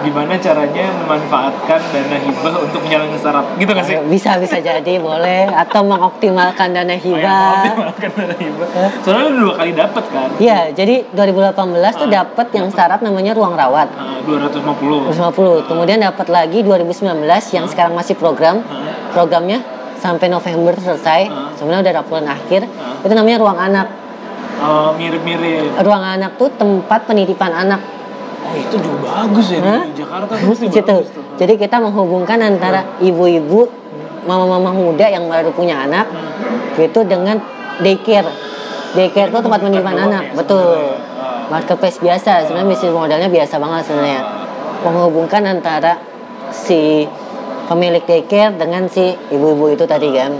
gimana 0.00 0.34
caranya 0.34 0.88
memanfaatkan 0.98 1.80
dana 1.92 2.16
hibah 2.18 2.54
untuk 2.58 2.80
menjalankan 2.82 3.18
startup 3.18 3.46
gitu 3.54 3.70
nggak 3.70 3.86
sih? 3.86 3.96
Bisa 4.08 4.34
bisa 4.36 4.56
jadi 4.58 4.94
boleh 4.96 5.46
atau 5.46 5.84
mengoptimalkan 5.84 6.72
dana 6.72 6.88
Oh, 6.88 6.96
yang 6.96 7.02
hibah. 7.20 7.52
mengoptimalkan 7.76 8.10
dana 8.16 8.34
hibah. 8.34 8.68
Soalnya 9.04 9.24
lu 9.28 9.38
dua 9.44 9.54
kali 9.56 9.72
dapat 9.72 10.04
kan? 10.08 10.28
Iya, 10.36 10.60
jadi 10.72 10.94
2018 11.10 11.54
tuh 11.94 12.08
dapat 12.08 12.46
yang 12.50 12.66
startup 12.68 13.00
namanya 13.00 13.32
Ruang 13.32 13.52
Rawat. 13.52 13.88
Ah, 13.92 14.18
250. 14.24 15.12
250. 15.12 15.68
Kemudian 15.68 16.00
dapat 16.00 16.26
lagi 16.26 16.64
2019 16.64 17.22
yang 17.52 17.68
sekarang 17.68 17.92
masih 17.92 18.16
program. 18.16 18.64
Programnya 19.12 19.60
sampai 19.98 20.26
November 20.26 20.74
selesai. 20.74 21.28
Hmm. 21.28 21.52
Sebenarnya 21.54 21.82
udah 21.84 21.94
laporan 22.00 22.26
akhir. 22.26 22.64
Hmm. 22.64 23.04
Itu 23.04 23.12
namanya 23.12 23.38
Ruang 23.38 23.60
Anak. 23.60 23.86
Oh, 24.62 24.94
mirip-mirip. 24.94 25.74
Ruang 25.78 26.02
Anak 26.02 26.34
tuh 26.34 26.50
tempat 26.50 27.04
penitipan 27.04 27.50
anak. 27.50 27.82
Oh, 28.52 28.60
itu 28.60 28.76
juga 28.84 28.98
bagus 29.00 29.46
ya 29.48 29.60
Hah? 29.64 29.82
di 29.88 29.96
Jakarta 29.96 30.32
pasti 30.36 30.66
gitu. 30.68 30.92
bagus 30.92 31.08
tuh. 31.08 31.24
Jadi 31.40 31.52
kita 31.56 31.76
menghubungkan 31.80 32.36
antara 32.44 32.84
ibu-ibu, 33.00 33.64
mama-mama 34.28 34.76
muda 34.76 35.08
yang 35.08 35.24
baru 35.24 35.48
punya 35.56 35.88
anak, 35.88 36.04
gitu 36.76 37.00
dengan 37.08 37.40
daycare. 37.80 38.28
Daycare 38.92 39.32
itu 39.32 39.40
tempat 39.40 39.58
doang 39.64 39.88
anak, 39.88 40.22
ya 40.28 40.36
betul. 40.36 40.60
Ah. 40.60 41.48
Marketplace 41.48 41.96
biasa, 41.96 42.44
sebenarnya 42.44 42.68
bisnis 42.68 42.92
modelnya 42.92 43.28
biasa 43.32 43.56
banget 43.56 43.82
sebenarnya. 43.88 44.22
Menghubungkan 44.84 45.42
antara 45.48 45.96
si 46.52 47.08
pemilik 47.72 48.04
daycare 48.04 48.52
dengan 48.60 48.84
si 48.92 49.16
ibu-ibu 49.32 49.72
itu 49.72 49.88
tadi 49.88 50.12
kan. 50.12 50.32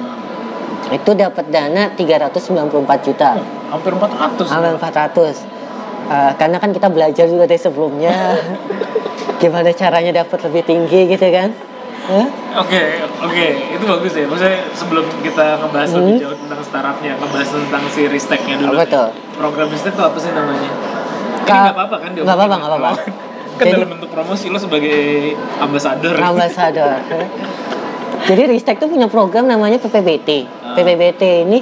Itu 0.92 1.16
dapat 1.16 1.48
dana 1.48 1.88
394 1.96 3.08
juta. 3.08 3.40
Hampir 3.72 3.96
400. 3.96 4.44
Hampir 4.52 4.72
400. 4.76 5.61
Eh, 6.12 6.32
karena 6.36 6.60
kan 6.60 6.70
kita 6.70 6.92
belajar 6.92 7.24
juga 7.24 7.48
dari 7.48 7.56
sebelumnya 7.56 8.36
gimana 9.40 9.72
caranya 9.72 10.12
dapat 10.14 10.38
lebih 10.44 10.62
tinggi 10.62 11.08
gitu 11.08 11.24
kan. 11.26 11.48
Oke, 12.52 12.82
oke, 13.22 13.46
itu 13.72 13.84
bagus 13.86 14.12
ya. 14.12 14.26
Maksudnya 14.26 14.58
sebelum 14.74 15.06
kita 15.22 15.56
ngebahas 15.56 15.88
Hmm. 15.88 15.98
lebih 16.02 16.14
jauh 16.20 16.36
tentang 16.36 16.60
startupnya, 16.60 17.12
ngebahas 17.16 17.48
tentang 17.48 17.82
si 17.88 18.02
Ristek-nya 18.04 18.54
dulu. 18.58 18.74
Apa 18.74 18.84
tuh? 18.84 19.08
Program 19.32 19.66
Ristek 19.70 19.94
itu 19.94 20.02
apa 20.02 20.18
sih 20.18 20.30
namanya? 20.30 20.68
Ini 20.68 21.46
Ka- 21.46 21.64
nggak 21.64 21.74
apa-apa 21.74 21.96
kan? 21.96 22.10
nggak 22.12 22.26
apa-apa, 22.28 22.54
nggak 22.54 22.70
apa-apa. 22.72 22.90
Kan 23.52 23.64
Jadi- 23.64 23.74
dalam 23.78 23.90
bentuk 23.90 24.10
promosi 24.10 24.46
lo 24.48 24.58
sebagai 24.58 24.98
ambasador. 25.58 26.14
Ambassador. 26.18 26.96
Jadi 28.28 28.42
Ristek 28.48 28.76
tuh 28.76 28.88
punya 28.88 29.06
program 29.06 29.44
namanya 29.44 29.78
PPBT. 29.78 30.28
Ah. 30.60 30.74
PPBT 30.74 31.22
ini 31.42 31.58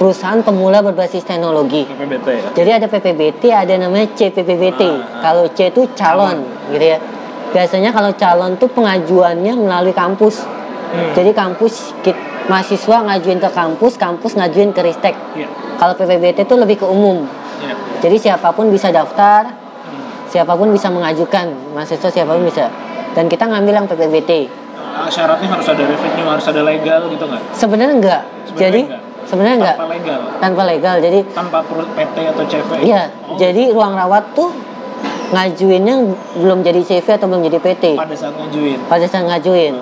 perusahaan 0.00 0.40
pemula 0.40 0.80
berbasis 0.80 1.28
teknologi. 1.28 1.84
PPBT 1.84 2.26
ya. 2.32 2.48
Jadi 2.56 2.70
ada 2.72 2.86
PPBT, 2.88 3.42
ada 3.52 3.74
namanya 3.76 4.08
CPPBT. 4.16 4.80
Ah, 4.80 4.96
ah. 4.96 5.20
Kalau 5.20 5.44
C 5.52 5.68
itu 5.68 5.84
calon, 5.92 6.40
gitu 6.72 6.86
ya. 6.88 6.98
Biasanya 7.52 7.92
kalau 7.92 8.08
calon 8.16 8.56
tuh 8.56 8.72
pengajuannya 8.72 9.52
melalui 9.60 9.92
kampus. 9.92 10.40
Hmm. 10.40 11.12
Jadi 11.12 11.36
kampus 11.36 11.92
kit- 12.00 12.16
mahasiswa 12.48 12.96
ngajuin 13.04 13.38
ke 13.38 13.50
kampus, 13.52 14.00
kampus 14.00 14.40
ngajuin 14.40 14.72
ke 14.72 14.80
Ristek. 14.80 15.14
Iya. 15.36 15.52
Kalau 15.76 15.92
PPBT 15.92 16.48
itu 16.48 16.56
lebih 16.56 16.80
ke 16.80 16.86
umum. 16.88 17.28
Iya. 17.60 17.76
Jadi 18.00 18.16
siapa 18.16 18.56
pun 18.56 18.72
bisa 18.72 18.88
daftar, 18.88 19.52
Hmm. 19.52 20.02
siapa 20.32 20.56
pun 20.56 20.72
bisa 20.72 20.88
mengajukan, 20.88 21.76
mahasiswa 21.76 22.08
siapa 22.08 22.32
pun 22.32 22.48
bisa. 22.48 22.72
Dan 23.12 23.28
kita 23.28 23.44
ngambil 23.44 23.84
yang 23.84 23.86
PPBT. 23.86 24.48
Ah, 24.90 25.06
Syaratnya 25.12 25.46
harus 25.46 25.68
ada 25.68 25.82
revenue, 25.84 26.26
harus 26.26 26.46
ada 26.48 26.62
legal 26.64 27.06
gitu 27.06 27.24
nggak? 27.28 27.42
Sebenarnya 27.52 27.94
enggak. 27.94 28.22
Sebenarnya 28.48 28.64
Jadi 28.64 28.80
enggak. 28.88 29.02
Sebenarnya 29.30 29.56
enggak 29.56 29.76
Tanpa 29.76 29.94
legal. 29.94 30.20
tanpa 30.42 30.62
legal. 30.66 30.96
Jadi 30.98 31.18
Tanpa 31.30 31.58
perut 31.62 31.86
PT 31.94 32.16
atau 32.26 32.42
CV. 32.44 32.70
iya, 32.82 33.02
Oh, 33.24 33.38
jadi 33.38 33.70
ruang 33.70 33.94
rawat 33.94 34.34
tuh 34.34 34.50
ngajuinnya 35.30 35.94
belum 36.36 36.60
jadi 36.60 36.82
CV 36.82 37.06
atau 37.06 37.30
belum 37.30 37.46
jadi 37.46 37.58
PT 37.58 37.84
pada 37.94 38.10
saat 38.12 38.34
ngajuin. 38.34 38.78
pada 38.84 39.06
saat 39.06 39.24
ngajuin. 39.24 39.74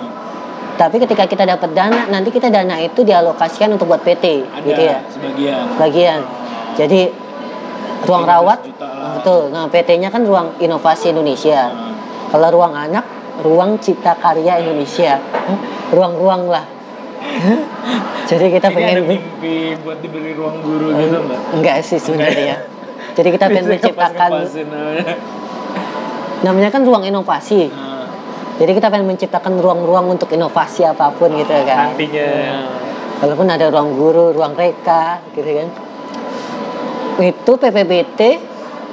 Tapi 0.77 0.95
ketika 0.97 1.25
kita 1.25 1.43
dapat 1.45 1.73
dana, 1.73 2.07
nanti 2.07 2.29
kita 2.29 2.47
dana 2.47 2.77
itu 2.77 3.01
dialokasikan 3.01 3.67
untuk 3.69 3.89
buat 3.89 3.99
PT, 3.99 4.47
Ada 4.47 4.63
gitu 4.63 4.81
ya. 4.81 4.97
sebagian. 5.09 5.63
Bagian. 5.75 6.19
Jadi 6.77 7.01
ruang 8.01 8.23
15 8.23 8.31
rawat 8.31 8.59
betul. 9.17 9.51
Nah, 9.51 9.67
PT-nya 9.67 10.07
kan 10.07 10.23
ruang 10.23 10.55
inovasi 10.55 11.11
Indonesia. 11.11 11.67
Nah, 11.67 11.91
Kalau 12.29 12.47
ruang 12.53 12.71
anak, 12.71 13.03
ruang 13.41 13.75
cipta 13.75 14.15
karya 14.15 14.61
Indonesia. 14.61 15.19
Ruang-ruang 15.89 16.47
lah. 16.47 16.63
Jadi 18.29 18.45
kita 18.51 18.67
Ini 18.67 18.75
pengen 18.75 18.93
ada 18.93 19.03
mimpi 19.03 19.55
buat 19.81 19.97
diberi 19.99 20.31
ruang 20.33 20.61
guru 20.61 20.87
gitu 20.93 21.17
mbak? 21.19 21.39
enggak 21.55 21.77
sih 21.81 21.97
sebenarnya. 21.97 22.55
Jadi 23.13 23.27
kita 23.31 23.45
pengen 23.47 23.67
menciptakan 23.67 24.31
namanya 26.39 26.69
kan 26.69 26.81
ruang 26.81 27.03
inovasi. 27.03 27.67
Nah, 27.67 28.07
Jadi 28.55 28.71
kita 28.73 28.87
pengen 28.87 29.07
menciptakan 29.07 29.55
ruang-ruang 29.55 30.07
untuk 30.09 30.27
inovasi 30.29 30.83
apa 30.83 31.11
pun 31.11 31.31
gitu 31.33 31.51
kan. 31.63 31.91
nantinya 31.91 32.29
Walaupun 33.19 33.47
ada 33.47 33.67
ruang 33.67 33.95
guru, 33.95 34.31
ruang 34.31 34.51
reka 34.53 35.19
gitu 35.31 35.47
kan. 35.49 35.67
Itu 37.19 37.51
PPBT 37.53 38.19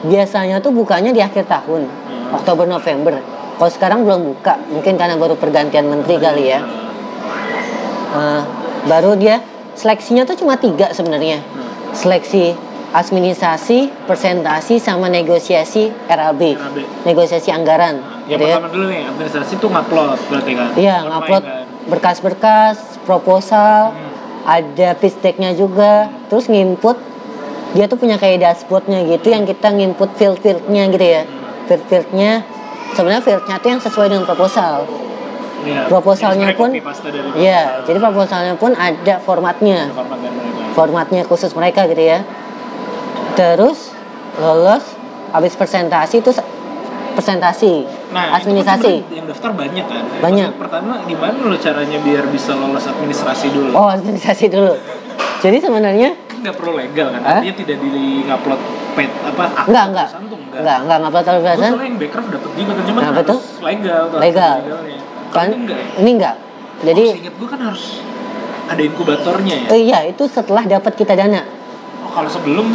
biasanya 0.02 0.58
tuh 0.58 0.70
bukanya 0.70 1.10
di 1.10 1.18
akhir 1.18 1.46
tahun, 1.46 1.86
Hmm. 1.86 2.34
Oktober 2.34 2.66
November. 2.66 3.14
Kalau 3.56 3.70
sekarang 3.70 4.02
belum 4.02 4.20
buka, 4.28 4.58
mungkin 4.68 4.94
karena 4.94 5.14
baru 5.14 5.34
pergantian 5.34 5.86
menteri 5.86 6.18
kali 6.18 6.44
ya. 6.48 6.60
Eh, 8.06 8.42
baru 8.86 9.18
dia 9.18 9.42
seleksinya 9.74 10.22
tuh 10.22 10.38
cuma 10.38 10.54
tiga 10.56 10.94
sebenarnya. 10.94 11.42
Hmm. 11.42 11.92
Seleksi 11.92 12.54
administrasi, 12.96 13.92
presentasi, 14.08 14.80
sama 14.80 15.10
negosiasi 15.10 15.92
RAB, 16.08 16.42
RAB. 16.56 16.78
negosiasi 17.04 17.52
anggaran. 17.52 18.00
Yang 18.24 18.30
gitu 18.30 18.44
ya. 18.46 18.56
pertama 18.56 18.68
dulu 18.72 18.84
nih, 18.88 19.02
administrasi 19.10 19.52
tuh 19.60 19.68
ngupload 19.68 20.18
berarti 20.32 20.52
kan? 20.56 20.68
Iya, 20.78 20.96
ngupload 21.04 21.44
kan? 21.44 21.62
berkas-berkas, 21.92 22.76
proposal, 23.04 23.92
Hmm. 23.92 24.10
ada 24.48 24.88
pitch 24.96 25.18
deck-nya 25.20 25.52
juga, 25.52 26.08
terus 26.30 26.48
nginput 26.48 26.96
dia 27.74 27.84
tuh 27.90 27.98
punya 28.00 28.16
kayak 28.16 28.40
dashboard-nya 28.40 29.04
gitu 29.04 29.28
yang 29.28 29.44
kita 29.44 29.68
nginput 29.68 30.16
field-fieldnya 30.16 30.82
gitu 30.88 31.04
ya. 31.04 31.22
Field-fieldnya 31.68 32.30
sebenarnya 32.96 33.22
field-nya 33.26 33.56
tuh 33.60 33.68
yang 33.76 33.82
sesuai 33.82 34.06
dengan 34.08 34.24
proposal. 34.24 34.88
Iya. 35.66 35.80
Proposalnya 35.86 36.48
pun 36.52 36.70
dari 36.70 37.18
Iya, 37.36 37.82
jadi 37.82 37.98
proposalnya 37.98 38.54
pun 38.54 38.70
ada 38.72 39.14
formatnya. 39.18 39.90
format. 39.90 40.18
Formatnya 40.72 41.22
khusus 41.22 41.50
mereka 41.52 41.84
gitu 41.84 41.98
ya. 41.98 42.22
Terus 43.34 43.90
lolos 44.36 44.84
habis 45.28 45.52
presentasi 45.52 46.20
itu 46.20 46.30
se- 46.30 46.44
presentasi 47.12 47.84
Nah, 48.06 48.32
administrasi 48.32 49.02
yang 49.10 49.26
daftar 49.26 49.50
banyak 49.50 49.84
kan. 49.84 50.04
Banyak. 50.18 50.48
Maksudnya 50.48 50.62
Pertama 50.62 50.92
gimana 51.02 51.36
lo 51.42 51.56
caranya 51.58 51.98
biar 51.98 52.24
bisa 52.26 52.52
lolos 52.54 52.84
administrasi 52.86 53.46
dulu? 53.50 53.70
oh 53.72 53.88
administrasi 53.90 54.46
dulu 54.46 54.72
jadi 55.38 55.56
sebenarnya 55.58 56.10
Kan 56.26 56.38
nggak 56.42 56.54
perlu 56.54 56.72
legal 56.74 57.08
kan? 57.10 57.20
Artinya 57.22 57.54
tidak 57.54 57.76
di 57.78 57.90
ngupload 58.22 58.60
pet 58.94 59.10
apa 59.22 59.44
enggak 59.66 59.84
enggak 59.86 60.08
enggak. 60.08 60.60
enggak 60.60 60.78
enggak 60.78 60.98
ngupload 60.98 61.24
perusahaan 61.26 61.58
soalnya 61.58 61.76
yang 61.82 61.96
backcraft 61.98 62.28
dapat 62.30 62.50
juga 62.54 62.70
kan 62.70 62.84
cuma 62.84 62.98
Nah, 62.98 63.08
harus 63.10 63.40
legal 63.58 64.02
harus 64.06 64.20
Legal. 64.22 64.56
Kan 65.36 65.48
Kan 65.48 65.60
enggak 65.60 65.78
ya? 65.78 65.88
ini 65.98 66.10
enggak 66.12 66.36
jadi 66.78 67.04
oh, 67.06 67.32
gue 67.34 67.48
kan 67.48 67.60
harus 67.62 67.84
ada 68.66 68.82
inkubatornya 68.82 69.56
ya. 69.62 69.68
eh, 69.70 69.80
iya 69.84 69.98
itu 70.04 70.24
setelah 70.26 70.64
dapat 70.64 70.92
kita 70.92 71.12
dana 71.12 71.44
Oh, 71.98 72.10
kalau 72.12 72.26
sebelum 72.26 72.66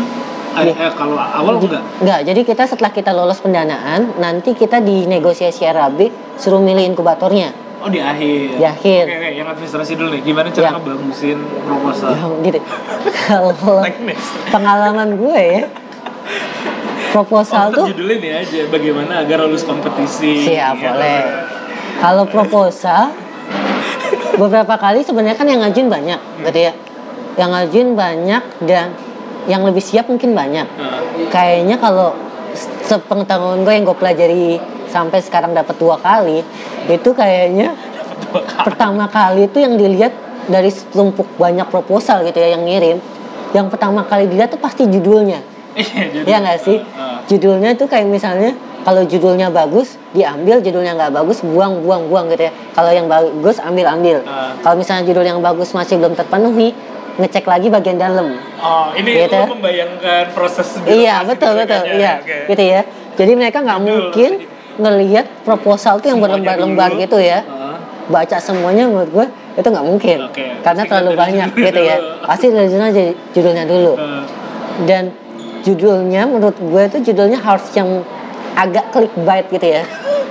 eh, 0.54 0.68
Iya. 0.68 0.74
eh, 0.78 0.92
kalau 0.94 1.16
awal 1.16 1.56
enggak. 1.58 1.80
Enggak, 1.98 2.20
jadi 2.24 2.42
kita 2.44 2.64
setelah 2.66 2.90
kita 2.90 3.10
lolos 3.10 3.40
pendanaan, 3.40 4.16
nanti 4.18 4.52
kita 4.52 4.78
di 4.80 5.06
negosiasi 5.06 5.64
RAB 5.64 6.00
suruh 6.36 6.60
milih 6.60 6.84
inkubatornya. 6.86 7.56
Oh 7.80 7.88
di 7.88 7.98
akhir. 7.98 8.60
Di 8.60 8.66
akhir. 8.68 9.04
Oke, 9.06 9.16
oke, 9.18 9.30
yang 9.34 9.48
administrasi 9.48 9.96
dulu 9.96 10.12
nih. 10.12 10.22
Gimana 10.22 10.48
cara 10.50 10.62
Ya. 10.62 10.72
ngebagusin 10.76 11.38
proposal? 11.64 12.10
Ya, 12.12 12.26
gitu. 12.44 12.60
Kalau 13.24 13.56
pengalaman 14.52 15.10
gue 15.16 15.40
ya, 15.40 15.64
proposal 17.12 17.66
Oh, 17.68 17.74
tuh 17.74 17.86
judulnya 17.90 18.18
nih 18.18 18.32
aja 18.38 18.60
bagaimana 18.68 19.14
agar 19.20 19.38
lulus 19.42 19.64
kompetisi. 19.64 20.46
siap 20.46 20.76
Ya. 20.76 20.92
boleh. 20.92 21.22
Kalau 22.02 22.26
proposal 22.26 23.14
beberapa 24.36 24.74
kali 24.76 25.06
sebenarnya 25.06 25.38
kan 25.38 25.46
yang 25.46 25.62
ngajuin 25.62 25.88
banyak, 25.88 26.20
gitu 26.50 26.60
ya. 26.60 26.74
Yang 27.38 27.50
ngajuin 27.54 27.90
banyak 27.94 28.44
dan 28.66 28.88
yang 29.46 29.62
lebih 29.62 29.80
siap 29.80 30.10
mungkin 30.10 30.34
banyak. 30.34 30.66
Nah, 30.68 31.00
Kayaknya 31.30 31.78
kalau 31.78 32.18
sepengetahuan 32.84 33.62
gue 33.62 33.74
yang 33.74 33.86
gue 33.86 33.96
pelajari 33.96 34.58
sampai 34.90 35.22
sekarang 35.22 35.54
dapat 35.54 35.78
dua 35.78 35.96
kali, 35.96 36.44
itu 36.86 37.10
kayaknya 37.14 37.78
kali. 38.34 38.66
pertama 38.68 39.06
kali 39.08 39.48
itu 39.48 39.62
yang 39.62 39.78
dilihat 39.78 40.12
dari 40.46 40.68
setumpuk 40.68 41.38
banyak 41.38 41.70
proposal 41.70 42.26
gitu 42.26 42.38
ya 42.38 42.58
yang 42.58 42.66
ngirim 42.66 42.98
yang 43.52 43.70
pertama 43.70 44.04
kali 44.04 44.26
dilihat 44.26 44.50
tuh 44.50 44.60
pasti 44.60 44.84
judulnya 44.84 45.40
Iya, 45.72 46.12
jadi. 46.12 46.28
ya 46.28 46.38
nggak 46.40 46.60
sih 46.60 46.78
Ah, 46.92 47.24
judulnya 47.28 47.72
tuh 47.76 47.88
kayak 47.88 48.04
misalnya 48.04 48.52
kalau 48.82 49.02
judulnya 49.06 49.48
bagus 49.50 49.96
diambil. 50.12 50.60
Judulnya 50.60 50.98
nggak 50.98 51.12
bagus 51.14 51.42
buang 51.42 51.82
buang 51.86 52.10
buang 52.10 52.26
gitu 52.30 52.50
ya. 52.50 52.54
Kalau 52.74 52.92
yang 52.92 53.06
bagus 53.06 53.58
ambil 53.60 53.86
ambil. 53.90 54.18
Ah. 54.26 54.54
kalau 54.60 54.76
misalnya 54.78 55.04
judul 55.06 55.26
yang 55.26 55.40
bagus 55.40 55.72
masih 55.72 55.98
belum 56.02 56.14
terpenuhi 56.14 56.74
ngecek 57.20 57.46
lagi 57.46 57.68
bagian 57.68 58.00
dalam. 58.00 58.34
Oh, 58.58 58.90
ini 58.96 59.28
Gitu. 59.28 59.36
lu 59.36 59.60
membayangkan 59.60 60.32
proses 60.32 60.80
iya 60.88 61.22
betul 61.28 61.60
betul. 61.60 61.84
kebanyakan, 61.84 62.00
iya 62.00 62.14
oke. 62.24 62.38
gitu 62.56 62.64
ya. 62.64 62.82
Jadi 63.20 63.32
mereka 63.36 63.58
nggak 63.62 63.82
mungkin 63.84 64.32
ngelihat 64.80 65.26
proposal 65.44 66.00
tuh 66.00 66.08
yang 66.16 66.24
berlembar-lembar 66.24 66.96
gitu 66.96 67.20
ya. 67.20 67.44
Ah, 67.46 67.76
baca 68.08 68.38
semuanya 68.40 68.88
menurut 68.88 69.12
gue 69.12 69.26
itu 69.60 69.68
nggak 69.68 69.86
mungkin. 69.86 70.18
Oke. 70.32 70.46
karena 70.64 70.82
Pasti 70.88 70.92
terlalu 70.96 71.12
banyak 71.20 71.50
judul 71.52 71.66
gitu 71.68 71.82
ya. 71.84 71.98
pasti 72.24 72.46
dari 72.50 73.06
judulnya 73.36 73.66
dulu. 73.68 73.94
Ah. 74.00 74.24
dan 74.88 75.04
judulnya 75.62 76.26
menurut 76.26 76.58
gue 76.58 76.82
itu 76.90 76.98
judulnya 77.12 77.38
harus 77.38 77.68
yang 77.76 78.02
agak 78.54 78.92
clickbait 78.92 79.46
gitu 79.48 79.68
ya 79.70 79.84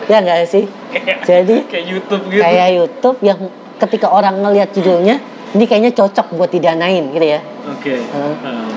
ya 0.06 0.18
nggak 0.18 0.44
sih 0.44 0.64
Kayak- 0.90 1.22
jadi 1.22 1.56
kayak 1.66 1.84
YouTube 1.86 2.22
gitu. 2.28 2.42
kayak 2.42 2.68
YouTube 2.74 3.18
yang 3.20 3.38
ketika 3.78 4.06
orang 4.08 4.38
ngelihat 4.38 4.70
judulnya 4.70 5.16
ini 5.50 5.64
kayaknya 5.64 5.92
cocok 5.92 6.34
buat 6.34 6.48
didanain 6.48 7.04
gitu 7.08 7.26
ya 7.28 7.40
Oke. 7.68 7.94
Ah. 8.10 8.34
Ah. 8.42 8.68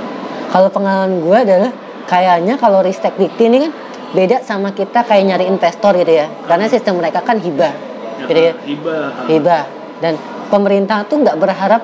kalau 0.47 0.69
pengalaman 0.69 1.19
gue 1.19 1.37
adalah 1.39 1.71
kayaknya 2.05 2.55
kalau 2.55 2.79
Ristek 2.79 3.15
Dikti 3.15 3.47
ini 3.47 3.57
kan 3.59 3.71
beda 4.13 4.37
sama 4.39 4.69
kita 4.71 5.01
kayak 5.01 5.23
nyari 5.25 5.45
investor 5.47 5.95
gitu 5.95 6.13
ya 6.13 6.29
karena 6.45 6.65
sistem 6.67 6.97
mereka 6.97 7.19
kan 7.19 7.35
hibah 7.35 7.73
gitu 8.21 8.39
ya 8.39 8.53
Hibah. 8.61 9.25
hibah 9.25 9.63
dan 9.99 10.13
pemerintah 10.47 11.01
tuh 11.03 11.17
nggak 11.17 11.33
berharap 11.35 11.81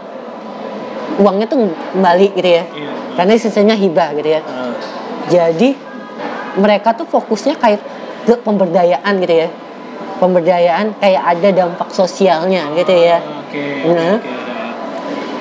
uangnya 1.17 1.45
tuh 1.45 1.57
kembali 1.91 2.27
gitu 2.33 2.49
ya 2.51 2.63
Iya. 2.69 2.91
karena 3.17 3.31
sistemnya 3.35 3.75
hibah 3.75 4.13
gitu 4.13 4.29
ya 4.29 4.41
jadi 5.27 5.69
mereka 6.55 6.93
tuh 6.93 7.05
fokusnya 7.05 7.57
kayak 7.57 7.81
ke 8.23 8.33
pemberdayaan 8.39 9.13
gitu 9.19 9.35
ya 9.35 9.49
pemberdayaan 10.17 10.97
kayak 10.97 11.23
ada 11.27 11.49
dampak 11.55 11.89
sosialnya 11.89 12.71
gitu 12.73 12.91
ya 12.91 13.19
Oke. 13.21 13.61
Nah. 13.87 14.17
oke. 14.17 14.29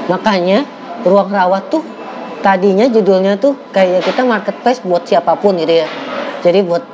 makanya 0.09 0.65
ruang 1.03 1.29
rawat 1.29 1.69
tuh 1.69 1.83
tadinya 2.41 2.87
judulnya 2.87 3.37
tuh 3.37 3.57
kayak 3.71 4.03
kita 4.03 4.23
marketplace 4.23 4.81
buat 4.81 5.05
siapa 5.05 5.37
pun 5.37 5.59
gitu 5.59 5.83
ya 5.83 5.89
jadi 6.41 6.63
buat 6.63 6.85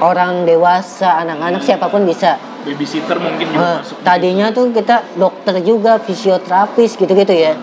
orang 0.00 0.48
dewasa 0.48 1.20
anak-anak 1.20 1.60
siapa 1.60 1.86
pun 1.86 2.04
bisa 2.04 2.40
Babysitter 2.60 3.16
mungkin 3.16 3.46
juga 3.48 3.56
Nah, 3.56 3.76
masuk. 3.80 3.96
tadinya 4.04 4.52
tuh 4.52 4.68
kita 4.68 5.16
dokter 5.16 5.64
juga, 5.64 5.96
fisioterapis 5.96 6.92
gitu-gitu 6.92 7.32
ya. 7.32 7.56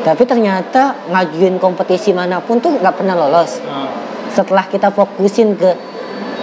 Tapi 0.00 0.24
ternyata 0.24 0.96
ngajuin 1.04 1.60
kompetisi 1.60 2.16
mana 2.16 2.40
pun 2.40 2.56
tuh 2.56 2.72
nggak 2.72 2.96
pernah 2.96 3.12
lolos. 3.12 3.60
Ah, 3.62 3.92
Setelah 4.32 4.64
kita 4.66 4.88
fokusin 4.88 5.54
ke 5.54 5.70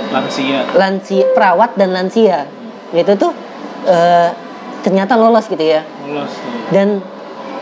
lansia. 0.09 0.65
lansia, 0.73 1.25
perawat 1.33 1.73
dan 1.73 1.89
lansia, 1.89 2.45
itu 2.93 3.13
tuh 3.17 3.33
eh, 3.85 4.29
ternyata 4.81 5.13
lolos 5.13 5.45
gitu 5.45 5.61
ya. 5.61 5.81
Lolos. 6.05 6.33
Dan 6.69 7.01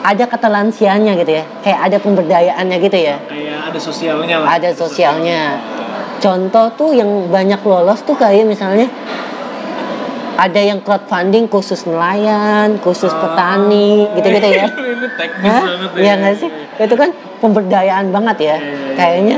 ada 0.03 0.23
kata 0.23 0.47
lansianya 0.47 1.19
gitu 1.19 1.31
ya, 1.35 1.43
kayak 1.63 1.79
ada 1.91 1.97
pemberdayaannya 1.99 2.77
gitu 2.79 2.97
ya. 2.97 3.15
Kayak 3.27 3.59
ada 3.71 3.79
sosialnya 3.79 4.35
lah. 4.39 4.47
Ada 4.55 4.69
sosialnya. 4.71 5.41
Contoh 6.17 6.71
tuh 6.73 6.91
yang 6.95 7.27
banyak 7.27 7.59
lolos 7.61 8.01
tuh 8.01 8.15
kayak 8.15 8.47
misalnya 8.47 8.87
ada 10.37 10.61
yang 10.61 10.79
crowdfunding 10.85 11.49
khusus 11.49 11.89
nelayan, 11.89 12.77
khusus 12.77 13.09
Ah. 13.09 13.19
petani, 13.25 14.05
gitu-gitu 14.13 14.47
ya. 14.53 14.65
Ini 14.97 15.07
teknis 15.17 15.49
Hah? 15.49 15.63
banget 15.65 15.89
ya. 15.91 16.01
Iya 16.01 16.13
nggak 16.21 16.35
sih? 16.37 16.49
Itu 16.77 16.95
kan 16.95 17.09
pemberdayaan 17.41 18.05
banget 18.13 18.37
ya. 18.39 18.57
Iya, 18.61 19.07
iya, 19.17 19.37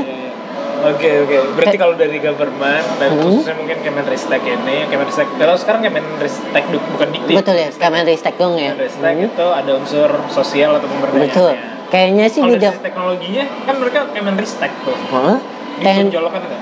Iya, 0.80 0.88
iya. 0.88 0.90
Oke 0.90 1.08
oke, 1.20 1.36
berarti 1.54 1.76
kalau 1.76 1.94
dari 1.94 2.18
government 2.18 2.86
dan 2.96 3.08
Hmm. 3.10 3.20
khususnya 3.20 3.54
mungkin 3.54 3.78
Kemenristek 3.80 4.42
ini, 4.42 4.76
Kemenristek 4.86 5.28
kalau 5.36 5.54
sekarang 5.54 5.80
Kemenristek 5.82 6.64
bukan 6.88 7.08
dikti. 7.10 7.32
betul 7.36 7.54
ya, 7.54 7.68
Kemenristek 7.70 8.34
dong 8.36 8.54
ya. 8.56 8.72
Kemenristek 8.72 9.14
Hmm. 9.14 9.26
itu 9.26 9.46
ada 9.50 9.70
unsur 9.74 10.10
sosial 10.28 10.70
atau 10.74 10.88
pemberdayaan. 10.88 11.24
Betul. 11.26 11.52
Kayaknya 11.90 12.24
sih 12.26 12.40
Kalau 12.40 12.54
bidang 12.54 12.76
teknologinya 12.80 13.44
kan 13.60 13.74
mereka 13.76 13.98
Kemenristek 14.10 14.72
tuh. 14.80 14.96
Hah? 15.10 15.38
Kayak- 15.76 15.96
Ditonjolkan 16.06 16.40
nggak? 16.40 16.60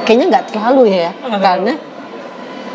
kayaknya 0.00 0.26
nggak 0.28 0.44
terlalu 0.48 0.82
ya, 0.90 1.10
Oh, 1.20 1.38
karena 1.38 1.72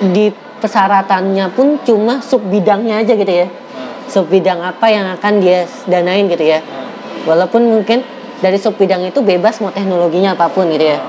di 0.06 0.26
persyaratannya 0.56 1.46
pun 1.52 1.80
cuma 1.82 2.20
sub 2.20 2.42
bidangnya 2.44 3.00
aja 3.00 3.14
gitu 3.14 3.34
ya. 3.34 3.48
Nah, 3.48 3.92
Sub 4.06 4.26
bidang 4.26 4.60
apa 4.60 4.86
yang 4.88 5.10
akan 5.12 5.34
dia 5.40 5.66
danain 5.86 6.26
gitu 6.26 6.42
ya. 6.44 6.60
nah. 6.60 6.86
Walaupun 7.26 7.66
mungkin 7.66 8.06
dari 8.46 8.62
sub 8.62 8.78
bidang 8.78 9.02
itu 9.02 9.26
bebas 9.26 9.58
mau 9.58 9.74
teknologinya 9.74 10.38
apa 10.38 10.46
pun 10.54 10.70
gitu 10.70 10.86
ya. 10.86 11.02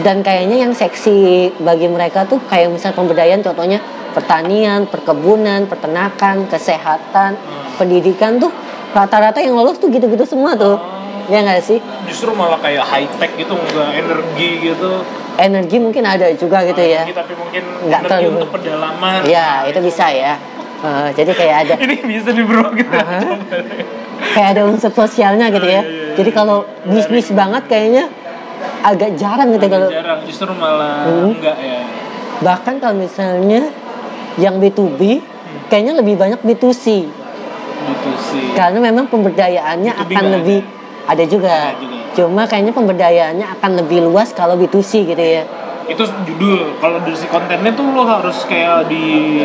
Dan 0.00 0.24
kayaknya 0.24 0.64
yang 0.64 0.72
seksi 0.72 1.52
bagi 1.60 1.84
mereka 1.84 2.24
tuh 2.24 2.40
kayak 2.48 2.72
misal 2.72 2.96
pemberdayaan 2.96 3.44
contohnya 3.44 3.84
pertanian, 4.16 4.88
perkebunan, 4.88 5.68
peternakan, 5.68 6.48
kesehatan, 6.48 7.36
pendidikan 7.76 8.40
tuh 8.40 8.48
rata-rata 8.96 9.44
yang 9.44 9.52
lolos 9.52 9.76
tuh 9.76 9.92
gitu-gitu 9.92 10.24
semua 10.24 10.56
tuh. 10.56 10.80
Ya 11.28 11.44
nggak 11.44 11.60
sih? 11.60 11.78
Justru 12.08 12.32
malah 12.32 12.56
kayak 12.58 12.88
high 12.88 13.06
tech 13.20 13.36
gitu, 13.36 13.52
nggak 13.52 13.90
energi 14.00 14.72
gitu. 14.72 15.04
Energi 15.36 15.76
mungkin 15.76 16.02
ada 16.08 16.32
juga 16.32 16.64
gitu 16.64 16.80
ya. 16.80 17.04
Energi, 17.04 17.14
tapi 17.14 17.32
mungkin 17.36 17.62
Nggak 17.84 18.00
energi 18.00 18.08
terlalu. 18.08 18.34
untuk 18.40 18.50
pedalaman. 18.56 19.18
Ya, 19.28 19.68
itu 19.68 19.78
bisa 19.84 20.08
ya. 20.08 20.34
Eh, 20.80 21.08
jadi 21.12 21.30
kayak 21.36 21.56
ada 21.68 21.74
Ini 21.84 21.96
bisa 22.08 22.32
di 22.32 22.40
bro 22.40 22.72
gitu. 22.72 22.88
Aha. 22.96 23.20
Kayak 24.32 24.48
ada 24.56 24.62
unsur 24.64 24.90
sosialnya 24.90 25.48
gitu 25.48 25.64
ya. 25.64 25.80
Iya, 25.80 25.82
iya, 25.82 26.04
iya. 26.10 26.14
Jadi 26.16 26.30
kalau 26.30 26.64
bisnis 26.84 27.28
banget 27.32 27.64
kayaknya 27.66 28.04
agak 28.80 29.16
jarang 29.16 29.48
gitu 29.52 29.66
kalau 29.68 29.88
jarang 29.88 30.20
justru 30.24 30.52
malah 30.52 31.04
Hmm. 31.04 31.32
enggak 31.36 31.56
ya 31.56 31.80
bahkan 32.40 32.80
kalau 32.80 32.96
misalnya 32.96 33.68
yang 34.40 34.56
B2B 34.56 35.20
kayaknya 35.68 36.00
lebih 36.00 36.16
banyak 36.16 36.40
B2C 36.40 36.84
gitu 37.80 38.10
sih 38.16 38.46
karena 38.56 38.80
memang 38.80 39.08
pemberdayaannya 39.08 39.92
B2B 39.92 40.12
akan 40.12 40.24
lebih 40.40 40.60
ada 41.04 41.24
juga. 41.26 41.52
Ada 41.72 41.76
juga. 41.76 41.98
Cuma 42.10 42.42
kayaknya 42.46 42.72
pemberdayaannya 42.72 43.46
akan 43.58 43.70
lebih 43.84 44.04
luas 44.04 44.30
kalau 44.30 44.54
B2C 44.54 45.08
gitu 45.08 45.20
ya. 45.20 45.44
itu 45.84 46.06
judul 46.22 46.78
kalau 46.78 47.02
dari 47.02 47.18
si 47.18 47.26
kontennya 47.26 47.74
tuh 47.74 47.82
lo 47.90 48.06
harus 48.06 48.46
kayak 48.46 48.86
di 48.86 49.42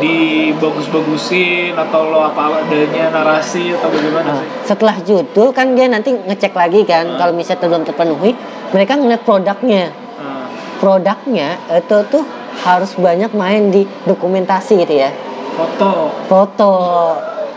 di 0.00 0.50
bagus-bagusin 0.56 1.76
atau 1.76 2.10
lo 2.10 2.24
apa 2.24 2.64
adanya 2.64 3.12
narasi 3.12 3.76
atau 3.76 3.92
bagaimana 3.92 4.26
Nah, 4.26 4.40
sih 4.40 4.48
setelah 4.66 4.96
judul 5.04 5.52
kan 5.52 5.76
dia 5.76 5.86
nanti 5.86 6.10
ngecek 6.16 6.56
lagi 6.56 6.82
kan 6.88 7.20
kalau 7.20 7.36
misalnya 7.36 7.68
belum 7.68 7.84
terpenuhi, 7.84 8.32
mereka 8.72 8.96
ngeliat 8.96 9.22
produknya. 9.22 9.92
Nah, 10.18 10.48
Produknya 10.80 11.60
itu 11.70 11.96
tuh 12.08 12.24
harus 12.64 12.96
banyak 12.96 13.30
main 13.36 13.68
di 13.68 13.84
dokumentasi 14.08 14.80
gitu 14.80 14.94
ya. 14.96 15.12
foto. 15.54 16.08
Foto. 16.24 16.74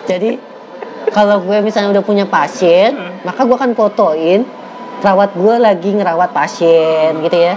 Jadi 0.03 0.36
kalau 1.10 1.39
gue 1.39 1.63
misalnya 1.63 1.95
udah 1.95 2.03
punya 2.03 2.25
pasien, 2.27 2.91
maka 3.23 3.47
gue 3.47 3.56
akan 3.56 3.71
fotoin 3.71 4.43
perawat 4.99 5.36
gue 5.36 5.56
lagi 5.60 5.89
ngerawat 5.95 6.36
pasien 6.36 7.15
gitu 7.23 7.38
ya. 7.38 7.56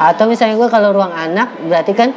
Atau 0.00 0.28
misalnya 0.32 0.56
gue 0.56 0.68
kalau 0.72 0.96
ruang 0.96 1.12
anak 1.12 1.52
berarti 1.68 1.92
kan 1.92 2.08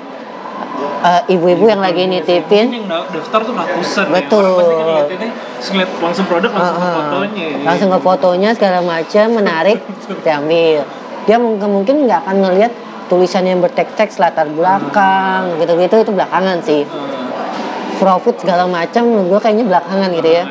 eh, 1.03 1.21
ibu-ibu 1.35 1.65
yang 1.69 1.81
lagi 1.83 2.07
nitipin 2.07 2.67
yang 2.71 2.87
daftar 2.89 3.39
tuh 3.43 3.53
ratusan 3.53 4.05
Betul. 4.09 4.43
ya. 4.43 4.51
Orang 4.53 4.97
pasti 4.97 5.15
kan 5.17 5.29
ngeliat 5.63 5.91
langsung 6.03 6.25
produk 6.27 6.51
langsung 6.51 6.75
ke 6.75 6.83
Heeh. 6.83 6.95
fotonya 6.99 7.43
ya. 7.43 7.57
langsung 7.63 7.89
ke 7.89 7.99
fotonya 8.03 8.49
segala 8.55 8.79
macam 8.83 9.25
menarik 9.31 9.79
diambil 10.21 10.79
dia 11.23 11.37
mungkin 11.39 11.69
mungkin 11.71 11.95
nggak 12.03 12.19
akan 12.27 12.35
ngelihat 12.43 12.71
tulisan 13.07 13.43
yang 13.47 13.59
berteks-teks 13.63 14.19
latar 14.19 14.47
belakang 14.51 15.55
gitu-gitu 15.63 15.95
itu 16.03 16.11
belakangan 16.11 16.57
sih 16.59 16.83
Heeh. 16.83 17.97
profit 17.99 18.35
segala 18.43 18.67
macam 18.67 19.03
gue 19.07 19.39
kayaknya 19.39 19.65
belakangan 19.67 20.09
gitu 20.11 20.29
ya 20.29 20.43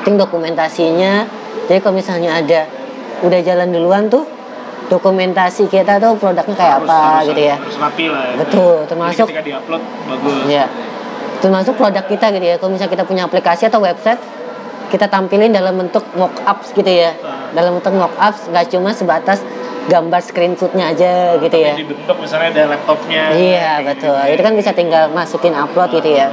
penting 0.00 0.16
dokumentasinya 0.20 1.12
jadi 1.68 1.80
kalau 1.80 1.96
misalnya 1.96 2.40
ada 2.40 2.60
udah 3.24 3.40
jalan 3.40 3.68
duluan 3.72 4.08
tuh 4.12 4.28
dokumentasi 4.86 5.66
kita 5.66 5.96
tuh 5.96 6.12
produknya 6.14 6.54
kayak 6.54 6.74
Harus- 6.78 6.88
apa 6.88 6.98
harus- 7.00 7.28
gitu 7.28 7.40
ya 7.42 7.56
Harus 7.56 7.76
rapi 7.78 8.04
lah 8.06 8.22
ya. 8.22 8.34
Betul, 8.38 8.74
Jadi 8.76 8.88
termasuk- 8.88 9.28
ketika 9.28 9.44
diupload 9.44 9.82
bagus. 10.06 10.36
Iya. 10.46 10.66
termasuk 11.36 11.74
produk 11.74 12.04
kita 12.04 12.26
gitu 12.30 12.46
ya 12.46 12.56
kalau 12.56 12.72
misalnya 12.72 12.88
kita 12.90 13.04
punya 13.04 13.22
aplikasi 13.22 13.62
atau 13.64 13.76
website 13.78 14.16
kita 14.86 15.04
tampilin 15.06 15.50
dalam 15.50 15.76
bentuk 15.76 16.00
mockups 16.14 16.72
gitu 16.72 16.88
ya 16.88 17.12
dalam 17.52 17.76
bentuk 17.76 17.92
mockups 17.92 18.48
nggak 18.48 18.66
cuma 18.70 18.90
sebatas 18.90 19.44
gambar 19.84 20.20
screenshotnya 20.22 20.88
aja 20.88 21.36
gitu 21.36 21.52
ya 21.54 21.76
dibentuk 21.76 22.16
misalnya 22.16 22.48
ada 22.50 22.62
laptopnya. 22.72 23.28
iya 23.30 23.76
betul 23.82 24.16
itu 24.24 24.40
kan 24.40 24.54
bisa 24.54 24.72
tinggal 24.72 25.08
masukin 25.10 25.52
upload 25.52 25.92
gitu 25.92 26.16
ya 26.16 26.32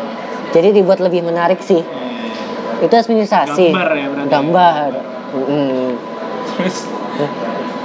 jadi 0.50 0.72
dibuat 0.72 1.00
lebih 1.00 1.20
menarik 1.22 1.60
sih 1.60 1.84
Iya. 1.84 2.82
itu 2.82 2.94
administrasi 2.94 3.68
Gambar 3.68 3.90
ya 3.92 4.08
berarti. 4.08 4.30
gambar 4.30 4.90
Mm. 5.32 5.92
Terus 6.56 6.78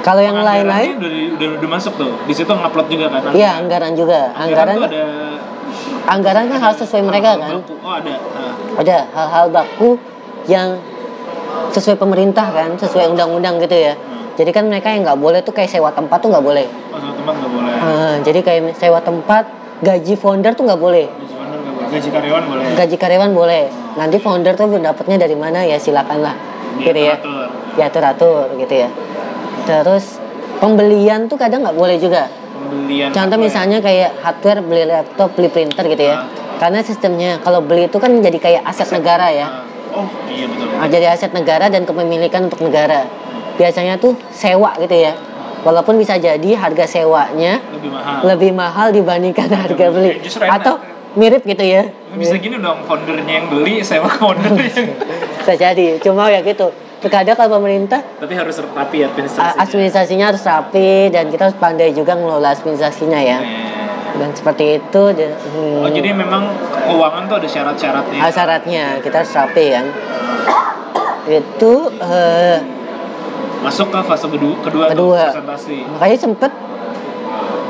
kalau 0.06 0.22
yang 0.22 0.38
lain-lain? 0.38 1.02
udah, 1.02 1.10
udah, 1.34 1.48
udah 1.58 1.70
masuk 1.74 1.98
tuh. 1.98 2.14
Di 2.30 2.34
situ 2.38 2.46
ngupload 2.46 2.86
juga 2.86 3.10
kan. 3.10 3.34
iya 3.34 3.58
anggaran 3.58 3.90
juga. 3.98 4.30
Anggaran 4.38 4.46
anggaran 4.46 4.74
tuh 4.78 4.86
ada 4.86 5.02
anggaran 6.06 6.44
kan 6.46 6.58
harus 6.62 6.78
sesuai 6.78 7.02
mereka 7.02 7.34
kan? 7.34 7.58
baku. 7.58 7.74
Oh 7.82 7.90
ada. 7.90 8.14
Nah, 8.14 8.54
ada 8.78 8.96
hal-hal 9.10 9.46
baku 9.50 9.90
yang 10.46 10.78
sesuai 11.74 11.98
pemerintah 11.98 12.46
kan? 12.54 12.78
Sesuai 12.78 13.10
undang-undang 13.10 13.58
gitu 13.58 13.74
ya. 13.74 13.98
Jadi 14.38 14.50
kan 14.54 14.70
mereka 14.70 14.94
yang 14.94 15.02
nggak 15.02 15.18
boleh 15.18 15.42
tuh 15.42 15.50
kayak 15.50 15.74
sewa 15.74 15.90
tempat 15.90 16.22
tuh 16.22 16.30
nggak 16.30 16.44
boleh. 16.46 16.66
Oh 16.94 16.98
sama 17.02 17.12
teman 17.18 17.34
nggak 17.42 17.50
boleh. 17.50 17.74
Ah, 17.82 18.14
jadi 18.22 18.38
kayak 18.46 18.78
sewa 18.78 19.02
tempat 19.02 19.44
gaji 19.82 20.14
founder 20.14 20.54
tuh 20.54 20.70
nggak 20.70 20.78
boleh. 20.78 21.10
Gaji 21.10 21.34
owner 21.34 21.58
nggak 21.58 21.74
boleh. 21.74 21.90
Gaji 21.90 22.08
karyawan 22.14 22.42
boleh. 22.46 22.64
gaji 22.78 22.96
karyawan 22.96 23.30
boleh. 23.34 23.64
Nanti 23.98 24.16
founder 24.22 24.54
tuh 24.54 24.70
dapatnya 24.70 25.18
dari 25.18 25.34
mana? 25.34 25.66
Ya 25.66 25.82
silakan 25.82 26.22
lah 26.22 26.36
gitu 26.78 27.00
ya. 27.00 27.16
diatur 27.76 28.04
atur 28.04 28.46
gitu 28.56 28.72
ya 28.72 28.88
terus 29.64 30.20
pembelian 30.58 31.24
tuh 31.24 31.36
kadang 31.36 31.62
nggak 31.62 31.74
boleh 31.74 31.96
juga 31.96 32.28
Pembelian. 32.28 33.08
contoh 33.10 33.36
ya? 33.36 33.42
misalnya 33.42 33.78
kayak 33.78 34.20
hardware 34.20 34.60
beli 34.60 34.84
laptop 34.84 35.32
beli 35.32 35.48
printer 35.48 35.84
gitu 35.86 36.04
ya 36.04 36.16
Ah. 36.16 36.22
karena 36.58 36.80
sistemnya 36.80 37.30
kalau 37.38 37.60
beli 37.60 37.86
itu 37.86 37.96
kan 37.96 38.12
jadi 38.12 38.36
kayak 38.36 38.62
aset 38.64 38.88
negara 38.90 39.28
ya 39.30 39.46
Ah, 39.46 39.64
Oh 39.94 40.04
iya 40.28 40.44
betul. 40.44 40.68
Ah, 40.76 40.84
jadi 40.86 41.06
aset 41.08 41.32
negara 41.32 41.66
dan 41.66 41.82
kepemilikan 41.82 42.44
untuk 42.44 42.60
negara. 42.60 43.08
Biasanya 43.56 43.96
tuh 43.96 44.12
sewa 44.28 44.76
gitu 44.76 44.92
ya. 44.92 45.16
Walaupun 45.64 45.96
bisa 45.96 46.20
jadi 46.20 46.50
harga 46.52 46.84
sewanya 46.84 47.64
Lebih 47.72 47.90
mahal. 47.90 48.16
lebih 48.22 48.50
mahal 48.52 48.86
dibandingkan 48.92 49.48
harga 49.48 49.86
beli. 49.88 50.20
Justru 50.20 50.44
enak. 50.44 50.60
Atau 50.60 50.74
mirip 51.14 51.40
gitu 51.42 51.64
ya. 51.64 51.88
Bisa 52.12 52.36
gini 52.36 52.60
dong, 52.60 52.84
foundernya 52.84 53.24
yang 53.34 53.48
beli, 53.48 53.80
sewa 53.80 54.04
ke 54.06 54.20
foundernya. 54.20 54.84
Bisa 55.40 55.54
jadi. 55.56 55.96
Cuma 55.98 56.28
ya 56.28 56.44
gitu. 56.44 56.68
Terkadang 57.06 57.36
kalau 57.36 57.50
pemerintah 57.56 58.02
Tapi 58.02 58.34
harus 58.34 58.58
rapi 58.58 58.96
ya 58.98 59.06
administrasinya. 59.06 59.54
administrasinya 59.56 60.26
harus 60.26 60.42
rapi 60.42 60.90
dan 61.08 61.30
kita 61.30 61.42
harus 61.46 61.54
pandai 61.56 61.90
juga 61.90 62.12
ngelola 62.12 62.50
administrasinya 62.50 63.14
ya. 63.16 63.38
Iya. 63.38 63.64
Dan 64.16 64.32
seperti 64.32 64.64
itu 64.76 65.02
dan, 65.12 65.30
hmm, 65.30 65.80
Oh 65.80 65.90
jadi 65.92 66.10
memang 66.10 66.50
keuangan 66.82 67.22
tuh 67.24 67.36
ada 67.36 67.46
syarat-syaratnya. 67.46 68.18
ah, 68.18 68.26
syaratnya 68.28 68.84
kita 68.98 69.16
harus 69.20 69.32
rapi 69.32 69.64
kan. 69.70 69.86
Itu 71.26 71.72
eh, 71.92 72.58
Masuk 73.58 73.88
ke 73.88 73.98
fase 74.00 74.26
kedua, 74.26 74.54
kedua, 74.60 74.84
Kedua. 74.90 75.22
presentasi. 75.28 75.82
makanya 75.88 76.18
sempet 76.18 76.52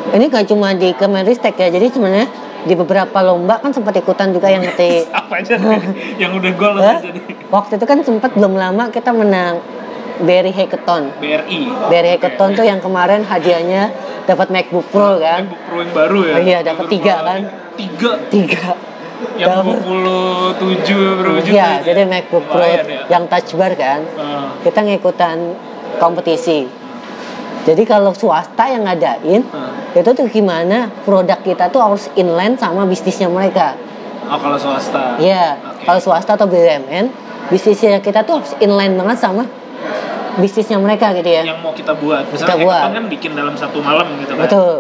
ini 0.08 0.24
gak 0.26 0.44
cuma 0.46 0.72
di 0.72 0.92
Kemenristek 0.92 1.56
ya 1.56 1.68
jadi 1.68 1.88
sebenarnya 1.88 2.28
di 2.66 2.74
beberapa 2.74 3.18
lomba 3.22 3.62
kan 3.62 3.70
sempat 3.70 3.94
ikutan 3.94 4.30
juga 4.30 4.50
yang 4.50 4.60
ngetik 4.60 5.06
Apa 5.14 5.38
aja 5.38 5.54
yang 6.22 6.34
udah 6.34 6.52
gol 6.52 6.76
Hah? 6.76 6.98
aja 6.98 7.08
nih. 7.08 7.22
waktu 7.48 7.78
itu 7.78 7.86
kan 7.86 7.98
sempat 8.02 8.34
belum 8.34 8.54
lama 8.54 8.90
kita 8.90 9.10
menang 9.10 9.62
Berry 10.18 10.50
Hackathon 10.50 11.12
BRI. 11.16 11.68
Berry 11.86 12.10
Hackathon 12.12 12.52
tuh 12.52 12.64
yang 12.64 12.80
kemarin 12.80 13.22
hadiahnya 13.22 13.92
dapat 14.24 14.48
MacBook 14.48 14.88
Pro 14.90 15.16
kan 15.16 15.44
MacBook 15.44 15.62
Pro 15.62 15.76
yang 15.78 15.92
baru 15.92 16.18
ya. 16.20 16.34
Oh 16.34 16.42
iya, 16.42 16.58
dapat 16.60 16.84
tiga 16.88 17.14
kan? 17.22 17.40
Tiga. 17.76 18.10
tiga 18.26 18.66
Yang 19.36 19.48
Dapat. 19.48 19.76
27 19.80 20.92
berapa 21.16 21.38
juta? 21.40 21.52
Iya, 21.52 21.68
itu 21.72 21.84
jadi 21.86 22.02
ya? 22.02 22.10
MacBook 22.10 22.44
Pro 22.46 22.60
ya. 22.60 22.82
yang 23.06 23.24
touch 23.26 23.50
bar 23.54 23.72
kan 23.72 24.00
Ah, 24.12 24.52
kita 24.60 24.80
ngikutan 24.82 25.36
kompetisi 25.96 26.68
jadi 27.66 27.82
kalau 27.82 28.14
swasta 28.14 28.70
yang 28.70 28.86
ngadain 28.86 29.42
ah. 29.50 29.74
itu 29.92 30.10
tuh 30.14 30.26
gimana 30.30 30.88
produk 31.02 31.42
kita 31.42 31.68
tuh 31.68 31.82
harus 31.82 32.06
inline 32.14 32.54
sama 32.54 32.86
bisnisnya 32.86 33.26
mereka 33.26 33.74
Oh 34.26 34.38
kalau 34.42 34.58
swasta. 34.58 35.22
Iya, 35.22 35.54
Oke. 35.54 35.86
kalau 35.86 36.00
swasta 36.02 36.34
atau 36.34 36.50
BUMN, 36.50 37.06
bisnisnya 37.46 38.02
kita 38.02 38.26
tuh 38.26 38.42
harus 38.42 38.52
inline 38.58 38.98
banget 38.98 39.22
sama 39.22 39.46
bisnisnya 40.36 40.76
mereka 40.82 41.14
gitu 41.14 41.30
ya. 41.30 41.46
Yang 41.46 41.60
mau 41.62 41.72
kita 41.72 41.94
buat. 41.96 42.26
Misalnya 42.28 42.58
Kita 42.58 42.64
buat. 42.66 42.82
kan 42.92 43.06
bikin 43.08 43.30
dalam 43.38 43.54
satu 43.54 43.78
malam 43.80 44.06
gitu 44.20 44.34
kan. 44.36 44.44
Betul. 44.50 44.74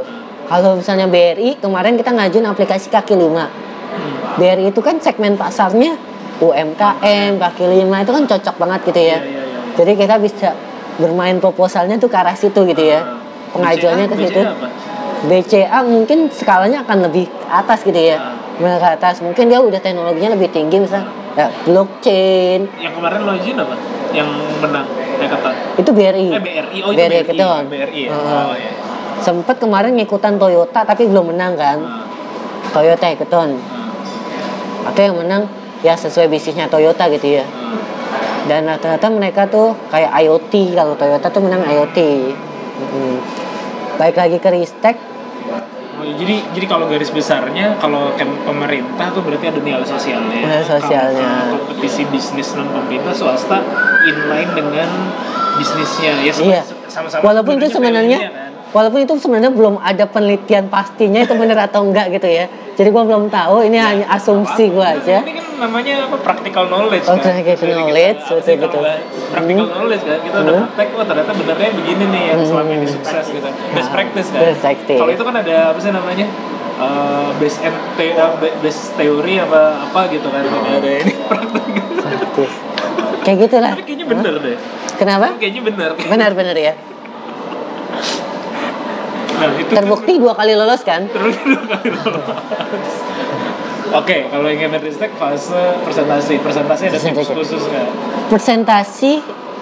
Kalau 0.46 0.70
misalnya 0.78 1.06
BRI, 1.10 1.58
kemarin 1.58 1.94
kita 1.98 2.10
ngajuin 2.14 2.46
aplikasi 2.46 2.86
kaki 2.90 3.14
lima. 3.18 3.50
Hmm. 3.50 4.38
BRI 4.38 4.70
itu 4.70 4.80
kan 4.82 4.98
segmen 4.98 5.34
pasarnya 5.34 5.94
UMKM, 6.42 7.40
kaki 7.40 7.64
lima 7.66 8.02
itu 8.04 8.12
kan 8.12 8.24
cocok 8.28 8.54
banget 8.60 8.80
gitu 8.90 9.00
ya. 9.00 9.06
Iya, 9.06 9.18
iya, 9.22 9.42
iya. 9.42 9.60
Jadi 9.78 9.92
kita 9.94 10.14
bisa 10.20 10.48
bermain 10.96 11.36
proposalnya 11.36 11.96
tuh 11.96 12.08
ke 12.08 12.16
arah 12.16 12.34
situ 12.34 12.64
gitu 12.64 12.82
ya. 12.82 13.00
Ah. 13.00 13.16
Pengajuannya 13.52 14.06
ke 14.06 14.16
situ. 14.18 14.40
BCA 15.26 15.80
mungkin 15.82 16.28
skalanya 16.28 16.84
akan 16.84 17.08
lebih 17.08 17.26
atas 17.48 17.82
gitu 17.82 17.96
ya. 17.96 18.16
Ah. 18.16 18.32
Menengah 18.56 18.80
ke 18.80 18.88
atas. 18.96 19.20
Mungkin 19.20 19.48
dia 19.48 19.60
udah 19.60 19.80
teknologinya 19.80 20.32
lebih 20.32 20.48
tinggi 20.48 20.80
misalnya 20.80 21.08
ya, 21.36 21.52
blockchain, 21.64 22.64
Yang 22.80 22.92
kemarin 22.96 23.18
lo 23.22 23.32
izin 23.36 23.56
apa? 23.60 23.74
Yang 24.10 24.28
menang 24.58 24.86
hackathon. 25.20 25.54
itu 25.76 25.90
BRI. 25.92 26.26
Eh 26.32 26.40
BRI, 26.40 26.78
oh 26.80 26.90
itu 26.90 26.96
BRI 26.96 27.04
BRI, 27.06 27.18
Hackathon. 27.20 27.62
BRI 27.68 28.00
ya. 28.00 28.10
Heeh. 28.10 28.44
Oh 28.48 28.54
iya. 28.56 28.72
Sempet 29.16 29.56
kemarin 29.56 29.92
ngikutan 29.92 30.36
Toyota 30.36 30.80
tapi 30.84 31.04
belum 31.04 31.36
menang 31.36 31.52
kan. 31.56 31.78
Ah, 31.80 32.04
Toyota 32.72 33.04
Hackathon. 33.06 33.50
ah, 33.52 34.88
Atau 34.88 35.02
yang 35.02 35.16
menang 35.16 35.44
ya 35.80 35.92
sesuai 35.92 36.32
bisnisnya 36.32 36.64
Toyota 36.66 37.04
gitu 37.12 37.36
ya. 37.36 37.44
ah. 37.44 37.65
Dan 38.46 38.70
rata-rata 38.70 39.10
mereka 39.10 39.50
tuh 39.50 39.74
kayak 39.90 40.10
IoT 40.22 40.78
kalau 40.78 40.94
Toyota 40.94 41.28
tuh 41.28 41.42
menang 41.42 41.66
IoT. 41.66 41.98
Mm. 42.76 43.16
Baik 43.96 44.16
lagi 44.16 44.38
ke 44.38 44.48
Ristek, 44.52 44.96
Oh, 45.96 46.04
iya, 46.04 46.12
jadi 46.12 46.36
jadi 46.52 46.66
kalau 46.68 46.84
garis 46.92 47.08
besarnya 47.08 47.72
kalau 47.80 48.12
pemerintah 48.44 49.08
tuh 49.16 49.24
berarti 49.24 49.48
ada 49.48 49.60
nilai 49.64 49.80
sosialnya. 49.80 50.44
Nilai 50.44 50.60
sosialnya. 50.60 51.24
Kalau 51.48 51.64
kompetisi 51.64 52.04
bisnis 52.12 52.52
non 52.52 52.68
pemerintah 52.68 53.16
swasta 53.16 53.64
inline 54.04 54.52
dengan 54.52 54.88
bisnisnya 55.56 56.12
ya 56.20 56.32
Iya. 56.36 56.62
sama-sama. 56.92 57.24
Walaupun 57.24 57.56
itu 57.56 57.72
sebenarnya. 57.72 58.45
Walaupun 58.70 59.00
itu 59.00 59.14
sebenarnya 59.16 59.50
belum 59.50 59.78
ada 59.78 60.04
penelitian 60.04 60.66
pastinya 60.66 61.20
itu 61.20 61.32
benar 61.32 61.66
atau 61.66 61.82
enggak 61.82 62.10
gitu 62.10 62.26
ya. 62.26 62.46
Jadi 62.72 62.88
gua 62.88 63.02
belum 63.02 63.26
tahu, 63.26 63.64
ini 63.64 63.76
hanya 63.76 64.06
asumsi 64.10 64.68
gua 64.68 64.92
aja. 64.92 65.20
Ini 65.20 65.32
kan 65.32 65.44
namanya 65.58 65.94
apa 66.04 66.16
practical 66.18 66.64
knowledge 66.66 67.04
Oh, 67.04 67.16
kan. 67.16 67.24
practical 67.24 67.68
knowledge, 67.74 68.20
betul, 68.22 68.56
betul. 68.58 68.82
Practical 69.32 69.64
Hmm. 69.64 69.72
knowledge 69.72 70.02
kan. 70.02 70.18
Kita 70.20 70.36
udah 70.38 70.52
Hmm. 70.52 70.64
praktek, 70.68 70.88
oh 70.92 71.04
ternyata 71.04 71.32
benernya 71.32 71.70
begini 71.72 72.04
nih 72.06 72.22
yang 72.28 72.40
selama 72.42 72.70
ini 72.70 72.84
Hmm. 72.84 72.94
sukses 72.94 73.24
gitu. 73.26 73.48
Best 73.72 73.88
Ah, 73.88 73.92
practice 73.92 74.28
kan. 74.28 74.40
best 74.42 74.60
practice. 74.60 74.98
Kalau 74.98 75.10
itu 75.10 75.24
kan 75.24 75.34
ada 75.36 75.56
apa 75.70 75.78
sih 75.78 75.90
namanya? 75.90 76.26
Eh, 76.76 77.28
base 77.40 77.56
and 77.64 77.72
te- 77.96 78.12
eh, 78.12 78.32
ba- 78.36 78.56
base 78.60 78.92
teori 78.92 79.40
apa 79.40 79.60
apa 79.82 80.00
gitu 80.12 80.28
kan 80.28 80.44
Ada- 80.44 80.76
ada 80.76 80.90
ini 81.00 81.12
praktek 81.32 81.64
Praktis. 81.96 82.52
Kayak 83.24 83.36
gitu 83.42 83.56
lah. 83.56 83.72
kayaknya 83.74 84.04
bener 84.06 84.34
deh 84.36 84.56
Kenapa? 84.94 85.26
kayaknya 85.40 85.62
bener 85.64 85.90
Benar-benar 85.96 86.52
ya. 86.52 86.76
Nah 89.36 89.50
itu 89.56 89.72
Terbukti 89.72 90.12
dua 90.16 90.32
kali 90.32 90.52
lolos 90.56 90.82
kan? 90.82 91.04
terus 91.08 91.36
dua 91.44 91.62
kali 91.68 91.88
lolos. 91.92 92.92
Oke, 93.94 94.26
kalau 94.28 94.50
yang 94.50 94.66
Kemenristek 94.66 95.14
fase 95.14 95.78
presentasi, 95.86 96.42
presentasi 96.42 96.82
ada 96.90 96.98
tips 96.98 97.30
khusus 97.30 97.62
nggak? 97.70 97.88
Presentasi 98.28 99.12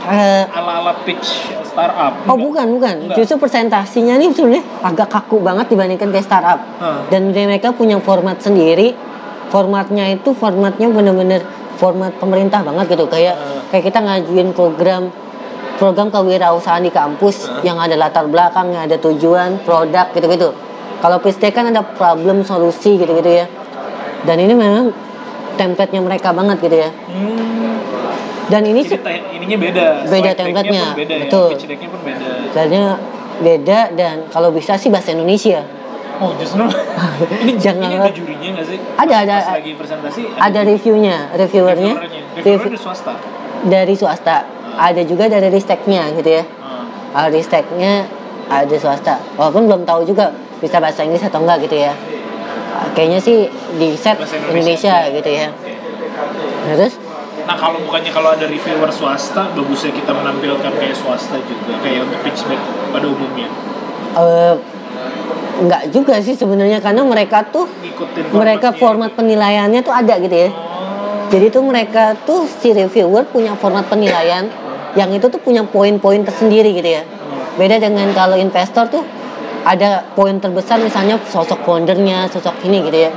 eh, 0.09 0.45
Ala-ala 0.49 0.97
pitch 1.05 1.53
startup? 1.69 2.13
Oh 2.25 2.37
bukan 2.39 2.67
bukan, 2.73 2.95
Enggak. 3.05 3.17
justru 3.21 3.37
presentasinya 3.37 4.17
nih 4.17 4.33
sebenarnya 4.33 4.65
agak 4.81 5.13
kaku 5.13 5.45
banget 5.45 5.69
dibandingkan 5.69 6.09
kayak 6.09 6.25
startup. 6.25 6.61
Hah. 6.81 7.05
Dan 7.13 7.35
mereka 7.35 7.77
punya 7.77 8.01
format 8.01 8.41
sendiri. 8.41 8.97
Formatnya 9.53 10.09
itu 10.11 10.33
formatnya 10.35 10.89
bener-bener 10.89 11.45
format 11.77 12.11
pemerintah 12.17 12.65
banget 12.65 12.97
gitu. 12.97 13.05
Kayak 13.07 13.37
Hah. 13.37 13.61
kayak 13.71 13.85
kita 13.93 13.99
ngajuin 14.01 14.49
program 14.57 15.13
program 15.77 16.09
kewirausahaan 16.09 16.81
di 16.81 16.89
kampus 16.89 17.47
Hah? 17.47 17.61
yang 17.63 17.77
ada 17.77 17.95
latar 17.95 18.25
belakangnya, 18.25 18.85
ada 18.85 18.97
tujuan, 18.97 19.59
produk 19.61 20.11
gitu-gitu. 20.11 20.55
Kalau 20.99 21.19
Pistek 21.19 21.53
kan 21.53 21.67
ada 21.67 21.83
problem, 21.83 22.41
solusi 22.41 22.97
gitu-gitu 22.97 23.31
ya. 23.35 23.47
Dan 24.23 24.39
ini 24.39 24.55
memang 24.55 24.89
template-nya 25.55 26.01
mereka 26.01 26.31
banget 26.31 26.57
gitu 26.61 26.77
ya. 26.79 26.91
Hmm. 26.91 27.77
Dan 28.45 28.63
ini 28.63 28.81
Jadi 28.83 28.99
te- 28.99 29.25
ininya 29.35 29.59
beda. 29.59 29.87
Beda 30.03 30.31
slide 30.31 30.37
template-nya, 30.37 30.85
beda 30.95 31.15
betul. 31.19 31.47
Ya. 31.47 31.53
Pitch 31.53 31.67
deck-nya 31.67 31.89
pun 31.89 32.01
beda. 32.03 32.29
sebenarnya 32.47 32.85
beda 33.35 33.79
dan 33.93 34.17
kalau 34.29 34.49
bisa 34.49 34.77
sih 34.77 34.89
bahasa 34.89 35.11
Indonesia. 35.11 35.61
Oh 36.15 36.31
justru 36.39 36.63
ini 37.43 37.59
Jangan 37.59 37.91
ini 37.91 37.97
ada 37.99 38.15
jurinya 38.15 38.49
nggak 38.55 38.67
sih? 38.71 38.79
Ada, 38.95 39.15
ada. 39.19 39.37
Pas 39.43 39.59
lagi 39.59 39.73
presentasi 39.75 40.21
Ada 40.31 40.61
reviewnya, 40.63 41.17
reviewernya, 41.35 41.93
reviewernya. 41.93 42.23
rev- 42.39 42.39
Reviewer 42.39 42.65
dari 42.65 42.79
swasta. 42.79 43.13
dari 43.65 43.95
swasta. 43.99 44.37
Ada 44.75 45.03
juga 45.07 45.31
dari 45.31 45.49
risteknya 45.51 46.11
gitu 46.19 46.31
ya. 46.41 46.45
Uh, 47.15 47.29
risteknya 47.31 48.09
ada 48.51 48.77
swasta. 48.77 49.23
Walaupun 49.39 49.71
belum 49.71 49.83
tahu 49.87 50.03
juga 50.05 50.35
bisa 50.59 50.83
bahasa 50.83 51.07
Inggris 51.07 51.23
atau 51.23 51.43
enggak 51.43 51.67
gitu 51.71 51.77
ya. 51.79 51.95
Uh, 52.75 52.89
Kayaknya 52.93 53.21
sih 53.23 53.47
di 53.79 53.95
set 53.95 54.19
Indonesia, 54.51 55.09
gitu 55.15 55.31
ya. 55.31 55.49
Nah, 56.65 56.75
terus 56.75 56.95
Nah 57.45 57.57
kalau 57.61 57.77
bukannya 57.85 58.09
kalau 58.09 58.33
ada 58.33 58.49
reviewer 58.49 58.89
swasta, 58.89 59.53
bagusnya 59.53 59.93
kita 59.93 60.17
menampilkan 60.17 60.73
kayak 60.81 60.97
swasta 60.97 61.37
juga, 61.45 61.77
kayak 61.85 62.09
untuk 62.09 62.25
pitch 62.25 62.49
deck 62.49 62.61
pada 62.89 63.05
umumnya. 63.05 63.49
eh 64.15 64.55
enggak 65.61 65.83
juga 65.93 66.15
sih 66.25 66.33
sebenarnya 66.33 66.81
karena 66.81 67.05
mereka 67.05 67.45
tuh 67.47 67.69
Ikutin 67.85 68.33
mereka 68.33 68.73
format 68.75 69.13
penilaiannya 69.13 69.85
tuh 69.85 69.93
ada 69.93 70.17
gitu 70.23 70.49
ya. 70.49 70.51
Oh. 70.51 71.29
Jadi 71.29 71.47
tuh 71.53 71.63
mereka 71.69 72.17
tuh 72.25 72.49
si 72.49 72.73
reviewer 72.73 73.29
punya 73.29 73.53
format 73.59 73.85
penilaian 73.93 74.49
yang 74.95 75.11
itu 75.11 75.27
tuh 75.27 75.39
punya 75.43 75.67
poin-poin 75.67 76.23
tersendiri 76.23 76.75
gitu 76.75 76.91
ya. 76.99 77.03
Beda 77.59 77.79
dengan 77.79 78.11
kalau 78.15 78.39
investor 78.39 78.87
tuh 78.91 79.03
ada 79.65 80.05
poin 80.15 80.37
terbesar 80.39 80.79
misalnya 80.79 81.19
sosok 81.27 81.65
foundernya, 81.67 82.31
sosok 82.31 82.55
ini 82.67 82.85
gitu 82.87 83.09
ya. 83.09 83.11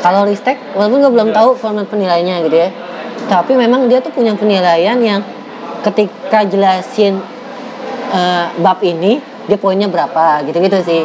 Kalau 0.00 0.24
Ristek 0.24 0.56
walaupun 0.72 1.04
gue 1.04 1.12
belum 1.12 1.30
tahu 1.36 1.54
format 1.60 1.86
penilaiannya 1.86 2.36
gitu 2.48 2.56
ya. 2.56 2.68
Tapi 3.28 3.52
memang 3.54 3.86
dia 3.86 4.00
tuh 4.00 4.10
punya 4.10 4.32
penilaian 4.34 4.96
yang 4.98 5.20
ketika 5.84 6.42
jelasin 6.48 7.20
eh, 8.10 8.46
bab 8.58 8.80
ini 8.80 9.20
dia 9.46 9.58
poinnya 9.60 9.86
berapa 9.86 10.42
gitu-gitu 10.48 10.78
sih. 10.82 11.02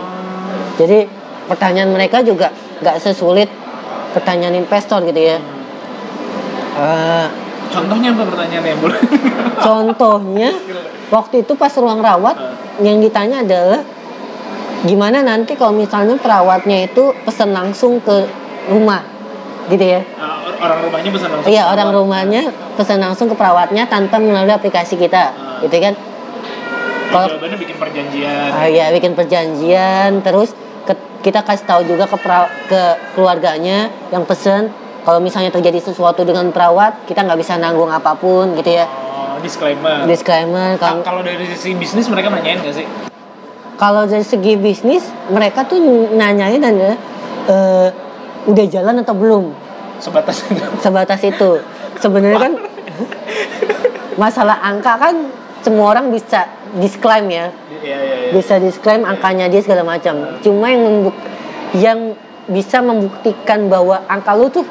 Jadi 0.79 1.05
pertanyaan 1.45 1.91
mereka 1.91 2.23
juga 2.23 2.49
nggak 2.81 2.97
sesulit 3.03 3.51
pertanyaan 4.15 4.55
investor 4.55 5.03
gitu 5.03 5.21
ya. 5.21 5.37
Eh, 6.75 7.27
Contohnya 7.67 8.09
apa 8.11 8.23
pertanyaannya 8.25 8.69
yang 8.69 8.81
boleh? 8.85 8.99
Contohnya 9.57 10.49
waktu 11.07 11.35
itu 11.41 11.53
pas 11.53 11.73
ruang 11.73 11.99
rawat 11.99 12.35
yang 12.79 12.99
ditanya 12.99 13.41
adalah 13.41 13.81
gimana 14.81 15.21
nanti 15.21 15.53
kalau 15.53 15.73
misalnya 15.73 16.15
perawatnya 16.15 16.85
itu 16.85 17.09
pesan 17.23 17.51
langsung 17.51 17.97
ke 17.99 18.25
rumah 18.67 19.01
gitu 19.65 19.81
ya. 19.81 20.01
Ah, 20.15 20.45
orang 20.61 20.79
rumahnya 20.83 21.09
pesan 21.11 21.29
langsung. 21.31 21.49
Iya 21.49 21.63
orang 21.67 21.89
rumahnya 21.91 22.41
pesan 22.75 22.99
langsung 22.99 23.25
ke 23.25 23.35
perawatnya 23.35 23.83
tanpa 23.85 24.17
melalui 24.17 24.53
aplikasi 24.53 24.93
kita 24.95 25.33
gitu 25.61 25.75
kan. 25.79 25.93
Kalau 27.05 27.27
Jawabannya 27.31 27.57
bikin 27.57 27.77
perjanjian. 27.77 28.49
ah, 28.51 28.67
ya 28.67 28.85
bikin 28.89 29.13
perjanjian 29.13 30.21
terus 30.21 30.53
ke- 30.83 30.97
kita 31.21 31.41
kasih 31.41 31.65
tahu 31.65 31.81
juga 31.83 32.05
ke 32.05 32.17
pra- 32.17 32.51
ke 32.65 32.81
keluarganya 33.13 33.89
yang 34.09 34.21
pesen 34.21 34.69
kalau 35.05 35.19
misalnya 35.19 35.47
terjadi 35.49 35.79
sesuatu 35.79 36.21
dengan 36.21 36.49
perawat 36.49 37.05
kita 37.05 37.21
nggak 37.21 37.37
bisa 37.37 37.55
nanggung 37.55 37.87
apa 37.87 38.11
pun 38.13 38.57
gitu 38.57 38.73
ya. 38.73 38.83
Oh, 38.83 39.37
disclaimer. 39.37 40.03
Disclaimer 40.03 40.75
Ka- 40.75 40.97
kalau 40.97 41.01
Kalau 41.01 41.21
dari 41.21 41.45
sisi 41.47 41.71
bisnis 41.73 42.05
mereka 42.07 42.27
nanyain 42.27 42.59
nggak 42.59 42.75
sih? 42.75 42.87
kalau 43.75 44.03
dari 44.03 44.23
segi 44.23 44.55
bisnis 44.55 45.03
mereka 45.27 45.61
tuh 45.61 45.75
nanyain 46.09 46.57
adalah 46.57 46.95
eh, 47.45 47.87
udah 48.45 48.65
jalan 48.65 49.03
atau 49.03 49.11
belum 49.13 49.45
Sebatas 49.97 50.43
itu. 50.43 50.63
sebatas 50.79 51.21
itu 51.21 51.59
sebenarnya 51.97 52.39
kan 52.41 52.53
masalah 54.15 54.59
angka 54.61 54.95
kan 54.97 55.15
semua 55.59 55.91
orang 55.91 56.07
bisa 56.07 56.47
disclaim 56.75 57.27
ya 57.27 57.51
Iya 57.75 57.83
iya 57.83 57.95
iya. 57.99 58.29
bisa 58.31 58.55
disclaim 58.57 59.03
angkanya 59.03 59.47
dia 59.47 59.59
segala 59.59 59.83
macam 59.83 60.39
cuma 60.39 60.65
yang 60.67 60.81
membuk 60.81 61.15
yang 61.75 61.99
bisa 62.47 62.79
membuktikan 62.79 63.67
bahwa 63.67 64.07
angka 64.07 64.31
lu 64.33 64.47
tuh 64.47 64.63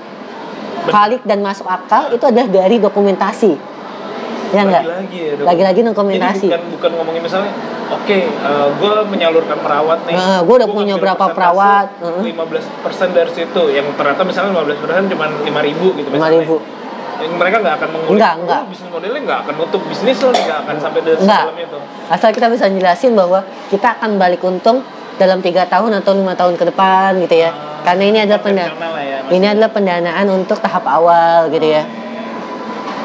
valid 0.86 1.22
dan 1.24 1.38
masuk 1.40 1.64
akal 1.64 2.10
itu 2.10 2.24
adalah 2.24 2.48
dari 2.48 2.76
dokumentasi 2.78 3.52
ya 4.50 4.62
enggak 4.62 4.84
Lagi-lagi 4.86 5.18
ya. 5.18 5.32
Lagi-lagi 5.42 5.80
dokumentasi. 5.82 6.46
Bukan 6.46 6.62
bukan 6.78 6.90
ngomongin 6.94 7.22
misalnya, 7.26 7.50
oke, 7.90 8.18
gue 8.78 8.94
menyalurkan 9.10 9.58
perawat 9.58 10.06
nih. 10.06 10.14
Nah, 10.14 10.46
gua 10.46 10.54
udah 10.62 10.68
Gua 10.70 10.76
punya 10.78 10.94
berapa 10.94 11.24
perawat, 11.34 11.86
heeh. 11.98 12.22
15% 12.30 13.10
dari 13.10 13.32
situ, 13.34 13.62
yang 13.74 13.82
ternyata 13.98 14.22
misalnya 14.22 14.54
15% 14.54 15.10
cuma 15.10 15.26
5 15.26 15.58
ribu 15.58 15.86
gitu. 15.98 16.06
lima 16.06 16.30
ribu 16.30 16.62
Yang 17.14 17.34
mereka 17.34 17.56
nggak 17.62 17.74
akan 17.78 17.88
mengulik. 17.94 18.14
Enggak, 18.14 18.34
enggak. 18.38 18.60
"Oh, 18.62 18.70
bisnis 18.70 18.90
modelnya 18.90 19.20
nggak 19.26 19.38
akan 19.42 19.54
nutup 19.58 19.82
bisnis 19.86 20.18
lo, 20.18 20.30
nggak 20.30 20.58
akan 20.66 20.74
sampai 20.78 21.00
dari 21.02 21.18
Enggak. 21.18 21.42
dalam 21.46 21.58
itu. 21.58 21.78
asal 22.04 22.30
kita 22.30 22.46
bisa 22.46 22.64
jelasin 22.68 23.12
bahwa 23.14 23.40
kita 23.70 23.86
akan 23.98 24.10
balik 24.18 24.42
untung 24.42 24.86
dalam 25.14 25.38
tiga 25.42 25.66
tahun 25.66 25.98
atau 25.98 26.14
lima 26.14 26.34
tahun 26.34 26.54
ke 26.54 26.64
depan 26.70 27.10
gitu 27.22 27.36
ya 27.38 27.50
karena 27.84 28.04
ini 28.08 28.18
adalah 28.24 28.40
penda 28.40 28.64
Konvensional 28.64 28.90
lah 28.96 29.04
ya, 29.04 29.18
ini 29.28 29.46
adalah 29.46 29.70
pendanaan 29.70 30.26
untuk 30.32 30.58
tahap 30.58 30.84
awal 30.88 31.52
gitu 31.52 31.68
ya. 31.68 31.84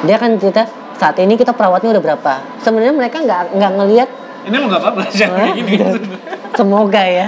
Dia 0.08 0.16
kan 0.16 0.40
cerita 0.40 0.64
saat 0.96 1.20
ini 1.20 1.36
kita 1.36 1.52
perawatnya 1.52 1.92
udah 2.00 2.04
berapa? 2.04 2.34
Sebenarnya 2.64 2.96
mereka 2.96 3.20
nggak 3.20 3.60
nggak 3.60 3.72
ngelihat. 3.76 4.10
Ini 4.48 4.56
lo 4.56 4.66
nggak 4.72 4.82
apa-apa 4.82 5.02
sih 5.12 5.28
kayak 5.28 5.56
gini. 5.60 5.76
semoga 6.60 7.04
ya. 7.04 7.28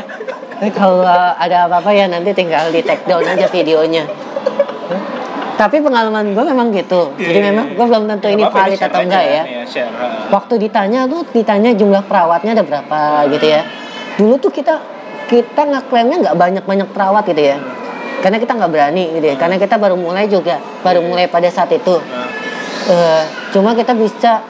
Kalau 0.71 1.03
ada 1.35 1.67
apa-apa 1.67 1.91
ya 1.91 2.07
nanti 2.07 2.31
tinggal 2.31 2.71
di 2.71 2.79
take 2.79 3.03
down 3.03 3.27
aja 3.27 3.51
videonya. 3.51 4.07
Tapi 5.59 5.77
pengalaman 5.77 6.33
gue 6.33 6.45
memang 6.47 6.73
gitu. 6.73 7.13
Jadi 7.19 7.37
Iya, 7.37 7.53
memang 7.53 7.69
iya. 7.69 7.75
gue 7.77 7.85
belum 7.85 8.03
tentu 8.09 8.27
ini 8.33 8.43
valid 8.49 8.79
atau 8.81 8.99
enggak 9.03 9.23
ya. 9.27 9.43
Iya, 9.45 9.61
share. 9.67 9.93
ah. 9.93 10.25
waktu 10.33 10.57
ditanya 10.57 11.05
tuh 11.05 11.21
ditanya 11.29 11.69
jumlah 11.75 12.01
perawatnya 12.07 12.57
ada 12.57 12.63
berapa 12.65 13.29
gitu 13.29 13.45
ya. 13.45 13.61
Dulu 14.17 14.41
tuh 14.41 14.49
kita 14.49 14.81
kita 15.31 15.61
ngeklaimnya 15.63 16.17
nggak 16.27 16.35
banyak 16.35 16.63
banyak 16.67 16.87
perawat 16.91 17.23
gitu 17.25 17.55
ya. 17.55 17.57
Karena 18.19 18.37
kita 18.37 18.53
nggak 18.53 18.69
berani 18.69 19.03
gitu 19.15 19.25
ya. 19.31 19.35
Karena 19.39 19.55
kita 19.55 19.79
baru 19.79 19.95
mulai 19.95 20.27
juga 20.27 20.59
baru 20.83 20.99
mulai 21.01 21.31
pada 21.31 21.47
saat 21.47 21.71
itu. 21.71 21.95
Eh, 22.91 23.23
cuma 23.49 23.71
kita 23.71 23.95
bisa 23.95 24.43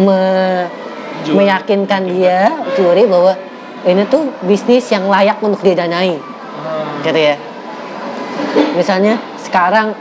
me- 0.00 0.66
meyakinkan 1.28 2.08
dia 2.08 2.48
juri 2.74 3.04
bahwa 3.06 3.36
ini 3.84 4.02
tuh 4.08 4.32
bisnis 4.42 4.88
yang 4.88 5.06
layak 5.06 5.38
untuk 5.44 5.60
didanai. 5.60 6.16
Ah. 6.16 7.04
gitu 7.04 7.18
ya. 7.18 7.34
Misalnya 8.74 9.20
sekarang 9.42 9.92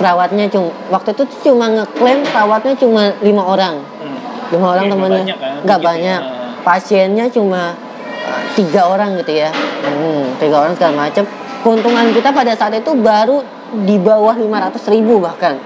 perawatnya 0.00 0.48
cuma 0.48 0.72
waktu 0.88 1.12
itu 1.12 1.24
cuma 1.44 1.68
ngeklaim 1.68 2.24
perawatnya 2.24 2.74
cuma 2.80 3.12
lima 3.20 3.44
orang. 3.44 3.76
Hmm. 4.00 4.18
lima 4.50 4.66
orang 4.72 4.84
Iya, 4.86 4.90
nggak 4.90 5.00
temennya 5.04 5.24
banyak 5.24 5.38
kan, 5.38 5.78
ya. 5.78 5.78
banyak. 5.78 6.20
Pasiennya 6.60 7.26
cuma 7.30 7.62
uh, 7.62 7.89
tiga 8.54 8.82
orang 8.86 9.16
gitu 9.20 9.32
ya. 9.32 9.50
Hmm, 9.84 10.36
tiga 10.36 10.56
orang 10.66 10.74
segala 10.76 11.08
macam 11.08 11.24
keuntungan 11.60 12.06
kita 12.12 12.28
pada 12.32 12.52
saat 12.56 12.74
itu 12.76 12.92
baru 12.96 13.44
di 13.86 13.96
bawah 14.00 14.34
500 14.34 14.94
ribu 14.94 15.20
bahkan. 15.22 15.56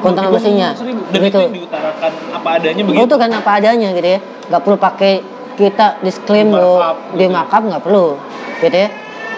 Keuntungan 0.00 0.32
bersihnya 0.32 0.72
500.000. 0.72 1.12
Dan 1.12 1.20
itu 1.20 1.28
gitu 1.28 1.38
yang 1.44 1.52
diutarakan 1.52 2.12
apa 2.32 2.48
adanya 2.56 2.82
begitu. 2.88 3.04
itu 3.04 3.14
kan 3.20 3.30
apa 3.36 3.50
adanya 3.60 3.88
gitu 3.92 4.08
ya. 4.08 4.20
Nggak 4.48 4.60
perlu 4.64 4.76
pakai 4.80 5.12
kita 5.60 5.86
disclaim 6.00 6.48
Di 6.48 6.60
di 7.20 7.24
gitu. 7.28 7.32
markup 7.32 7.62
nggak 7.68 7.82
perlu 7.84 8.06
gitu 8.64 8.76
ya. 8.76 8.88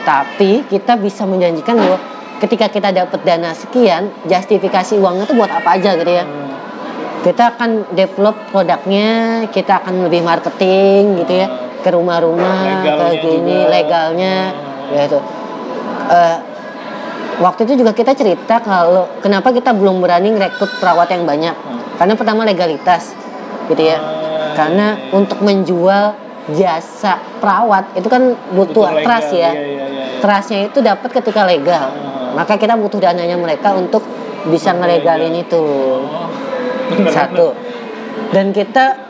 Tapi 0.02 0.50
kita 0.70 0.98
bisa 0.98 1.22
menjanjikan 1.26 1.78
bahwa 1.78 1.98
ketika 2.42 2.66
kita 2.66 2.90
dapat 2.90 3.22
dana 3.22 3.54
sekian 3.54 4.10
justifikasi 4.26 4.98
uangnya 4.98 5.30
itu 5.30 5.34
buat 5.34 5.50
apa 5.50 5.78
aja 5.78 5.94
gitu 5.94 6.10
ya. 6.10 6.26
Hmm. 6.26 6.50
kita 7.22 7.54
akan 7.54 7.94
develop 7.94 8.34
produknya 8.50 9.46
kita 9.54 9.78
akan 9.78 10.10
lebih 10.10 10.26
marketing 10.26 11.22
gitu 11.22 11.38
ya 11.38 11.46
ke 11.82 11.90
rumah-rumah 11.90 12.56
ke 12.80 12.88
Legalnya 12.88 13.20
gini 13.20 13.56
juga. 13.58 13.70
legalnya 13.70 14.34
Hmm. 14.48 14.94
ya 14.94 15.02
itu 15.04 15.20
Eh, 16.02 16.36
waktu 17.38 17.64
itu 17.64 17.80
juga 17.80 17.90
kita 17.90 18.12
cerita 18.12 18.60
kalau 18.60 19.08
kenapa 19.18 19.48
kita 19.48 19.72
belum 19.72 19.98
berani 19.98 20.28
merekrut 20.28 20.68
perawat 20.76 21.08
yang 21.08 21.24
banyak 21.24 21.54
karena 21.94 22.14
pertama 22.14 22.42
legalitas 22.42 23.14
gitu 23.66 23.82
ya 23.82 23.96
Ah, 23.96 24.52
karena 24.52 24.86
iya. 24.94 25.14
untuk 25.14 25.38
menjual 25.40 26.12
jasa 26.52 27.22
perawat 27.38 27.94
itu 27.94 28.04
kan 28.06 28.34
butuh 28.50 28.90
legal, 28.90 29.04
trust 29.04 29.30
ya 29.32 29.38
iya, 29.38 29.52
iya, 29.52 29.62
iya, 29.64 29.86
iya. 29.88 30.20
trustnya 30.20 30.58
itu 30.66 30.78
dapat 30.80 31.10
ketika 31.12 31.42
legal 31.42 31.86
Hmm. 31.88 32.34
maka 32.34 32.54
kita 32.54 32.74
butuh 32.74 32.98
dananya 32.98 33.38
mereka 33.38 33.72
untuk 33.72 34.02
bisa 34.44 34.74
ngelegalin 34.74 35.32
itu 35.32 35.62
Oh, 36.02 37.08
satu 37.08 37.56
dan 38.30 38.50
kita 38.50 39.01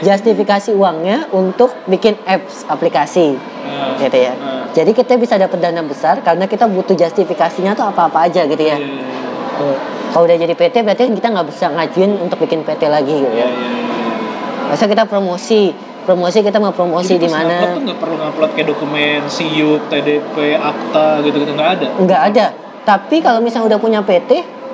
justifikasi 0.00 0.70
uangnya 0.72 1.26
untuk 1.30 1.70
bikin 1.84 2.14
apps 2.24 2.62
aplikasi 2.64 3.34
bener. 3.34 3.98
gitu 4.00 4.18
ya 4.20 4.32
Hmm. 4.32 4.64
jadi 4.70 4.90
kita 4.92 5.14
bisa 5.14 5.34
dapat 5.34 5.58
dana 5.58 5.82
besar 5.82 6.20
karena 6.20 6.44
kita 6.44 6.66
butuh 6.66 6.94
justifikasinya 6.94 7.72
tuh 7.72 7.86
apa-apa 7.86 8.24
aja 8.24 8.44
gitu 8.44 8.60
ya 8.60 8.74
Iya, 8.74 8.86
iya, 8.86 9.00
iya. 9.00 9.56
Tuh. 9.56 9.76
kalau 10.08 10.24
udah 10.24 10.38
jadi 10.38 10.54
PT 10.54 10.74
berarti 10.82 11.02
kan 11.04 11.14
kita 11.14 11.28
nggak 11.30 11.46
bisa 11.46 11.64
ngajuin 11.68 12.12
untuk 12.18 12.38
bikin 12.38 12.62
PT 12.62 12.82
lagi 12.86 13.14
gitu 13.16 13.28
Iya, 13.30 13.42
ya 13.42 13.48
iya, 13.48 13.68
iya. 13.68 14.68
masa 14.68 14.84
kita 14.84 15.04
promosi 15.04 15.72
promosi 16.04 16.38
kita 16.40 16.56
mau 16.56 16.70
promosi 16.70 17.14
di 17.14 17.26
ngupload 17.26 17.44
tuh 17.44 17.68
mana 17.68 17.84
nggak 17.84 17.98
perlu 17.98 18.16
ngupload 18.16 18.50
kayak 18.54 18.66
dokumen 18.66 19.20
siup, 19.26 19.80
TDP, 19.86 20.36
akta 20.54 21.20
gitu-gitu 21.20 21.52
nggak 21.52 21.70
ada. 21.74 21.86
nggak 21.98 22.22
ada 22.26 22.46
tapi 22.82 23.20
kalau 23.20 23.40
misalnya 23.40 23.68
udah 23.68 23.78
punya 23.78 24.00
PT 24.00 24.30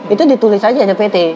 itu 0.06 0.22
ditulis 0.24 0.60
aja 0.60 0.76
ada 0.76 0.92
PT 0.92 1.34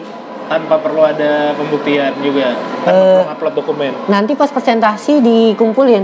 Tanpa 0.49 0.75
perlu 0.75 1.01
ada 1.03 1.53
pembuktian 1.53 2.09
juga. 2.19 2.57
Tanpa 2.81 2.89
Eh. 2.89 3.05
perlu 3.15 3.29
ngupload 3.29 3.53
dokumen. 3.55 3.91
nanti 4.07 4.33
pas 4.33 4.49
presentasi 4.49 5.21
dikumpulin 5.21 6.03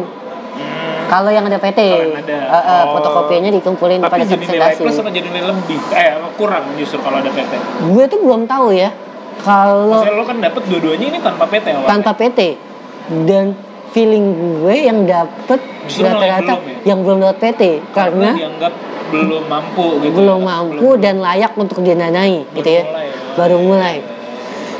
Hmm. 0.55 1.01
kalau 1.07 1.27
yang 1.27 1.43
ada 1.43 1.57
PT 1.57 1.79
yang 1.81 2.13
ada. 2.15 2.37
Eh, 2.45 2.55
eh, 2.55 2.83
Oh. 2.85 2.93
fotokopinya 2.93 3.49
dikumpulin 3.49 3.99
Tapi 3.99 4.11
pada 4.11 4.23
jadi 4.23 4.37
nilai 4.39 4.69
presentasi 4.71 4.79
plus 4.79 4.97
apa 4.97 5.09
jadi 5.11 5.27
nilai 5.27 5.49
lebih? 5.49 5.79
Eh 5.91 6.09
kurang 6.35 6.63
justru 6.75 6.97
kalau 6.99 7.17
ada 7.17 7.27
PT. 7.27 7.53
gue 7.89 8.05
tuh 8.05 8.19
belum 8.21 8.45
tahu 8.45 8.67
ya 8.71 8.89
kalau 9.37 9.91
Maksudnya 9.91 10.13
lo 10.13 10.23
kan 10.23 10.37
dapet 10.39 10.61
dua-duanya 10.63 11.05
ini 11.07 11.19
tanpa 11.19 11.43
PT 11.45 11.65
awalnya. 11.69 11.89
tanpa 11.89 12.11
PT 12.13 12.39
dan 13.25 13.45
feeling 13.91 14.25
gue 14.57 14.75
yang 14.81 14.99
dapet 15.03 15.59
yang 15.89 16.13
rata-rata 16.13 16.53
belum 16.53 16.63
ya? 16.63 16.77
yang 16.85 16.99
belum 17.01 17.17
dapat 17.19 17.37
PT 17.41 17.61
karena 17.91 18.29
dianggap 18.31 18.73
belum 19.07 19.43
mampu 19.45 19.85
gitu. 20.01 20.13
belum 20.13 20.39
ya. 20.39 20.47
mampu 20.47 20.87
dan 20.97 21.15
layak 21.17 21.51
untuk 21.53 21.79
didanai 21.79 22.43
Baru 22.43 22.55
gitu 22.55 22.69
ya 22.71 22.83
mulai 22.83 23.05
ya. 23.05 23.13
baru 23.35 23.57
mulai 23.59 23.95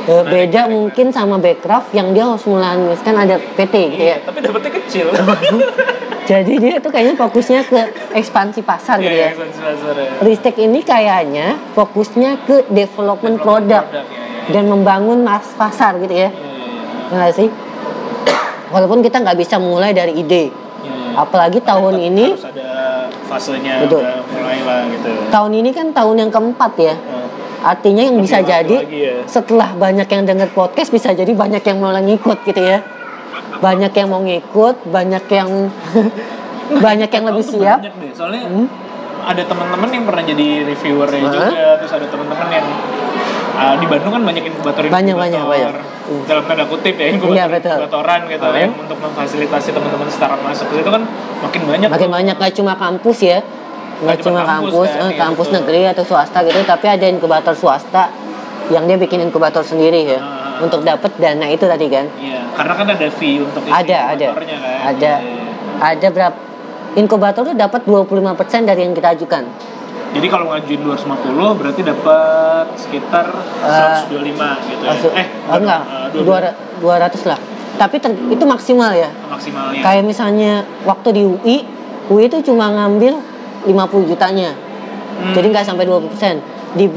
Eh, 0.05 0.23
beda 0.23 0.69
mungkin 0.69 1.09
sama 1.09 1.41
backcraft 1.41 1.89
yang 1.91 2.13
dia 2.13 2.29
harus 2.29 2.45
melanjutkan 2.45 3.17
ada 3.17 3.41
PT 3.41 3.73
gitu 3.89 4.03
Iya, 4.05 4.13
ya. 4.13 4.17
tapi 4.21 4.37
dapetnya 4.37 4.71
kecil. 4.77 5.07
jadi 6.29 6.53
dia 6.57 6.73
tuh 6.77 6.93
kayaknya 6.93 7.17
fokusnya 7.17 7.65
ke 7.65 7.79
ekspansi 8.13 8.61
pasar 8.61 9.01
gitu 9.01 9.09
Iya, 9.09 9.17
ya. 9.17 9.29
ekspansi 9.33 9.59
pasar 9.59 9.93
ya. 9.97 10.09
Ristek 10.21 10.55
ini 10.57 10.79
kayaknya 10.81 11.47
fokusnya 11.73 12.31
ke 12.45 12.69
development 12.69 13.41
produk 13.41 13.81
dan 14.47 14.63
membangun 14.65 15.25
mas 15.25 15.49
pasar 15.53 15.97
gitu 15.97 16.13
ya. 16.13 16.29
Iya, 16.29 16.37
iya, 16.37 17.09
Nggak 17.09 17.31
sih? 17.33 17.49
Walaupun 18.69 19.01
kita 19.01 19.21
nggak 19.21 19.37
bisa 19.37 19.57
mulai 19.57 19.89
dari 19.89 20.13
ide. 20.15 20.33
Iya, 20.45 20.45
iya. 20.85 21.17
apalagi 21.17 21.65
tahun 21.65 21.97
ini 21.97 22.25
harus 22.29 22.45
ada 22.45 22.69
fasenya 23.25 23.81
Betul. 23.81 24.05
udah 24.05 24.21
mulai 24.29 24.57
lah 24.61 24.79
gitu. 24.85 25.09
tahun 25.33 25.51
ini 25.55 25.69
kan 25.73 25.87
tahun 25.89 26.15
yang 26.21 26.29
keempat 26.29 26.71
ya 26.77 26.93
artinya 27.65 28.01
yang 28.03 28.15
Lebih 28.15 28.25
bisa 28.27 28.37
jadi 28.39 28.75
lagi 28.79 28.99
ya. 29.01 29.15
setelah 29.25 29.73
banyak 29.73 30.05
yang 30.05 30.23
denger 30.23 30.49
podcast 30.51 30.89
bisa 30.89 31.09
jadi 31.11 31.33
banyak 31.33 31.59
yang 31.59 31.77
mulai 31.77 32.05
ngikut 32.05 32.45
gitu 32.45 32.61
ya 32.61 32.85
banyak 33.57 33.89
yang 33.89 34.07
mau 34.07 34.21
ngikut 34.21 34.75
banyak 34.85 35.25
yang 35.27 35.49
banyak 36.85 37.09
yang 37.09 37.23
lebih 37.25 37.43
tuh 37.43 37.51
siap 37.55 37.77
Banyak 37.79 37.93
deh. 37.95 38.11
Soalnya 38.11 38.41
Hmm. 38.45 38.67
ada 39.23 39.41
teman-teman 39.41 39.89
yang 39.89 40.05
pernah 40.05 40.23
jadi 40.23 40.47
reviewernya 40.63 41.19
Hah? 41.19 41.31
juga, 41.31 41.49
terus 41.79 41.91
ada 41.91 42.05
teman-teman 42.05 42.47
yang 42.47 42.65
ah, 43.55 43.73
di 43.73 43.85
Bandung 43.85 44.11
kan 44.11 44.21
banyak 44.23 44.43
inkubator 44.45 44.81
Banyak, 44.85 45.15
banyak, 45.15 45.41
banyak. 45.41 45.73
dalam 46.25 46.43
tanda 46.45 46.65
kutip 46.65 46.93
ya 46.93 47.07
inkubator 47.09 47.33
Iya, 47.33 47.45
betul. 47.47 47.77
inkubatoran 47.79 48.19
gitu 48.27 48.45
Ah. 48.45 48.53
yang 48.55 48.73
untuk 48.75 48.97
memfasilitasi 48.99 49.69
teman-teman 49.71 50.07
startup 50.07 50.37
masuk 50.39 50.65
ke 50.67 50.73
situ 50.77 50.89
kan 50.91 51.03
makin 51.41 51.61
banyak 51.65 51.89
makin 51.89 52.09
banyak 52.11 52.35
nggak 52.35 52.53
cuma 52.53 52.73
kampus 52.75 53.17
ya 53.23 53.39
nggak 53.97 54.17
cuma 54.19 54.41
kampus 54.41 54.71
kampus, 54.71 54.89
kan, 54.89 54.99
eh, 54.99 55.07
iya, 55.07 55.19
kampus 55.21 55.47
betul. 55.47 55.57
negeri 55.57 55.81
atau 55.87 56.03
swasta 56.03 56.37
gitu 56.41 56.59
tapi 56.63 56.85
ada 56.85 57.05
inkubator 57.05 57.53
swasta 57.53 58.03
yang 58.67 58.83
dia 58.83 58.97
bikin 58.97 59.21
inkubator 59.21 59.61
sendiri 59.61 60.03
ya 60.05 60.19
Ah. 60.19 60.57
untuk 60.57 60.81
dapat 60.81 61.11
dana 61.15 61.45
itu 61.45 61.63
tadi 61.63 61.87
kan 61.87 62.05
Iya, 62.13 62.43
karena 62.51 62.73
kan 62.73 62.87
ada 62.89 63.07
fee 63.09 63.39
untuk 63.39 63.61
ada 63.63 63.97
ada 64.09 64.27
kan. 64.29 64.43
ada 64.89 65.13
Iya. 65.17 65.43
ada 65.77 66.07
berapa 66.09 66.37
inkubator 66.93 67.41
tuh 67.45 67.55
dapat 67.55 67.81
25% 67.83 68.63
dari 68.63 68.81
yang 68.81 68.91
kita 68.91 69.11
ajukan 69.13 69.43
Jadi 70.07 70.27
kalau 70.27 70.47
ngajuin 70.47 70.79
250 70.81 71.51
berarti 71.53 71.81
dapat 71.83 72.71
sekitar 72.77 73.35
125 73.59 74.55
gitu 74.65 74.83
ya. 74.85 74.95
Eh, 75.13 75.27
oh, 75.45 75.55
enggak 75.55 75.81
eh, 76.15 76.23
200 76.23 76.79
200 76.79 77.27
lah 77.27 77.39
tapi 77.75 77.99
ter- 77.99 78.15
itu 78.31 78.43
maksimal 78.45 78.91
ya 78.91 79.11
maksimalnya. 79.27 79.83
kayak 79.83 80.03
misalnya 80.03 80.51
waktu 80.81 81.09
di 81.11 81.23
UI 81.25 81.57
UI 82.07 82.23
itu 82.25 82.39
cuma 82.41 82.71
ngambil 82.71 83.19
50 83.65 84.05
jutanya 84.07 84.53
Hmm. 85.15 85.31
jadi 85.31 85.47
nggak 85.47 85.63
sampai 85.63 85.87
20% 85.87 86.43
di 86.75 86.91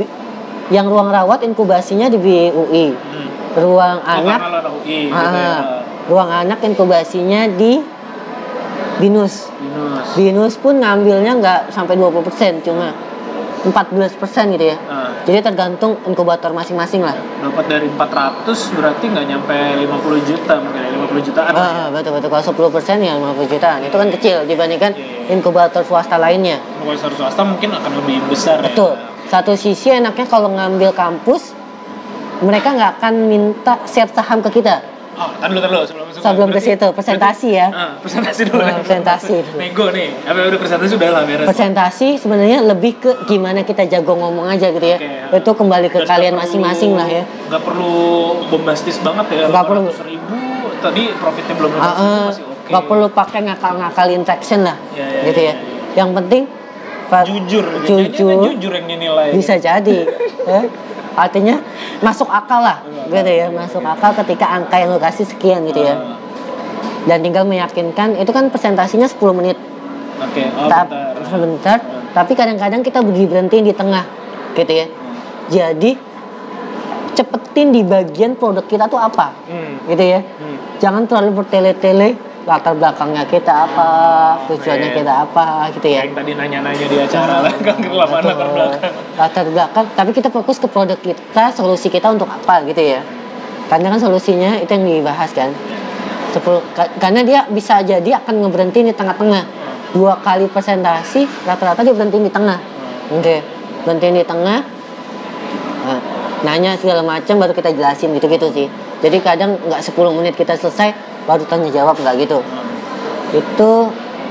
yang 0.68 0.90
ruang 0.90 1.06
rawat 1.06 1.38
inkubasinya 1.40 2.10
di 2.10 2.18
UI 2.50 2.90
Hmm. 2.90 3.28
ruang 3.54 4.02
Oh, 4.02 4.10
anak 4.10 4.38
UI 4.74 5.06
gitu 5.06 5.14
ah, 5.14 5.30
ya. 5.30 5.54
ruang 6.06 6.26
anak 6.26 6.58
inkubasinya 6.60 7.46
di 7.54 7.78
binus 8.98 9.46
Binus. 9.54 10.06
binus 10.14 10.54
pun 10.58 10.82
ngambilnya 10.82 11.38
nggak 11.38 11.60
sampai 11.70 11.94
20% 11.94 12.58
cuma 12.60 12.90
14% 13.66 14.54
gitu 14.54 14.64
ya. 14.70 14.76
Nah, 14.86 15.10
jadi 15.26 15.42
tergantung 15.42 15.98
inkubator 16.06 16.54
masing-masing 16.54 17.02
lah. 17.02 17.14
Dapat 17.42 17.64
dari 17.66 17.86
400 17.90 18.46
berarti 18.78 19.04
nggak 19.10 19.26
nyampe 19.26 19.56
50 19.82 20.28
juta 20.28 20.54
mungkin 20.62 20.80
ya, 20.82 20.90
50 20.94 21.26
jutaan 21.26 21.52
lah 21.54 21.70
ya. 21.70 21.86
Betul 21.90 22.10
betul. 22.18 22.28
Kalau 22.30 22.44
10 22.70 22.74
persen 22.74 22.96
ya 23.02 23.12
50 23.18 23.52
jutaan. 23.52 23.78
Itu 23.82 23.96
kan 23.98 24.08
kecil 24.14 24.36
dibandingkan 24.46 24.92
Iya, 24.94 25.30
iya. 25.30 25.34
inkubator 25.34 25.82
swasta 25.82 26.16
lainnya. 26.16 26.58
Secara 26.82 27.14
swasta 27.14 27.42
mungkin 27.44 27.70
akan 27.74 27.92
lebih 28.04 28.22
besar 28.30 28.62
betul. 28.64 28.96
Ya. 28.96 29.06
satu 29.28 29.52
sisi 29.52 29.92
enaknya 29.92 30.24
kalau 30.24 30.48
ngambil 30.48 30.96
kampus 30.96 31.52
mereka 32.40 32.72
nggak 32.72 32.96
akan 32.96 33.14
minta 33.28 33.76
share 33.84 34.08
saham 34.08 34.40
ke 34.40 34.48
kita 34.62 34.80
Oh, 35.18 35.28
dulu, 35.42 35.58
tar 35.58 35.68
dulu 35.68 35.82
sebelum 35.82 36.04
masuk. 36.06 36.20
Sebelum 36.20 36.48
ke 36.48 36.60
situ, 36.60 36.86
presentasi 36.88 37.48
ya. 37.50 37.66
Ah, 37.68 37.90
presentasi 37.96 38.40
dulu. 38.44 38.60
Ah, 38.60 38.78
presentasi. 38.78 39.36
Nego 39.56 39.90
nih. 39.90 40.14
Apa 40.22 40.46
udah 40.46 40.56
presentasi 40.56 40.92
udah 40.94 41.10
lah 41.10 41.22
beres. 41.24 41.42
presentasi 41.44 42.08
sebenarnya 42.16 42.62
lebih 42.62 42.92
ke 42.96 43.10
gimana 43.24 43.60
kita 43.60 43.82
jago 43.84 44.14
ngomong 44.14 44.46
aja 44.46 44.68
gitu 44.68 44.84
ya 44.84 44.98
Oke. 45.26 45.36
itu 45.36 45.50
kembali 45.52 45.88
ke 45.88 45.98
Dan 45.98 46.08
kalian 46.08 46.34
masing-masing 46.34 46.94
lah 46.94 47.04
ya 47.04 47.22
Nggak 47.48 47.62
perlu 47.62 47.94
bombastis 48.46 48.96
banget 48.98 49.26
ya. 49.28 49.44
Nggak 49.48 49.64
perlu. 49.64 49.90
500 49.90 50.06
ribu 50.06 50.36
tadi 50.78 51.02
profitnya 51.12 51.54
belum 51.54 51.70
Ah, 51.72 51.82
500 51.82 51.90
ribu 51.90 51.98
ah, 51.98 52.22
masih 52.24 52.44
oke. 52.44 52.68
nggak 52.68 52.84
perlu 52.86 53.06
pakai 53.10 53.40
ngakal-ngakalin 53.44 54.22
traction 54.22 54.60
lah 54.62 54.76
Ya, 54.92 55.02
ya, 55.02 55.20
gitu 55.26 55.40
ya, 55.40 55.46
ya, 55.46 55.54
ya. 55.54 55.96
yang 55.96 56.10
penting 56.12 56.42
jujur 57.08 57.64
Jujur. 57.82 58.36
jujur 58.44 58.68
yang 58.70 58.86
dinilai. 58.86 59.32
bisa 59.32 59.56
jadi 59.56 59.98
ya. 60.46 60.60
Artinya 61.18 61.58
masuk 61.98 62.26
akal 62.26 62.60
lah 62.60 62.78
gitu 63.06 63.26
ya 63.26 63.50
masuk 63.50 63.82
akal 63.82 64.14
ketika 64.16 64.46
angka 64.48 64.76
yang 64.76 64.88
lo 64.88 64.98
kasih 64.98 65.24
sekian 65.24 65.64
gitu 65.64 65.80
ya 65.80 65.98
dan 67.04 67.18
tinggal 67.20 67.42
meyakinkan 67.42 68.14
itu 68.14 68.30
kan 68.30 68.46
presentasinya 68.46 69.04
10 69.04 69.18
menit 69.34 69.58
Oke. 70.18 70.42
Oh, 70.52 70.66
Tap- 70.66 70.90
bentar. 70.90 71.24
sebentar 71.24 71.78
tapi 72.10 72.32
kadang-kadang 72.32 72.80
kita 72.80 72.98
beri 73.00 73.24
berhenti 73.24 73.58
di 73.60 73.72
tengah 73.72 74.04
gitu 74.52 74.72
ya 74.72 74.86
jadi 75.48 75.90
cepetin 77.12 77.70
di 77.70 77.82
bagian 77.82 78.34
produk 78.34 78.62
kita 78.62 78.86
tuh 78.86 78.96
apa 78.96 79.34
Hmm. 79.44 79.74
gitu 79.86 80.04
ya 80.04 80.20
Hmm. 80.22 80.56
jangan 80.78 81.02
terlalu 81.04 81.42
bertele-tele 81.42 82.14
latar 82.48 82.72
belakangnya 82.72 83.28
kita 83.28 83.68
apa 83.68 83.88
tujuannya 84.48 84.88
iya. 84.88 84.96
kita 84.96 85.12
apa 85.28 85.68
gitu 85.76 85.86
ya. 85.92 86.00
Yang 86.08 86.16
tadi 86.16 86.32
nanya-nanya 86.32 86.86
di 86.88 86.96
acara 86.96 87.34
lah 87.44 87.52
kan 87.66 87.76
kelamaan 87.76 88.22
latar 88.24 88.48
belakang. 88.48 88.92
latar 89.20 89.46
belakang 89.52 89.86
tapi 89.92 90.10
kita 90.16 90.28
fokus 90.32 90.56
ke 90.56 90.64
produk 90.64 90.96
kita 90.96 91.44
solusi 91.52 91.92
kita 91.92 92.08
untuk 92.08 92.24
apa 92.24 92.64
gitu 92.64 92.80
ya. 92.80 93.04
Karena 93.68 93.92
kan 93.92 94.00
solusinya 94.00 94.56
itu 94.64 94.72
yang 94.72 95.04
dibahas 95.04 95.28
kan. 95.36 95.52
Sepuluh, 96.32 96.64
ka- 96.72 96.88
karena 96.96 97.20
dia 97.20 97.44
bisa 97.52 97.84
jadi 97.84 98.16
akan 98.24 98.48
ngeberhenti 98.48 98.80
di 98.80 98.96
tengah-tengah. 98.96 99.44
Dua 99.92 100.16
kali 100.24 100.48
presentasi 100.48 101.28
rata-rata 101.44 101.84
dia 101.84 101.92
berhenti 101.92 102.16
di 102.16 102.32
tengah. 102.32 102.56
Oke 103.12 103.58
berhenti 103.84 104.20
di 104.20 104.24
tengah. 104.24 104.60
Nah, 105.88 106.00
nanya 106.44 106.76
segala 106.76 107.00
macam 107.00 107.40
baru 107.40 107.52
kita 107.56 107.72
jelasin 107.72 108.12
gitu-gitu 108.12 108.52
sih. 108.52 108.66
Jadi 108.98 109.16
kadang 109.22 109.56
nggak 109.62 109.80
10 109.80 109.94
menit 110.12 110.34
kita 110.34 110.58
selesai 110.58 110.92
baru 111.28 111.44
tanya 111.44 111.68
jawab 111.68 111.94
nggak 111.94 112.14
gitu 112.18 112.40
itu 113.30 113.70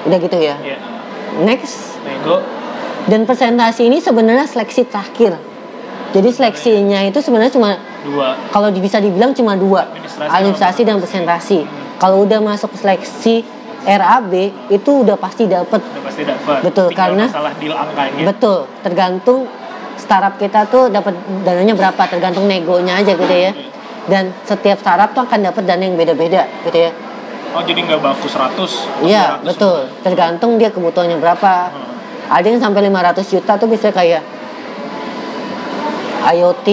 udah 0.04 0.18
gitu 0.18 0.38
ya 0.38 0.56
Iya. 0.58 0.78
next 1.39 2.02
Nego. 2.02 2.41
dan 3.06 3.24
presentasi 3.24 3.86
ini 3.86 4.02
sebenarnya 4.02 4.43
seleksi 4.43 4.84
terakhir. 4.84 5.38
Jadi 6.08 6.30
seleksinya 6.30 7.04
itu 7.04 7.20
sebenarnya 7.20 7.52
cuma 7.52 7.78
Dua. 8.02 8.34
kalau 8.50 8.72
bisa 8.72 8.98
dibilang 8.98 9.32
cuma 9.32 9.54
dua, 9.54 9.86
Administrasi 9.86 10.32
administrasi 10.32 10.82
dan 10.82 10.95
presentasi. 10.98 11.60
Kalau 11.98 12.24
udah 12.24 12.39
masuk 12.39 12.72
seleksi 12.74 13.43
RAB 13.84 14.32
itu 14.68 14.91
udah 14.98 15.16
pasti 15.16 15.45
dapet. 15.45 15.78
Udah 15.78 16.04
pasti 16.04 16.24
dapat. 16.24 16.64
Betul, 16.64 16.88
Tinggal 16.89 17.12
karena- 17.12 17.28
masalah 17.28 17.54
deal 17.56 17.76
angkanya. 17.76 18.24
Betul, 18.24 18.58
tergantung 18.82 19.39
startup 19.95 20.36
kita 20.36 20.64
tuh 20.66 20.88
dapat 20.88 21.14
dananya 21.43 21.76
berapa, 21.76 22.02
tergantung 22.08 22.48
negonya 22.48 22.98
aja 22.98 23.12
gitu 23.12 23.36
ya. 23.36 23.52
Dan 24.08 24.32
setiap 24.47 24.80
startup 24.80 25.12
tuh 25.12 25.28
akan 25.28 25.51
dapat 25.51 25.64
dana 25.68 25.84
yang 25.84 25.99
beda-beda 25.99 26.47
gitu 26.64 26.80
ya. 26.80 26.91
Oh 27.51 27.64
jadi 27.64 27.80
nggak 27.84 27.99
baku 27.99 28.28
100 28.28 29.03
Iya, 29.03 29.39
200 29.43 29.47
betul. 29.47 29.80
Tergantung 30.03 30.51
dia 30.55 30.70
kebutuhannya 30.72 31.20
berapa. 31.20 31.53
Hmm. 31.72 31.95
Ada 32.28 32.47
yang 32.51 32.60
sampai 32.60 32.88
500 32.88 33.24
juta 33.28 33.51
tuh 33.55 33.68
bisa 33.68 33.88
kayak 33.91 34.24
IoT, 36.28 36.68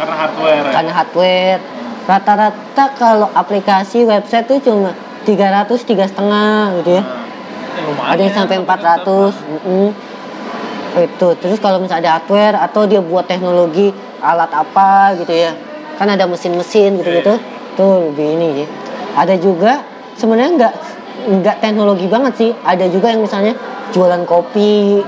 Karena 0.00 0.14
hardware 0.16 0.64
ya. 0.64 0.72
karena 0.72 0.92
hardware. 0.94 1.60
Rata-rata 2.08 2.84
kalau 2.96 3.28
aplikasi 3.30 4.08
website 4.08 4.48
tuh 4.48 4.58
cuma 4.58 4.96
300 5.28 5.68
tiga 5.84 6.08
setengah 6.08 6.80
gitu 6.80 6.96
ya. 6.96 7.02
Nah, 7.04 8.08
ya. 8.08 8.16
Ada 8.16 8.20
yang 8.24 8.34
sampai 8.34 8.56
400. 8.56 9.36
mm-mm. 9.36 9.88
Itu. 10.96 11.28
Terus 11.38 11.60
kalau 11.60 11.78
misalnya 11.78 12.16
ada 12.16 12.18
hardware 12.18 12.56
atau 12.56 12.88
dia 12.88 12.98
buat 12.98 13.28
teknologi 13.28 13.92
alat 14.18 14.48
apa 14.50 15.12
gitu 15.20 15.30
ya. 15.30 15.52
Kan 16.00 16.08
ada 16.08 16.24
mesin-mesin 16.24 16.96
gitu-gitu. 16.96 17.36
Tuh 17.76 18.08
lebih 18.08 18.26
ini 18.34 18.48
sih. 18.56 18.68
ada 19.10 19.34
juga 19.34 19.82
sebenarnya 20.14 20.50
nggak 20.56 20.74
nggak 21.36 21.56
teknologi 21.58 22.06
banget 22.06 22.32
sih 22.36 22.50
ada 22.62 22.86
juga 22.86 23.10
yang 23.10 23.20
misalnya 23.20 23.58
jualan 23.90 24.22
kopi 24.22 25.02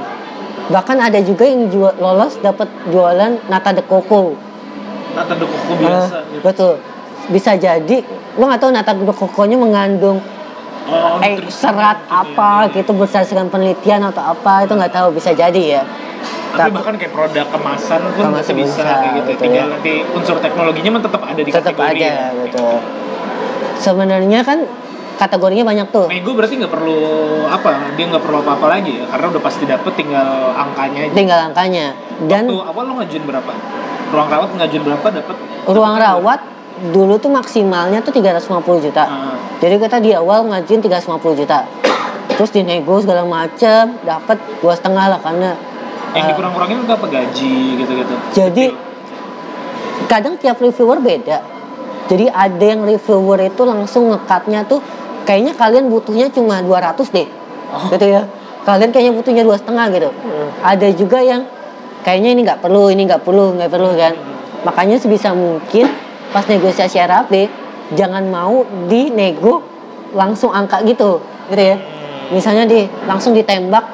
bahkan 0.67 0.99
ada 0.99 1.23
juga 1.23 1.47
yang 1.47 1.71
jual 1.71 1.95
lolos 1.97 2.35
dapat 2.39 2.67
jualan 2.89 3.39
nata 3.47 3.71
de 3.71 3.81
coco 3.81 4.35
Nata 5.13 5.33
de 5.33 5.47
coco 5.47 5.71
Eh, 5.71 5.79
biasa 5.79 6.17
gitu. 6.29 6.43
betul 6.43 6.73
bisa 7.31 7.55
jadi 7.55 7.97
lo 8.35 8.43
nggak 8.45 8.59
tahu 8.59 8.71
nata 8.71 8.91
de 8.93 9.15
coco-nya 9.15 9.55
mengandung 9.55 10.19
Oh, 10.85 11.17
eh, 11.19 11.39
serat 11.47 11.99
gitu 12.01 12.11
ya. 12.11 12.21
apa 12.21 12.51
gitu 12.71 12.91
berdasarkan 12.93 13.49
penelitian 13.49 14.03
atau 14.05 14.23
apa 14.29 14.63
itu 14.63 14.73
nggak 14.73 14.93
tahu 14.93 15.09
bisa 15.13 15.31
jadi 15.33 15.63
ya 15.73 15.83
Tapi 16.53 16.69
bahkan 16.71 16.95
kayak 16.95 17.11
produk 17.11 17.47
kemasan 17.49 18.01
pun 18.11 18.29
Kemasan 18.29 18.33
masih 18.35 18.55
bisa, 18.59 18.77
bisa, 18.77 18.93
kayak 18.93 19.13
gitu. 19.15 19.31
betul 19.31 19.43
Tinggal 19.43 19.65
ya. 19.65 19.73
nanti 19.73 19.93
unsur 20.11 20.37
teknologinya 20.39 20.91
mah 20.91 21.03
tetap 21.03 21.23
ada 21.23 21.39
di 21.39 21.49
tetap 21.49 21.73
kategori. 21.73 21.97
ada 21.97 22.09
ya. 22.13 22.27
betul 22.37 22.77
sebenarnya 23.79 24.41
kan 24.43 24.59
kategorinya 25.15 25.65
banyak 25.65 25.87
tuh 25.89 26.07
Nego 26.09 26.33
berarti 26.33 26.55
nggak 26.57 26.73
perlu 26.73 26.99
apa? 27.47 27.69
Dia 27.95 28.05
nggak 28.07 28.21
perlu 28.21 28.39
apa-apa 28.41 28.67
lagi 28.71 28.93
ya, 28.95 29.05
karena 29.07 29.27
udah 29.29 29.43
pasti 29.43 29.65
dapet 29.65 29.93
tinggal 29.95 30.29
angkanya 30.53 31.01
aja. 31.05 31.15
tinggal 31.15 31.39
angkanya 31.43 31.87
dan 32.27 32.43
Tuh 32.45 32.63
awal 32.63 32.85
lo 32.85 32.93
ngajuin 32.99 33.23
berapa? 33.23 33.53
Ruang 34.11 34.29
rawat 34.29 34.49
ngajuin 34.53 34.83
berapa 34.83 35.07
dapat? 35.11 35.37
ruang 35.65 35.97
rawat 35.97 36.41
dulu 36.91 37.15
tuh 37.23 37.31
maksimalnya 37.31 38.03
tuh 38.03 38.11
350 38.11 38.83
juta. 38.83 39.05
Ah, 39.07 39.39
jadi 39.63 39.79
kita 39.79 40.03
di 40.03 40.11
awal 40.11 40.51
ngajuin 40.51 40.83
350 40.83 41.39
juta. 41.39 41.63
Terus 42.35 42.51
dinego 42.51 42.99
segala 42.99 43.23
macem 43.23 44.03
dapat 44.03 44.41
dua 44.59 44.75
setengah 44.75 45.15
lah 45.15 45.21
karena 45.23 45.55
yang 46.13 46.29
eh, 46.29 46.31
dikurang-kurangin 46.35 46.77
itu 46.85 46.93
apa? 46.93 47.07
Gaji 47.09 47.55
gitu-gitu. 47.81 48.15
jadi 48.37 48.65
kadang 50.11 50.35
tiap 50.37 50.61
reviewer 50.61 50.99
beda. 51.01 51.39
Jadi 52.11 52.29
ada 52.29 52.65
yang 52.65 52.85
reviewer 52.85 53.39
itu 53.47 53.63
langsung 53.65 54.13
ngekatnya 54.13 54.67
tuh 54.69 54.83
kayaknya 55.25 55.57
kalian 55.57 55.89
butuhnya 55.89 56.29
cuma 56.35 56.61
200 56.61 56.99
deh. 57.15 57.29
Oh. 57.73 57.89
gitu 57.89 58.07
ya. 58.11 58.29
Kalian 58.63 58.93
kayaknya 58.93 59.13
butuhnya 59.17 59.43
dua 59.43 59.57
setengah 59.57 59.87
gitu. 59.91 60.11
Ada 60.61 60.89
juga 60.93 61.19
yang 61.25 61.49
kayaknya 62.05 62.31
ini 62.37 62.41
nggak 62.45 62.61
perlu 62.61 62.93
ini 62.93 63.09
nggak 63.09 63.23
perlu 63.25 63.57
nggak 63.57 63.71
perlu 63.73 63.91
kan. 63.97 64.15
Makanya 64.69 65.01
sebisa 65.01 65.33
mungkin 65.33 65.89
pas 66.33 66.45
negosiasi 66.45 66.97
RAP 66.99 67.33
jangan 67.93 68.25
mau 68.25 68.65
dinego 68.89 69.63
langsung 70.13 70.51
angka 70.51 70.81
gitu 70.83 71.21
gitu 71.49 71.63
ya 71.63 71.77
misalnya 72.29 72.65
di 72.65 72.89
langsung 73.05 73.33
ditembak 73.33 73.85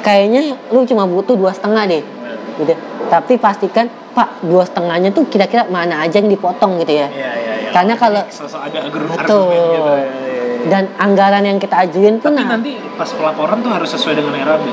kayaknya 0.00 0.56
lu 0.68 0.84
cuma 0.84 1.04
butuh 1.04 1.36
dua 1.36 1.52
setengah 1.52 1.84
deh 1.84 2.02
gitu 2.58 2.74
tapi 3.06 3.36
pastikan 3.36 3.84
pak 4.10 4.40
dua 4.40 4.62
setengahnya 4.62 5.10
tuh 5.10 5.26
kira-kira 5.26 5.66
mana 5.66 6.00
aja 6.00 6.16
yang 6.16 6.30
dipotong 6.30 6.78
gitu 6.78 6.94
ya 6.94 7.08
Iya 7.08 7.30
iya 7.34 7.54
iya. 7.58 7.70
Karena 7.74 7.98
kalau- 7.98 8.22
ada 8.22 8.78
argumen 8.80 9.18
Betul. 9.18 9.50
gitu. 9.50 9.90
Ya, 9.90 9.98
ya, 9.98 10.04
ya. 10.06 10.44
dan 10.64 10.84
anggaran 10.96 11.42
yang 11.42 11.58
kita 11.58 11.76
ajuin 11.82 12.16
pun 12.16 12.30
Tapi 12.30 12.40
nah, 12.40 12.54
nanti 12.54 12.78
pas 12.94 13.10
pelaporan 13.10 13.58
tuh 13.58 13.68
harus 13.68 13.90
sesuai 13.90 14.14
dengan 14.14 14.32
RAB. 14.38 14.64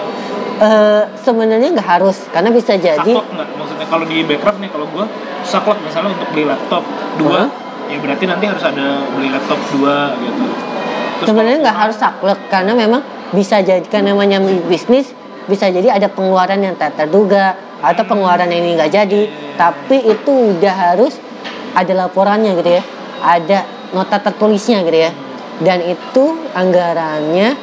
eh, 0.62 1.04
sebenarnya 1.18 1.74
nggak 1.74 1.90
harus 1.90 2.30
karena 2.30 2.54
bisa 2.54 2.78
jadi 2.78 3.02
Saklek 3.02 3.26
nggak? 3.28 3.48
Maksudnya 3.58 3.88
kalau 3.90 4.06
di 4.06 4.22
backcraft 4.22 4.62
nih 4.62 4.70
kalau 4.70 4.86
saklek 5.52 5.80
misalnya 5.84 6.16
untuk 6.16 6.32
beli 6.32 6.48
laptop 6.48 6.84
dua, 7.20 7.44
Hah? 7.44 7.48
ya 7.92 7.98
berarti 8.00 8.24
nanti 8.24 8.46
harus 8.48 8.64
ada 8.64 9.04
beli 9.12 9.28
laptop 9.28 9.60
dua 9.76 10.16
gitu. 10.16 10.44
Terus 11.20 11.28
sebenarnya 11.28 11.60
nggak 11.68 11.78
harus 11.78 11.98
saklek 12.00 12.40
karena 12.48 12.72
memang 12.72 13.04
bisa 13.36 13.60
jadi 13.60 13.84
kan 13.92 14.08
namanya 14.08 14.40
bisnis 14.72 15.12
bisa 15.52 15.68
jadi 15.68 16.00
ada 16.00 16.08
pengeluaran 16.08 16.64
yang 16.64 16.80
tak 16.80 16.96
terduga 16.96 17.60
atau 17.84 18.04
pengeluaran 18.08 18.48
yang 18.48 18.64
ini 18.64 18.72
nggak 18.80 18.92
jadi. 18.96 19.22
Tapi 19.60 20.08
itu 20.08 20.32
udah 20.56 20.76
harus 20.96 21.20
ada 21.76 22.08
laporannya 22.08 22.56
gitu 22.56 22.72
ya 22.80 22.84
ada 23.22 23.68
nota 23.92 24.18
tertulisnya 24.24 24.88
gitu 24.88 24.98
ya. 24.98 25.12
Dan 25.62 25.84
itu 25.84 26.48
anggarannya 26.56 27.54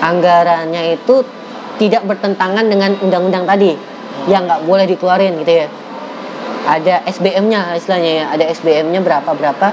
anggarannya 0.00 0.96
itu 0.96 1.20
tidak 1.76 2.06
bertentangan 2.06 2.64
dengan 2.66 2.94
undang-undang 3.02 3.44
tadi 3.44 3.74
yang 4.30 4.46
nggak 4.46 4.62
boleh 4.64 4.86
dikeluarin 4.86 5.34
gitu 5.42 5.66
ya 5.66 5.66
ada 6.62 7.02
SBM-nya 7.06 7.74
istilahnya 7.74 8.10
ya. 8.12 8.24
Ada 8.32 8.44
SBM-nya 8.54 9.00
berapa 9.02 9.30
berapa 9.34 9.68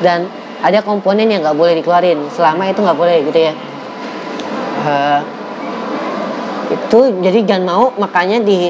dan 0.00 0.30
ada 0.62 0.78
komponen 0.82 1.30
yang 1.30 1.42
nggak 1.42 1.58
boleh 1.58 1.74
dikeluarin. 1.78 2.18
Selama 2.34 2.66
itu 2.70 2.80
nggak 2.82 2.98
boleh 2.98 3.16
gitu 3.26 3.38
ya. 3.38 3.52
Eh, 4.78 5.20
itu 6.68 7.00
jadi 7.24 7.38
jangan 7.48 7.64
mau 7.64 7.84
makanya 7.96 8.44
di 8.44 8.68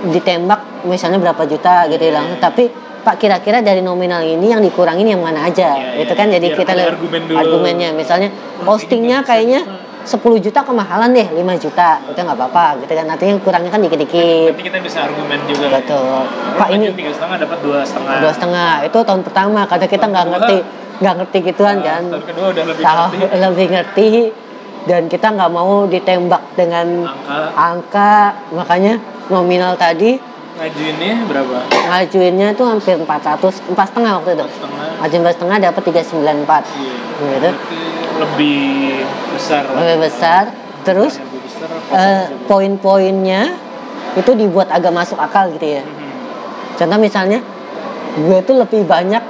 ditembak 0.00 0.86
misalnya 0.88 1.20
berapa 1.20 1.42
juta 1.44 1.88
gitu 1.90 2.00
ya 2.00 2.12
langsung. 2.20 2.40
Tapi 2.40 2.64
Pak 3.00 3.16
kira-kira 3.16 3.64
dari 3.64 3.80
nominal 3.80 4.20
ini 4.20 4.52
yang 4.52 4.60
dikurangin 4.60 5.08
yang 5.08 5.24
mana 5.24 5.48
aja 5.48 5.72
Iya, 5.72 6.04
itu 6.04 6.12
iya. 6.12 6.20
kan? 6.20 6.26
Jadi 6.28 6.46
Biar 6.52 6.58
kita 6.60 6.72
lihat 6.76 6.88
argumen 6.92 7.20
dulu. 7.24 7.36
argumennya. 7.40 7.88
Misalnya 7.96 8.28
hostingnya 8.60 9.24
kayaknya 9.24 9.60
10 10.02 10.16
juta 10.40 10.60
kemahalan 10.60 11.10
deh 11.10 11.28
5 11.30 11.36
juta 11.58 11.88
itu 12.02 12.18
nggak 12.18 12.34
apa-apa 12.34 12.80
gitu 12.80 12.90
kan 12.90 13.06
nantinya 13.06 13.34
kurangnya 13.38 13.68
kan 13.68 13.80
dikit-dikit 13.80 14.50
Nanti 14.50 14.64
kita 14.64 14.78
bisa 14.78 14.98
argumen 15.04 15.38
juga. 15.44 15.66
betul 15.72 16.24
Pak 16.50 16.58
Pak 16.58 16.68
ini 16.70 16.84
tiga 16.92 17.12
setengah 17.12 17.36
dapat 17.38 17.58
dua 17.60 17.78
setengah. 17.82 18.14
dua 18.18 18.32
setengah 18.32 18.70
itu 18.82 18.98
tahun 18.98 19.20
pertama 19.22 19.60
karena 19.64 19.86
kita 19.86 20.00
Tahun 20.00 20.10
nggak 20.10 20.26
ngerti 20.30 20.56
nggak 21.00 21.14
ngerti 21.16 21.38
gituan 21.42 21.76
Nah, 21.76 21.84
kan 21.86 22.02
Tahun 22.06 22.24
kedua 22.26 22.46
udah 22.50 22.64
lebih 22.66 22.82
tahu 22.82 23.04
ngerti. 23.10 23.36
lebih 23.38 23.66
ngerti 23.70 24.08
dan 24.82 25.02
kita 25.06 25.26
nggak 25.30 25.50
mau 25.50 25.72
ditembak 25.84 26.42
dengan 26.54 26.86
Angka 27.04 27.52
angka 27.54 28.12
makanya 28.50 28.94
nominal 29.28 29.76
tadi 29.76 30.16
ngajuinnya 30.52 31.24
berapa? 31.24 31.56
ngajuinnya 31.86 32.48
tuh 32.52 32.66
hampir 32.66 32.92
400 32.94 33.06
empat 33.66 33.86
setengah 33.86 34.12
waktu 34.16 34.30
itu 34.34 34.44
Setengah. 34.50 34.86
ngajuin 34.98 35.20
empat 35.20 35.34
setengah 35.36 35.56
dapat 35.62 35.82
394 35.84 35.92
Iya. 35.92 36.94
Gitu. 37.20 37.50
Berarti 37.52 37.80
lebih 38.20 39.00
besar. 39.32 39.62
lebih 39.72 39.96
besar 40.04 40.44
terus 40.80 41.16
eh, 41.92 42.24
poin-poinnya 42.44 43.52
itu 44.12 44.30
dibuat 44.32 44.68
agak 44.68 44.90
masuk 44.90 45.16
akal 45.16 45.48
gitu 45.50 45.76
ya 45.76 45.82
Mhm. 45.82 46.10
contoh 46.76 46.98
misalnya 46.98 47.40
gue 48.16 48.38
tuh 48.42 48.56
lebih 48.58 48.84
banyak 48.84 49.22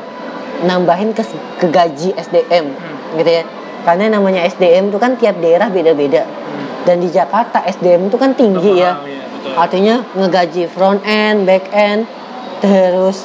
nambahin 0.62 1.10
ke, 1.10 1.22
ke 1.58 1.66
gaji 1.68 2.12
SDM 2.14 2.66
Hmm. 2.70 3.18
gitu 3.18 3.30
ya 3.30 3.44
karena 3.80 4.12
namanya 4.12 4.44
SDM 4.44 4.88
itu 4.88 4.98
kan 4.98 5.16
tiap 5.16 5.40
daerah 5.40 5.68
beda-beda 5.68 6.22
Hmm. 6.24 6.66
dan 6.84 6.96
di 6.98 7.08
Jakarta 7.08 7.60
SDM 7.62 8.08
itu 8.08 8.16
kan 8.16 8.32
tinggi 8.32 8.78
ya 8.78 9.00
betul. 9.00 9.56
artinya 9.56 9.94
ngegaji 10.12 10.64
front 10.66 11.00
end, 11.02 11.44
back 11.44 11.64
end, 11.72 12.04
terus 12.60 13.24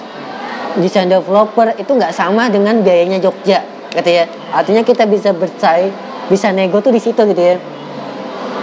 desain 0.75 1.07
developer 1.07 1.71
itu 1.73 1.87
nggak 1.87 2.11
sama 2.11 2.47
dengan 2.47 2.79
biayanya 2.79 3.19
Jogja, 3.19 3.63
gitu 3.95 4.11
ya. 4.11 4.25
Artinya 4.51 4.83
kita 4.83 5.07
bisa 5.07 5.31
bersaing, 5.31 5.91
bisa 6.27 6.51
nego 6.51 6.83
tuh 6.83 6.91
di 6.91 6.99
situ 6.99 7.21
gitu 7.23 7.41
ya. 7.41 7.55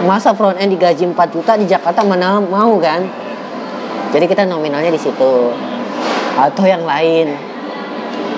Masa 0.03 0.35
front 0.35 0.59
end 0.59 0.73
digaji 0.73 1.09
4 1.09 1.15
juta 1.33 1.57
di 1.57 1.65
Jakarta 1.65 2.03
mana 2.05 2.37
mau 2.41 2.77
kan? 2.77 3.03
Jadi 4.13 4.25
kita 4.29 4.45
nominalnya 4.45 4.93
di 4.93 5.01
situ 5.01 5.53
atau 6.37 6.65
yang 6.65 6.85
lain. 6.85 7.33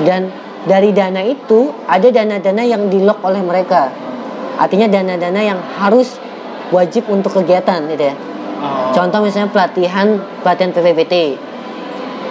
Dan 0.07 0.31
dari 0.67 0.91
dana 0.91 1.23
itu 1.23 1.71
ada 1.87 2.07
dana-dana 2.11 2.63
yang 2.63 2.87
di 2.87 3.03
lock 3.03 3.23
oleh 3.23 3.43
mereka. 3.43 3.91
Artinya 4.55 4.87
dana-dana 4.87 5.41
yang 5.43 5.59
harus 5.79 6.15
wajib 6.71 7.07
untuk 7.11 7.35
kegiatan 7.35 7.85
gitu 7.91 8.03
ya. 8.11 8.15
Oh. 8.15 8.91
Contoh 8.95 9.19
misalnya 9.21 9.51
pelatihan 9.51 10.19
pelatihan 10.41 10.71
PPBT 10.71 11.37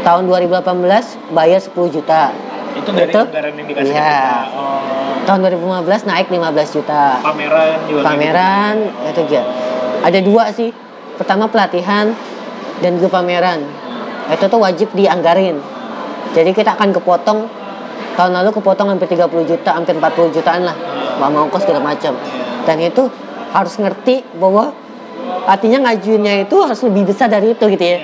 tahun 0.05 0.29
2018 0.29 1.33
bayar 1.33 1.61
10 1.61 1.95
juta. 1.95 2.33
Itu 2.75 2.91
dari 2.91 3.11
itu? 3.11 3.21
anggaran 3.23 3.53
yang 3.55 3.67
dikasih 3.71 3.93
Iya. 3.95 4.03
kita. 4.03 4.57
Oh. 4.59 4.81
Tahun 5.25 5.39
2015 5.41 6.03
naik 6.05 6.27
15 6.29 6.69
juta. 6.75 7.19
Pameran 7.23 7.79
juga. 7.89 8.03
Pameran 8.05 8.75
gitu. 8.77 9.09
itu 9.11 9.21
juga. 9.33 9.43
Ada 10.05 10.19
dua 10.21 10.45
sih. 10.53 10.71
Pertama 11.15 11.47
pelatihan 11.47 12.11
dan 12.83 12.91
juga 12.99 13.23
pameran. 13.23 13.63
Itu 14.29 14.45
tuh 14.51 14.61
wajib 14.61 14.91
dianggarin. 14.93 15.63
Jadi 16.35 16.51
kita 16.51 16.75
akan 16.75 16.91
kepotong 16.91 17.47
tahun 18.19 18.33
lalu 18.35 18.51
kepotong 18.59 18.91
hampir 18.91 19.07
30 19.07 19.47
juta, 19.47 19.71
hampir 19.79 19.95
40 19.95 20.35
jutaan 20.35 20.67
lah. 20.67 20.75
Bawa 21.23 21.47
ongkos 21.47 21.63
segala 21.63 21.81
macam. 21.81 22.19
Dan 22.67 22.83
itu 22.83 23.07
harus 23.55 23.75
ngerti 23.79 24.27
bahwa 24.35 24.75
artinya 25.47 25.87
ngajuinnya 25.89 26.43
itu 26.43 26.57
harus 26.59 26.83
lebih 26.83 27.07
besar 27.07 27.31
dari 27.31 27.55
itu 27.55 27.65
gitu 27.71 27.85
ya. 27.85 27.99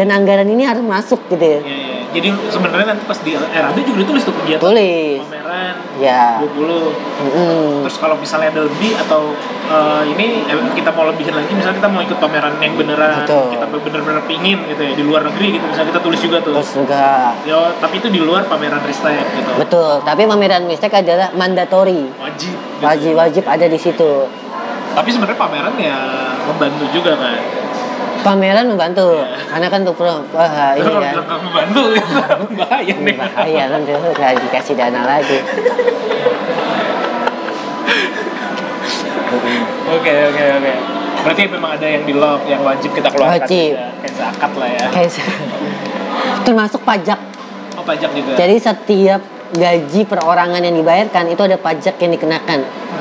Dan 0.00 0.08
anggaran 0.08 0.48
ini 0.48 0.64
harus 0.64 0.80
masuk 0.80 1.20
gitu 1.28 1.44
ya. 1.44 1.60
Iya, 1.60 1.76
iya. 1.76 1.96
Jadi 2.10 2.28
sebenarnya 2.48 2.96
nanti 2.96 3.04
pas 3.04 3.20
di 3.20 3.36
RAB 3.36 3.76
juga 3.84 3.98
ditulis 4.00 4.22
tuh 4.24 4.32
kegiatan 4.32 4.64
Tulis. 4.64 5.20
pameran 5.20 5.74
Ya. 6.00 6.40
20. 6.40 6.56
Mm-mm. 6.56 7.84
Terus 7.84 7.96
kalau 8.00 8.16
misalnya 8.16 8.48
ada 8.50 8.64
lebih 8.64 8.96
atau 8.96 9.36
eh, 9.68 10.02
ini 10.08 10.48
eh, 10.48 10.56
kita 10.72 10.90
mau 10.90 11.04
lebihin 11.04 11.36
lagi, 11.36 11.52
misalnya 11.52 11.84
kita 11.84 11.90
mau 11.92 12.00
ikut 12.00 12.16
pameran 12.16 12.56
yang 12.58 12.74
beneran, 12.74 13.22
Betul. 13.22 13.52
kita 13.52 13.66
bener-bener 13.68 14.24
pingin 14.24 14.58
gitu 14.64 14.80
ya 14.80 14.92
di 14.96 15.04
luar 15.04 15.22
negeri 15.28 15.60
gitu, 15.60 15.64
misalnya 15.68 15.88
kita 15.92 16.00
tulis 16.00 16.20
juga 16.24 16.38
tuh. 16.40 16.54
Terus 16.56 16.72
juga 16.72 17.04
Ya, 17.44 17.58
tapi 17.76 18.00
itu 18.00 18.08
di 18.08 18.20
luar 18.24 18.48
pameran 18.48 18.80
Ristek 18.82 19.20
gitu. 19.36 19.50
betul. 19.60 19.92
Tapi 20.00 20.22
pameran 20.24 20.64
mistek 20.64 20.96
adalah 20.96 21.28
mandatory. 21.36 22.08
Wajib. 22.16 22.56
gitu. 22.56 22.80
Wajib 22.82 23.12
wajib 23.14 23.44
ada 23.44 23.66
di 23.68 23.76
situ. 23.76 24.10
Tapi 24.90 25.08
sebenarnya 25.12 25.36
pameran 25.38 25.74
ya 25.76 25.98
membantu 26.48 26.88
juga 26.90 27.12
kan. 27.14 27.59
Pameran 28.20 28.66
membantu. 28.68 29.24
Karena 29.24 29.66
kan 29.68 29.78
untuk 29.82 29.96
pro 29.96 30.24
wah 30.32 30.76
ini 30.76 30.92
kan. 30.92 31.14
membantu. 31.40 31.82
Bahaya. 32.54 32.94
Nih 33.00 33.14
bahaya 33.16 33.62
kan. 33.70 33.80
Dia 33.84 33.96
nggak 33.98 34.32
dikasih 34.48 34.74
dana 34.76 35.02
lagi. 35.06 35.38
Oke 39.90 40.12
oke 40.30 40.44
oke. 40.58 40.72
Berarti 41.20 41.42
memang 41.52 41.70
ada 41.76 41.86
yang 41.86 42.02
di 42.08 42.14
lock 42.16 42.48
yang 42.48 42.64
wajib 42.64 42.96
kita 42.96 43.12
keluarkan 43.12 43.44
Wajib. 43.44 43.76
juga. 43.76 43.92
kayak 44.00 44.14
zakat 44.16 44.52
lah 44.56 44.68
ya. 44.72 44.86
Kayak 44.88 45.10
termasuk 46.46 46.80
pajak. 46.80 47.20
Oh 47.76 47.84
pajak 47.84 48.10
juga. 48.16 48.32
Jadi 48.40 48.56
setiap 48.56 49.20
gaji 49.50 50.06
perorangan 50.06 50.62
yang 50.62 50.76
dibayarkan 50.78 51.30
itu 51.30 51.42
ada 51.42 51.58
pajak 51.58 51.98
yang 51.98 52.12
dikenakan. 52.14 52.60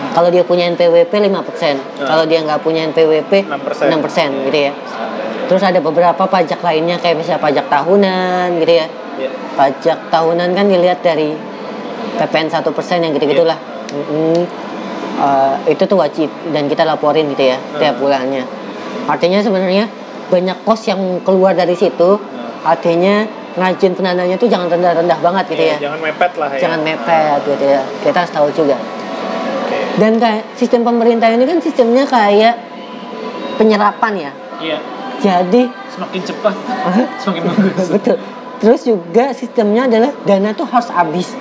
Kalau 0.10 0.30
dia 0.34 0.42
punya 0.42 0.66
NPWP 0.74 1.12
5% 1.12 2.02
kalau 2.02 2.26
dia 2.26 2.42
nggak 2.42 2.60
punya 2.66 2.82
NPWP 2.90 3.46
6%. 3.46 3.94
6% 3.94 4.48
gitu 4.50 4.60
ya. 4.70 4.74
Terus 5.46 5.62
ada 5.66 5.80
beberapa 5.82 6.24
pajak 6.26 6.62
lainnya 6.62 6.98
kayak 6.98 7.22
misalnya 7.22 7.42
pajak 7.42 7.66
tahunan 7.70 8.58
gitu 8.62 8.74
ya. 8.86 8.88
Iya. 9.20 9.36
pajak 9.60 10.08
tahunan 10.08 10.56
kan 10.56 10.64
dilihat 10.72 11.04
dari 11.04 11.36
PPN 12.16 12.48
satu 12.48 12.72
persen 12.72 13.04
yang 13.04 13.12
gitu 13.12 13.28
gitulah 13.28 13.60
Mm-mm. 13.92 14.48
Eh, 15.20 15.76
itu 15.76 15.84
tuh 15.84 16.00
wajib 16.00 16.32
dan 16.56 16.72
kita 16.72 16.88
laporin 16.88 17.28
gitu 17.36 17.52
ya 17.52 17.60
tiap 17.76 18.00
bulannya. 18.00 18.48
Artinya 19.04 19.44
sebenarnya 19.44 19.92
banyak 20.32 20.64
kos 20.64 20.88
yang 20.88 21.20
keluar 21.28 21.52
dari 21.52 21.76
situ 21.76 22.16
artinya 22.64 23.28
ngajin 23.56 23.92
penandanya 23.94 24.36
tuh 24.36 24.46
jangan 24.46 24.68
rendah-rendah 24.68 25.20
banget 25.20 25.44
gitu 25.50 25.64
Iya, 25.64 25.74
ya. 25.74 25.78
jangan 25.90 26.00
mepet 26.02 26.32
lah 26.38 26.50
ya. 26.54 26.60
Jangan 26.60 26.80
mepet 26.82 27.40
gitu 27.46 27.66
ya. 27.66 27.82
Kita 28.02 28.18
harus 28.20 28.34
tahu 28.34 28.48
juga. 28.54 28.78
Dan 29.96 30.16
kayak 30.16 30.56
sistem 30.56 30.82
pemerintah 30.84 31.28
ini 31.28 31.44
kan 31.44 31.60
sistemnya 31.60 32.04
kayak 32.04 32.56
penyerapan 33.58 34.14
ya. 34.16 34.32
Iya. 34.60 34.78
Jadi 35.20 35.68
semakin 35.90 36.22
cepat 36.24 36.56
semakin 37.22 37.42
bagus. 37.44 37.88
Betul. 37.92 38.18
Terus 38.60 38.82
juga 38.84 39.26
sistemnya 39.32 39.88
adalah 39.88 40.12
dana 40.24 40.52
tuh 40.52 40.68
harus 40.68 40.88
habis. 40.90 41.36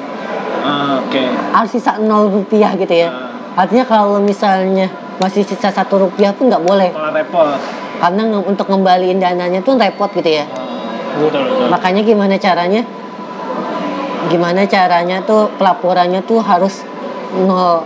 Ah, 0.63 0.99
oke. 0.99 1.23
Harus 1.55 1.71
sisa 1.71 1.99
nol 1.99 2.31
rupiah 2.33 2.75
gitu 2.75 2.95
ya. 2.95 3.11
Ah. 3.11 3.27
artinya 3.59 3.83
kalau 3.83 4.23
misalnya 4.23 4.87
masih 5.19 5.43
sisa 5.43 5.67
satu 5.69 6.07
rupiah 6.07 6.31
pun 6.31 6.47
nggak 6.47 6.63
boleh. 6.63 6.95
Malah 6.95 7.11
repot. 7.11 7.59
Karena 7.99 8.23
untuk 8.39 8.71
ngembaliin 8.71 9.19
dananya 9.19 9.59
tuh 9.59 9.75
repot 9.75 10.07
gitu 10.15 10.31
ya. 10.31 10.47
Ah, 10.47 10.78
betul 11.19 11.43
betul 11.43 11.67
makanya 11.71 12.03
gimana 12.07 12.35
caranya 12.39 12.83
gimana 14.29 14.63
caranya 14.69 15.17
tuh 15.25 15.49
pelaporannya 15.57 16.21
tuh 16.27 16.41
harus 16.43 16.85
nol 17.35 17.83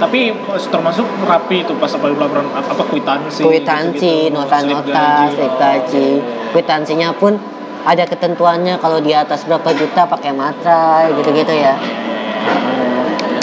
tapi 0.00 0.34
termasuk 0.72 1.06
rapi 1.28 1.62
itu 1.62 1.72
pas 1.78 1.90
apa 1.94 2.10
laporan 2.10 2.46
apa 2.50 2.82
kwitansi 2.90 3.42
kwitansi, 3.46 4.34
gitu-gitu. 4.34 4.34
nota-nota, 4.34 5.30
Slip 5.30 5.54
gaji. 5.62 6.08
kwitansinya 6.50 7.14
pun 7.14 7.38
ada 7.86 8.02
ketentuannya 8.06 8.82
kalau 8.82 8.98
di 8.98 9.14
atas 9.14 9.46
berapa 9.46 9.70
juta 9.74 10.02
pakai 10.06 10.34
materai 10.34 11.14
gitu-gitu 11.18 11.54
ya. 11.54 11.74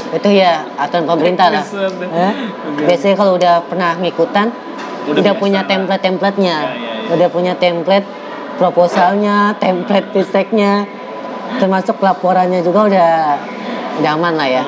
Itu 0.10 0.30
ya 0.32 0.64
aturan 0.76 1.08
pemerintah 1.08 1.48
lah. 1.54 1.64
Eh? 2.12 2.34
Biasanya 2.88 3.16
kalau 3.16 3.36
udah 3.40 3.64
pernah 3.68 3.96
ngikutan, 4.00 4.48
Udah 5.08 5.22
udah, 5.26 5.34
punya 5.40 5.62
template-templatenya, 5.64 6.58
Ya, 6.60 6.76
ya, 6.76 6.92
ya. 7.08 7.14
udah 7.16 7.28
punya 7.32 7.54
template 7.56 8.04
proposalnya, 8.60 9.56
template 9.56 10.12
pisteknya, 10.12 10.84
termasuk 11.58 11.98
laporannya 11.98 12.60
juga 12.60 12.80
udah 12.86 13.12
udah 13.98 14.12
aman 14.14 14.36
lah 14.36 14.50
ya. 14.52 14.64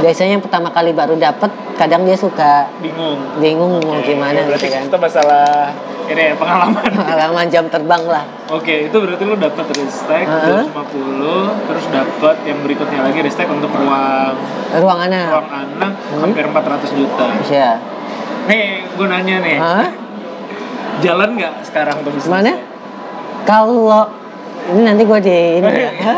Biasanya 0.00 0.40
yang 0.40 0.42
pertama 0.42 0.68
kali 0.68 0.90
baru 0.90 1.14
dapat, 1.14 1.52
kadang 1.76 2.02
dia 2.02 2.16
suka 2.16 2.66
bingung 2.80 3.20
bingung 3.38 3.78
mau 3.78 3.96
Oke, 3.96 4.12
gimana 4.12 4.40
berarti 4.42 4.66
gitu 4.66 4.74
kan. 4.74 4.82
kita 4.86 4.98
masalah 4.98 5.46
ini 6.04 6.22
ya 6.22 6.34
pengalaman 6.36 6.84
pengalaman 7.00 7.46
jam 7.48 7.64
terbang 7.66 8.02
lah 8.04 8.24
oke 8.50 8.74
itu 8.86 8.92
berarti 8.92 9.22
lu 9.24 9.34
dapat 9.34 9.64
ristek 9.72 10.26
Heeh. 10.26 10.68
250 10.68 11.66
terus 11.66 11.84
dapat 11.88 12.36
yang 12.44 12.58
berikutnya 12.60 13.00
lagi 13.00 13.18
ristek 13.20 13.48
untuk 13.48 13.72
ruang 13.72 14.34
ruang 14.74 15.00
anak 15.00 15.26
ruang 15.32 15.48
anak 15.50 15.90
Hmm. 16.12 16.20
hampir 16.20 16.44
400 16.44 16.92
juta 16.92 17.26
ya 17.48 17.70
nih 18.46 18.66
gue 18.92 19.06
nanya 19.08 19.36
nih 19.40 19.56
Hah? 19.56 19.88
jalan 21.00 21.28
nggak 21.34 21.54
sekarang 21.64 21.96
tuh 22.04 22.12
bisnisnya? 22.12 22.36
mana 22.36 22.52
kalau 23.42 24.06
ini 24.72 24.80
nanti 24.86 25.02
gue 25.02 25.18
di 25.22 25.38
ini. 25.58 25.70
Ya. 25.98 26.16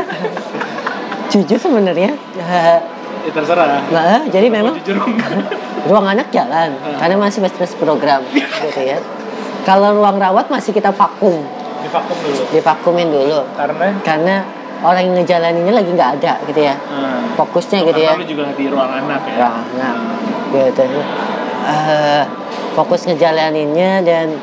Jujur 1.32 1.58
sebenarnya 1.58 2.14
eh, 2.38 2.78
ya 3.26 3.30
terserah. 3.34 3.82
Nah, 3.90 4.22
jadi 4.30 4.46
Mau 4.52 4.56
memang 4.60 4.74
jujur. 4.84 5.00
ruang 5.90 6.06
anak 6.08 6.32
jalan 6.32 6.72
Hmm. 6.80 6.96
karena 6.96 7.16
masih 7.20 7.44
masih 7.44 7.76
program 7.76 8.24
gitu 8.64 8.80
ya. 8.80 8.98
Kalau 9.64 9.96
ruang 9.96 10.20
rawat 10.20 10.52
masih 10.52 10.76
kita 10.76 10.92
vakum. 10.92 11.40
Di 11.80 11.88
vakum 11.88 12.16
dulu. 12.20 12.42
Divakumin 12.52 13.08
dulu. 13.08 13.40
Karena? 13.56 13.86
Karena 14.04 14.34
orang 14.84 15.02
yang 15.08 15.14
ngejalaninnya 15.24 15.72
lagi 15.72 15.90
nggak 15.92 16.10
ada 16.20 16.32
gitu 16.44 16.60
ya. 16.60 16.76
Hmm, 16.76 17.32
fokusnya 17.36 17.78
gitu 17.88 18.00
ya. 18.04 18.12
karena 18.12 18.22
lu 18.24 18.28
juga 18.28 18.42
di 18.52 18.64
ruang 18.68 18.90
anak 18.92 19.20
ya. 19.24 19.36
Ya, 19.40 19.50
nah, 19.80 19.94
gitu. 20.52 20.84
Eh, 21.64 22.22
fokus 22.76 23.08
ngejalaninnya 23.08 24.04
dan 24.04 24.36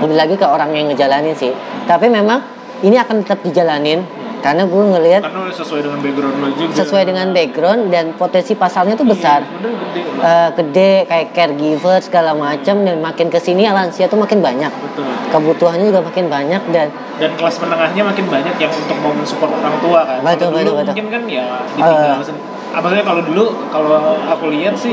lebih 0.00 0.16
lagi 0.16 0.34
ke 0.34 0.46
orang 0.46 0.70
yang 0.72 0.86
ngejalanin 0.88 1.34
sih. 1.34 1.52
Tapi 1.84 2.06
memang 2.08 2.38
ini 2.80 2.94
akan 2.94 3.22
tetap 3.22 3.42
dijalanin 3.42 4.06
karena 4.38 4.62
gue 4.62 4.82
ngelihat 4.94 5.22
karena 5.26 5.50
sesuai 5.50 5.82
dengan 5.82 5.98
background 5.98 6.34
juga 6.54 6.70
sesuai 6.78 7.04
dengan 7.10 7.26
background 7.34 7.80
dan 7.90 8.04
potensi 8.14 8.54
pasarnya 8.54 8.94
tuh 8.94 9.02
besar. 9.02 9.42
Iya, 9.42 9.74
gede. 9.74 10.00
Eh, 10.18 10.48
gede 10.54 10.90
kayak 11.10 11.26
caregiver 11.34 11.98
segala 11.98 12.38
macam 12.38 12.86
dan 12.86 13.02
makin 13.02 13.26
ke 13.28 13.42
sini 13.42 13.66
lansia 13.66 14.06
tuh 14.06 14.14
makin 14.14 14.38
banyak. 14.38 14.70
betul 14.70 15.10
Kebutuhannya 15.28 15.90
juga 15.90 16.06
makin 16.06 16.30
banyak 16.30 16.62
dan 16.70 16.86
dan 17.18 17.30
kelas 17.34 17.58
menengahnya 17.58 18.02
makin 18.06 18.24
banyak 18.30 18.54
yang 18.62 18.70
untuk 18.70 18.96
mau 19.02 19.10
mensupport 19.10 19.50
orang 19.50 19.76
tua 19.82 20.00
kan. 20.06 20.18
Betul, 20.22 20.38
Kalau 20.38 20.38
dulu 20.38 20.54
betul, 20.54 20.74
betul. 20.78 20.86
mungkin 20.94 21.06
kan 21.10 21.22
ya 21.26 21.44
ditinggal 21.74 22.22
Eh. 22.22 22.24
sen- 22.24 22.42
apa 22.68 22.84
maksudnya 22.84 23.04
kalau 23.08 23.22
dulu 23.24 23.44
kalau 23.72 23.96
aku 24.28 24.44
lihat 24.54 24.76
sih 24.76 24.92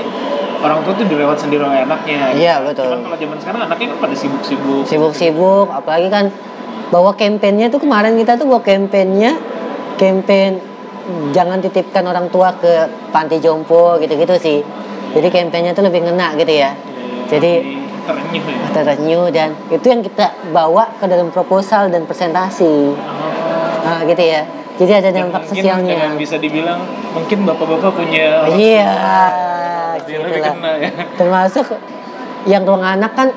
orang 0.65 0.81
tua 0.81 0.93
tuh 0.97 1.05
dilewat 1.05 1.37
sendiri 1.37 1.61
oleh 1.61 1.85
anaknya. 1.85 2.33
Iya, 2.33 2.65
betul. 2.65 2.89
Cuman 2.89 3.01
kalau 3.05 3.17
zaman 3.21 3.37
sekarang 3.37 3.61
anaknya 3.69 3.87
kan 3.93 3.97
pada 4.01 4.15
sibuk-sibuk. 4.17 4.83
sibuk-sibuk 4.89 5.67
apalagi 5.69 6.09
kan 6.09 6.25
bawa 6.89 7.13
kampanyenya 7.17 7.73
tuh 7.73 7.81
kemarin 7.81 8.13
kita 8.17 8.37
tuh 8.37 8.45
bawa 8.45 8.61
kampanyenya 8.61 9.37
campaign 9.97 10.61
jangan 11.31 11.61
titipkan 11.61 12.03
orang 12.05 12.27
tua 12.29 12.53
ke 12.57 12.89
panti 13.13 13.37
jompo 13.37 13.97
gitu-gitu 14.01 14.35
sih 14.41 14.59
jadi 15.13 15.27
kampanyenya 15.31 15.71
tuh 15.77 15.85
lebih 15.85 16.05
ngena 16.05 16.33
gitu 16.37 16.53
ya 16.53 16.71
Jadi- 17.25 17.85
terenyuh 18.05 18.45
ya. 18.45 18.67
terenyuh 18.69 19.27
dan 19.33 19.49
itu 19.73 19.85
yang 19.89 20.05
kita 20.05 20.29
bawa 20.53 20.93
ke 21.01 21.09
dalam 21.09 21.33
proposal 21.33 21.89
dan 21.89 22.05
presentasi 22.05 22.93
nah, 23.81 24.05
gitu 24.05 24.21
ya 24.21 24.45
jadi 24.77 25.01
ada 25.01 25.09
dampak 25.09 25.41
mungkin 25.49 25.57
sosialnya 25.57 25.93
dengan 25.97 26.13
bisa 26.13 26.37
dibilang 26.37 26.85
mungkin 27.17 27.49
bapak-bapak 27.49 27.91
punya 27.97 28.45
iya 28.53 28.93
gitu 30.01 30.19
lah 30.19 30.51
kena 30.51 30.71
ya. 30.77 30.89
termasuk 31.15 31.65
yang 32.45 32.61
ruang 32.61 32.83
anak 32.83 33.11
kan 33.13 33.29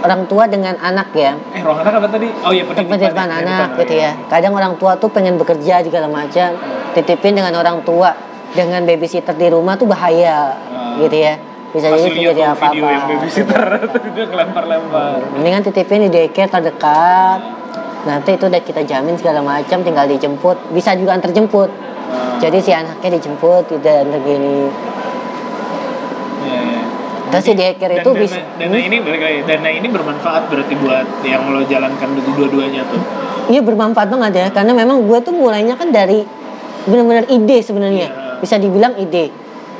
orang 0.00 0.26
tua 0.26 0.44
dengan 0.44 0.76
anak 0.78 1.08
ya 1.12 1.32
Eh 1.52 1.62
ruang 1.62 1.80
anak 1.80 1.96
apa 1.96 2.08
tadi? 2.10 2.28
Oh 2.44 2.50
iya 2.50 2.62
penitipan. 2.62 2.90
penitipan 2.92 3.26
ya, 3.26 3.34
anak 3.40 3.68
penitipan, 3.72 3.80
gitu 3.80 3.94
ya. 3.96 4.10
Kadang 4.28 4.52
orang 4.52 4.74
tua 4.76 4.92
tuh 4.94 5.08
pengen 5.08 5.34
bekerja 5.34 5.80
segala 5.80 6.06
macam, 6.06 6.48
titipin 6.92 7.32
dengan 7.32 7.54
orang 7.54 7.80
tua 7.82 8.12
dengan 8.52 8.84
babysitter 8.84 9.32
di 9.32 9.48
rumah 9.48 9.74
tuh 9.74 9.86
bahaya 9.86 10.54
Ah. 10.68 11.00
gitu 11.00 11.16
ya. 11.16 11.34
Bisa 11.72 11.88
jadi 11.88 11.96
terjadi 11.96 12.06
tuh 12.06 12.14
video 12.14 12.30
yang 12.36 12.54
apa-apa. 12.54 12.90
babysitter 13.08 13.62
dia 14.14 14.24
ngelempar-lempar. 14.28 15.18
Mendingan 15.34 15.62
titipin 15.64 16.00
di 16.04 16.10
daycare 16.10 16.46
terdekat. 16.48 17.40
Nanti 18.04 18.30
itu 18.30 18.44
udah 18.44 18.60
kita 18.60 18.84
jamin 18.84 19.16
segala 19.16 19.40
macam, 19.40 19.80
tinggal 19.80 20.04
dijemput. 20.04 20.54
Bisa 20.70 20.92
juga 20.92 21.16
antar 21.16 21.32
jemput. 21.32 21.72
Ah, 22.06 22.36
Jadi 22.36 22.60
si 22.60 22.70
anaknya 22.70 23.16
dijemput 23.16 23.72
tidak 23.72 24.04
antar 24.04 24.20
gini. 24.20 24.68
Iya, 27.36 27.42
iya. 27.42 27.42
Terus 27.42 27.44
si 27.44 27.52
daycare 27.54 27.92
Dan 27.92 28.00
itu 28.00 28.10
dana, 28.10 28.22
bisa 28.22 28.38
dana 28.56 28.78
ini 28.78 28.96
balik 28.98 29.20
lagi, 29.20 29.38
dana 29.44 29.68
ini 29.68 29.88
bermanfaat 29.88 30.42
berarti 30.46 30.74
buat 30.76 31.06
yang 31.22 31.42
lo 31.46 31.60
jalankan 31.64 32.08
dua-duanya 32.30 32.82
tuh. 32.86 33.00
Iya 33.44 33.60
bermanfaat 33.60 34.08
banget 34.08 34.32
ya 34.34 34.46
karena 34.48 34.72
memang 34.72 35.04
gue 35.04 35.18
tuh 35.20 35.32
mulainya 35.32 35.74
kan 35.74 35.88
dari 35.88 36.24
benar-benar 36.84 37.24
ide 37.26 37.60
sebenarnya 37.60 38.08
Iya. 38.08 38.40
bisa 38.40 38.56
dibilang 38.56 38.94
ide 38.94 39.28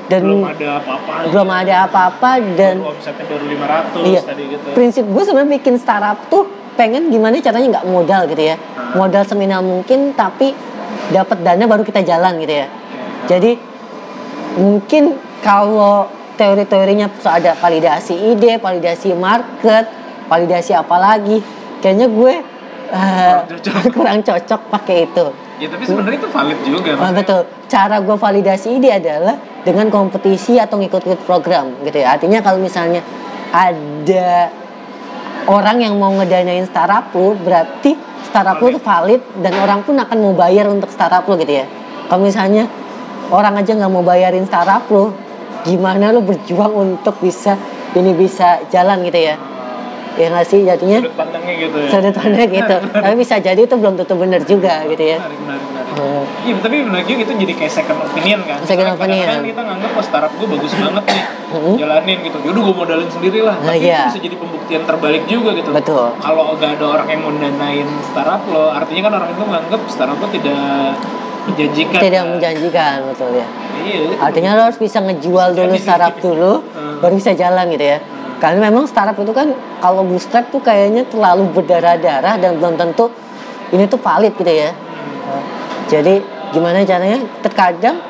dan 0.05 0.21
Belum 0.21 0.45
ada 0.45 0.69
apa-apa. 0.79 1.13
belum 1.29 1.49
ada 1.51 1.75
apa-apa 1.83 2.31
dan 2.55 2.77
omsetnya 2.79 3.25
baru 3.25 3.45
500 3.45 4.05
iya 4.05 4.21
tadi 4.21 4.43
gitu. 4.47 4.67
prinsip 4.73 5.05
gue 5.07 5.23
sebenarnya 5.23 5.53
bikin 5.55 5.75
startup 5.77 6.17
tuh 6.29 6.45
pengen 6.75 7.09
gimana 7.09 7.41
caranya 7.41 7.69
nggak 7.75 7.87
modal 7.87 8.25
gitu 8.27 8.43
ya 8.43 8.57
Hmm. 8.57 9.01
modal 9.01 9.23
seminimal 9.23 9.61
mungkin 9.63 10.13
tapi 10.13 10.53
dapat 11.09 11.41
dana 11.41 11.65
baru 11.65 11.81
kita 11.83 12.01
jalan 12.01 12.37
gitu 12.39 12.55
ya 12.55 12.67
Oke. 12.67 13.01
jadi 13.27 13.51
mungkin 14.57 15.03
kalau 15.41 16.09
teori-teorinya 16.35 17.07
ada 17.24 17.53
validasi 17.55 18.35
ide 18.35 18.59
validasi 18.59 19.14
market 19.14 19.87
validasi 20.26 20.72
apa 20.74 20.97
lagi 20.99 21.39
kayaknya 21.80 22.07
gue 22.11 22.35
eh, 22.93 23.32
Kurang 23.35 23.47
cocok. 23.51 23.74
kurang 23.97 24.18
cocok 24.22 24.61
pakai 24.70 24.99
itu 25.09 25.26
Ya 25.55 25.70
tapi 25.70 25.87
sebenarnya 25.87 26.18
itu 26.18 26.30
valid 26.35 26.59
juga. 26.66 26.91
Oh, 26.99 27.14
betul. 27.14 27.47
Cara 27.70 28.03
gue 28.03 28.16
validasi 28.18 28.74
ide 28.74 28.91
adalah 28.91 29.39
dengan 29.62 29.87
kompetisi 29.87 30.59
atau 30.59 30.82
ngikut-ngikut 30.82 31.22
program 31.22 31.78
gitu 31.87 31.95
ya. 32.03 32.18
Artinya 32.18 32.43
kalau 32.43 32.59
misalnya 32.59 32.99
ada 33.55 34.51
orang 35.47 35.76
yang 35.78 35.95
mau 35.95 36.11
ngedanain 36.16 36.66
startup 36.66 37.12
lu 37.14 37.37
berarti 37.39 37.95
startup 38.26 38.59
lu 38.59 38.74
tuh 38.74 38.82
valid 38.82 39.20
dan 39.45 39.53
orang 39.61 39.85
pun 39.85 39.95
akan 39.95 40.16
mau 40.18 40.35
bayar 40.35 40.66
untuk 40.72 40.89
startup 40.89 41.22
lu 41.28 41.37
gitu 41.39 41.62
ya 41.62 41.66
kalau 42.09 42.24
misalnya 42.24 42.66
orang 43.28 43.61
aja 43.61 43.76
nggak 43.76 43.93
mau 43.93 44.03
bayarin 44.03 44.49
startup 44.49 44.89
lu 44.89 45.12
gimana 45.65 46.12
lu 46.12 46.21
berjuang 46.21 46.73
untuk 46.73 47.17
bisa 47.19 47.57
ini 47.93 48.12
bisa 48.12 48.61
jalan 48.69 49.01
gitu 49.03 49.21
ya 49.25 49.37
ya 50.15 50.31
nggak 50.31 50.47
sih 50.47 50.62
jadinya 50.62 51.03
sudut 51.03 51.17
pandangnya 51.17 51.55
gitu 51.59 51.77
ya 51.77 51.89
sudut 51.91 52.15
pandang 52.15 52.47
gitu 52.49 52.77
tapi 53.03 53.15
bisa 53.17 53.35
jadi 53.37 53.59
itu 53.59 53.75
belum 53.75 53.95
tentu 53.97 54.15
benar 54.15 54.41
juga 54.43 54.87
gitu 54.87 55.05
ya 55.05 55.19
menarik 55.19 55.41
menarik 55.43 55.67
menarik 55.67 55.83
Iya, 56.45 56.59
tapi 56.59 56.77
benar 56.83 57.07
juga 57.07 57.23
itu 57.23 57.33
jadi 57.39 57.55
kayak 57.55 57.71
second 57.73 57.99
opinion 58.03 58.41
kan. 58.43 58.59
Second 58.67 58.99
kadang-kadang 58.99 59.15
opinion. 59.15 59.47
kita 59.47 59.62
nganggap 59.62 59.91
oh 59.95 60.03
startup 60.03 60.33
gue 60.35 60.49
bagus 60.51 60.73
banget 60.75 61.05
nih, 61.07 61.23
Mhm. 61.55 61.75
jalanin 61.79 62.19
gitu. 62.19 62.39
Yaudah 62.43 62.62
gue 62.67 62.75
modalin 62.75 63.07
sendiri 63.09 63.39
lah. 63.47 63.55
Nah, 63.57 63.71
Tapi 63.71 63.87
iya. 63.87 63.95
itu 63.95 64.11
bisa 64.11 64.21
jadi 64.21 64.37
pembuktian 64.37 64.83
terbalik 64.83 65.23
juga 65.31 65.51
gitu. 65.55 65.71
Betul. 65.71 66.11
Kalau 66.19 66.59
gak 66.59 66.71
ada 66.75 66.87
orang 66.91 67.07
yang 67.07 67.21
mau 67.23 67.31
danain 67.33 67.87
startup 68.03 68.43
lo, 68.51 68.75
artinya 68.75 69.03
kan 69.07 69.12
orang 69.15 69.29
itu 69.31 69.43
nganggap 69.47 69.81
startup 69.87 70.19
lo 70.19 70.27
tidak 70.29 70.59
menjanjikan. 71.45 72.01
tidak 72.01 72.19
kan. 72.19 72.31
menjanjikan 72.35 72.97
betul 73.07 73.31
ya 73.31 73.39
Iya. 73.39 73.47
Artinya 74.20 74.57
lo 74.57 74.62
harus 74.70 74.81
bisa 74.81 74.99
ngejual 75.03 75.55
dulu 75.55 75.75
startup 75.77 76.14
dulu, 76.18 76.62
Hmm. 76.62 76.99
baru 77.05 77.14
bisa 77.18 77.37
jalan 77.37 77.68
gitu 77.75 77.85
ya. 77.85 77.99
Karena 78.41 78.68
memang 78.68 78.85
startup 78.85 79.16
itu 79.16 79.33
kan 79.33 79.53
kalau 79.81 80.05
bootstrap 80.05 80.51
tuh 80.53 80.61
kayaknya 80.61 81.07
terlalu 81.09 81.49
berdarah-darah 81.55 82.37
dan 82.41 82.61
belum 82.61 82.77
tentu 82.77 83.09
ini 83.72 83.89
tuh 83.89 84.01
valid 84.01 84.35
gitu 84.37 84.53
ya. 84.53 84.70
Jadi 85.89 86.20
gimana 86.53 86.85
caranya? 86.85 87.20
Terkadang 87.45 88.01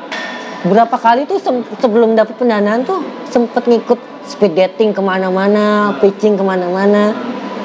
berapa 0.65 0.95
kali 0.97 1.29
tuh 1.29 1.37
sebelum 1.79 2.17
dapat 2.17 2.35
pendanaan 2.39 2.81
tuh 2.83 3.03
sempet 3.29 3.67
ngikut 3.67 3.99
speed 4.25 4.57
dating 4.57 4.91
ke 4.95 5.01
mana-mana, 5.03 5.93
pitching 6.01 6.35
ke 6.39 6.43
mana-mana. 6.43 7.13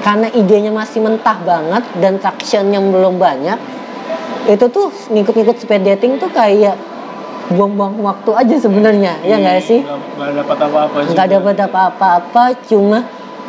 Karena 0.01 0.33
idenya 0.33 0.73
masih 0.73 1.05
mentah 1.05 1.37
banget 1.45 1.85
dan 2.01 2.17
tractionnya 2.17 2.81
belum 2.81 3.21
banyak, 3.21 3.59
itu 4.49 4.65
tuh 4.73 4.89
ngikut-ngikut 5.13 5.61
speed 5.61 5.85
dating 5.85 6.17
tuh 6.17 6.33
kayak 6.33 6.73
buang-buang 7.51 7.99
waktu 8.01 8.31
aja 8.33 8.57
sebenarnya, 8.57 9.13
ya 9.21 9.37
nggak 9.37 9.59
sih? 9.61 9.83
Nggak 9.83 10.33
dapat 10.39 10.59
apa-apa. 10.61 10.97
nggak 11.05 11.27
juga. 11.27 11.35
dapat 11.43 11.57
apa-apa 11.61 12.43
cuma 12.65 12.99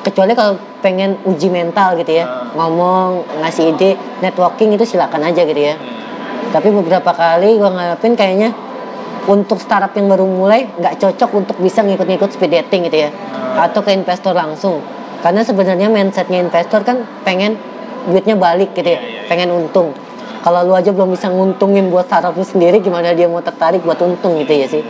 kecuali 0.02 0.34
kalau 0.34 0.54
pengen 0.82 1.14
uji 1.24 1.48
mental 1.48 1.94
gitu 1.94 2.10
ya 2.12 2.26
Ah. 2.26 2.50
ngomong 2.58 3.22
ngasih 3.38 3.70
ide 3.70 3.94
networking 4.18 4.74
itu 4.74 4.82
silakan 4.88 5.22
aja 5.24 5.46
gitu 5.46 5.62
ya 5.62 5.78
Iya. 5.78 6.50
tapi 6.50 6.74
beberapa 6.74 7.14
kali 7.14 7.54
gue 7.56 7.70
ngadepin 7.70 8.18
kayaknya 8.18 8.50
untuk 9.24 9.62
startup 9.62 9.94
yang 9.94 10.10
baru 10.10 10.26
mulai 10.26 10.66
nggak 10.74 10.98
cocok 10.98 11.30
untuk 11.36 11.56
bisa 11.62 11.86
ngikut-ngikut 11.86 12.34
speed 12.34 12.50
dating 12.52 12.90
gitu 12.90 13.06
ya 13.06 13.10
Ah. 13.14 13.70
atau 13.70 13.86
ke 13.86 13.94
investor 13.94 14.34
langsung 14.34 14.82
karena 15.22 15.46
sebenarnya 15.46 15.86
mindsetnya 15.86 16.42
investor 16.42 16.82
kan 16.82 17.06
pengen 17.22 17.62
duitnya 18.04 18.34
balik 18.34 18.74
gitu 18.74 18.90
ya 18.90 18.98
Iya, 18.98 19.00
iya, 19.00 19.14
iya. 19.14 19.30
pengen 19.30 19.50
untung 19.54 19.94
kalau 20.42 20.66
lu 20.66 20.74
aja 20.74 20.90
belum 20.90 21.14
bisa 21.14 21.30
nguntungin 21.30 21.94
buat 21.94 22.10
startup 22.10 22.34
lu 22.34 22.42
sendiri 22.42 22.82
gimana 22.82 23.14
dia 23.14 23.30
mau 23.30 23.46
tertarik 23.46 23.86
buat 23.86 24.02
untung 24.02 24.42
gitu 24.42 24.54
ya 24.54 24.66
sih? 24.66 24.82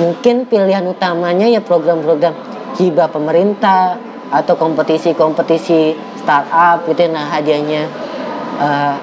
Mungkin 0.00 0.48
pilihan 0.48 0.84
utamanya 0.88 1.44
ya 1.44 1.60
program-program 1.60 2.32
hibah 2.80 3.12
pemerintah 3.12 4.00
atau 4.32 4.56
kompetisi-kompetisi 4.56 5.92
startup 6.16 6.88
gitu 6.88 7.04
nah 7.12 7.28
hadiahnya 7.28 7.84
eh, 8.56 8.94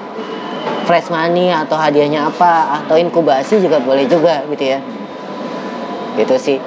fresh 0.90 1.06
money 1.14 1.54
atau 1.54 1.78
hadiahnya 1.78 2.26
apa 2.26 2.82
atau 2.82 2.98
inkubasi 2.98 3.62
juga 3.62 3.78
boleh 3.78 4.10
juga 4.10 4.42
gitu 4.50 4.74
ya. 4.74 4.82
Gitu 6.18 6.34
sih. 6.34 6.58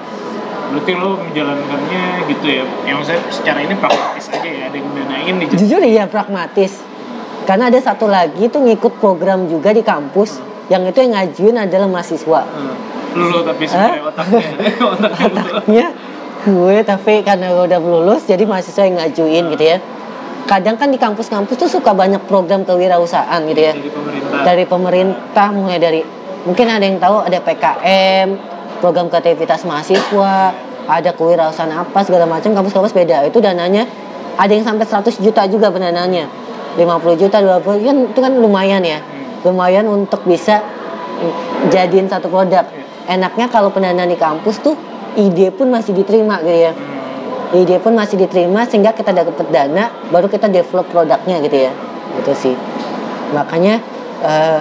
Berarti 0.72 0.92
lo 0.96 1.20
menjalankannya 1.20 2.32
gitu 2.32 2.46
ya. 2.48 2.64
Yang 2.88 3.00
saya 3.12 3.20
secara 3.28 3.60
ini 3.68 3.76
pragmatis 3.76 4.32
aja 4.32 4.48
ya, 4.48 4.72
ada 4.72 4.78
yang 4.80 4.88
danain 4.96 5.36
jujur 5.60 5.84
ya 5.84 6.08
pragmatis 6.08 6.93
karena 7.44 7.68
ada 7.68 7.80
satu 7.80 8.08
lagi 8.08 8.48
tuh 8.48 8.64
ngikut 8.64 9.04
program 9.04 9.52
juga 9.52 9.76
di 9.76 9.84
kampus 9.84 10.40
yang 10.72 10.88
itu 10.88 11.04
yang 11.04 11.12
ngajuin 11.12 11.56
adalah 11.60 11.88
mahasiswa. 11.92 12.42
Hmm. 12.48 12.76
Lu 13.14 13.46
tapi 13.46 13.64
sebenarnya 13.68 14.02
otaknya, 14.10 14.42
otaknya 14.96 15.28
otaknya? 15.28 15.88
Gue 16.44 16.76
tapi 16.84 17.14
karena 17.24 17.52
gue 17.52 17.66
udah 17.68 17.80
lulus 17.80 18.24
jadi 18.28 18.44
mahasiswa 18.48 18.84
yang 18.88 18.96
ngajuin 19.00 19.44
gitu 19.54 19.64
ya. 19.76 19.78
Kadang 20.44 20.76
kan 20.76 20.92
di 20.92 21.00
kampus-kampus 21.00 21.56
tuh 21.56 21.70
suka 21.72 21.96
banyak 21.96 22.20
program 22.28 22.68
kewirausahaan 22.68 23.40
gitu 23.48 23.62
ya. 23.64 23.74
Dari 23.76 23.92
pemerintah. 23.92 24.42
dari 24.44 24.64
pemerintah 24.68 25.48
mulai 25.56 25.80
dari 25.80 26.02
mungkin 26.44 26.66
ada 26.68 26.84
yang 26.84 27.00
tahu 27.00 27.24
ada 27.24 27.40
PKM 27.40 28.28
program 28.84 29.08
kreativitas 29.08 29.64
mahasiswa 29.64 30.52
ada 30.84 31.12
kewirausahaan 31.16 31.72
apa 31.72 32.00
segala 32.04 32.28
macam 32.28 32.56
kampus-kampus 32.56 32.96
beda. 32.96 33.24
Itu 33.28 33.40
dananya 33.40 33.88
ada 34.36 34.52
yang 34.52 34.66
sampai 34.66 34.84
100 34.88 35.24
juta 35.24 35.46
juga 35.48 35.70
pendananya 35.70 36.43
50 36.78 37.22
juta 37.22 37.38
20 37.40 37.88
kan 37.88 37.98
itu 38.10 38.20
kan 38.20 38.34
lumayan 38.34 38.82
ya. 38.82 39.00
Lumayan 39.44 39.86
untuk 39.92 40.26
bisa 40.26 40.64
jadiin 41.70 42.10
satu 42.10 42.28
produk. 42.32 42.66
Enaknya 43.06 43.52
kalau 43.52 43.70
pendanaan 43.70 44.10
di 44.10 44.18
kampus 44.18 44.64
tuh 44.64 44.76
ide 45.20 45.52
pun 45.54 45.70
masih 45.70 45.94
diterima 45.94 46.42
gitu 46.42 46.72
ya. 46.72 46.74
Hmm. 46.74 47.62
ide 47.62 47.78
pun 47.78 47.94
masih 47.94 48.18
diterima 48.18 48.66
sehingga 48.66 48.98
kita 48.98 49.14
dapat 49.14 49.46
dana 49.54 49.94
baru 50.10 50.26
kita 50.26 50.50
develop 50.50 50.90
produknya 50.90 51.38
gitu 51.46 51.70
ya. 51.70 51.72
Gitu 52.22 52.32
sih. 52.34 52.56
Makanya 53.36 53.78
eh, 54.26 54.60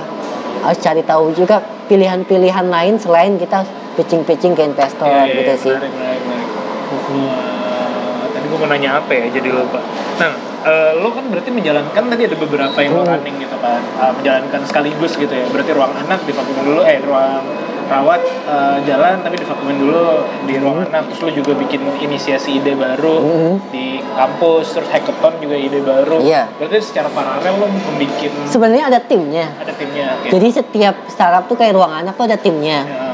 harus 0.62 0.78
cari 0.78 1.00
tahu 1.00 1.32
juga 1.32 1.64
pilihan-pilihan 1.88 2.66
lain 2.68 2.94
selain 3.00 3.40
kita 3.40 3.64
pitching-pitching 3.96 4.56
ke 4.56 4.62
investor 4.64 5.08
Iya, 5.08 5.24
iya, 5.28 5.34
gitu 5.36 5.52
iya, 5.52 5.62
sih. 5.64 5.74
Menarik, 5.74 5.92
menarik, 5.92 6.22
menarik. 6.24 6.48
Eh, 6.92 8.24
tadi 8.32 8.44
gue 8.48 8.58
mau 8.60 8.68
nanya 8.68 8.90
apa 9.00 9.10
ya, 9.12 9.26
jadi 9.32 9.48
lupa. 9.52 9.80
Nah, 10.20 10.51
eh, 10.64 10.92
lo 10.96 11.10
kan 11.10 11.24
berarti 11.26 11.50
menjalankan 11.50 12.02
tadi 12.06 12.22
ada 12.24 12.36
beberapa 12.36 12.76
yang 12.76 12.92
lo 12.92 13.02
Hmm. 13.02 13.12
running 13.12 13.36
gitu 13.38 13.56
kan, 13.56 13.80
Eh, 13.80 14.12
menjalankan 14.14 14.60
sekaligus 14.62 15.12
gitu 15.14 15.30
ya. 15.30 15.46
Berarti 15.46 15.70
ruang 15.70 15.92
anak 15.92 16.22
divakumin 16.22 16.64
dulu, 16.64 16.80
eh 16.82 16.98
ruang 16.98 17.42
rawat 17.84 18.20
eh, 18.24 18.76
jalan 18.82 19.20
tapi 19.20 19.36
divakumin 19.36 19.76
dulu 19.76 20.02
di 20.42 20.54
ruang 20.56 20.80
anak. 20.82 21.06
Terus 21.08 21.20
lo 21.20 21.30
juga 21.34 21.52
bikin 21.54 21.82
inisiasi 21.98 22.56
ide 22.56 22.72
baru 22.74 23.16
Mhm. 23.18 23.54
di 23.68 23.86
kampus, 24.10 24.72
terus 24.72 24.88
hackathon 24.88 25.34
juga 25.38 25.56
ide 25.56 25.80
baru. 25.80 26.18
Iya. 26.20 26.48
Berarti 26.54 26.78
secara 26.80 27.08
paralel 27.08 27.52
lo 27.54 27.66
membuat 27.66 28.10
sebenarnya 28.46 28.84
ada 28.88 29.00
timnya 29.00 29.46
ada 29.54 29.72
timnya. 29.72 30.06
oke. 30.16 30.28
jadi 30.30 30.48
setiap 30.52 30.94
startup 31.06 31.44
tuh 31.44 31.54
kayak 31.54 31.72
ruang 31.72 31.92
anak 31.92 32.14
tuh 32.14 32.24
ada 32.24 32.36
timnya 32.36 32.82
Ya, 32.82 33.12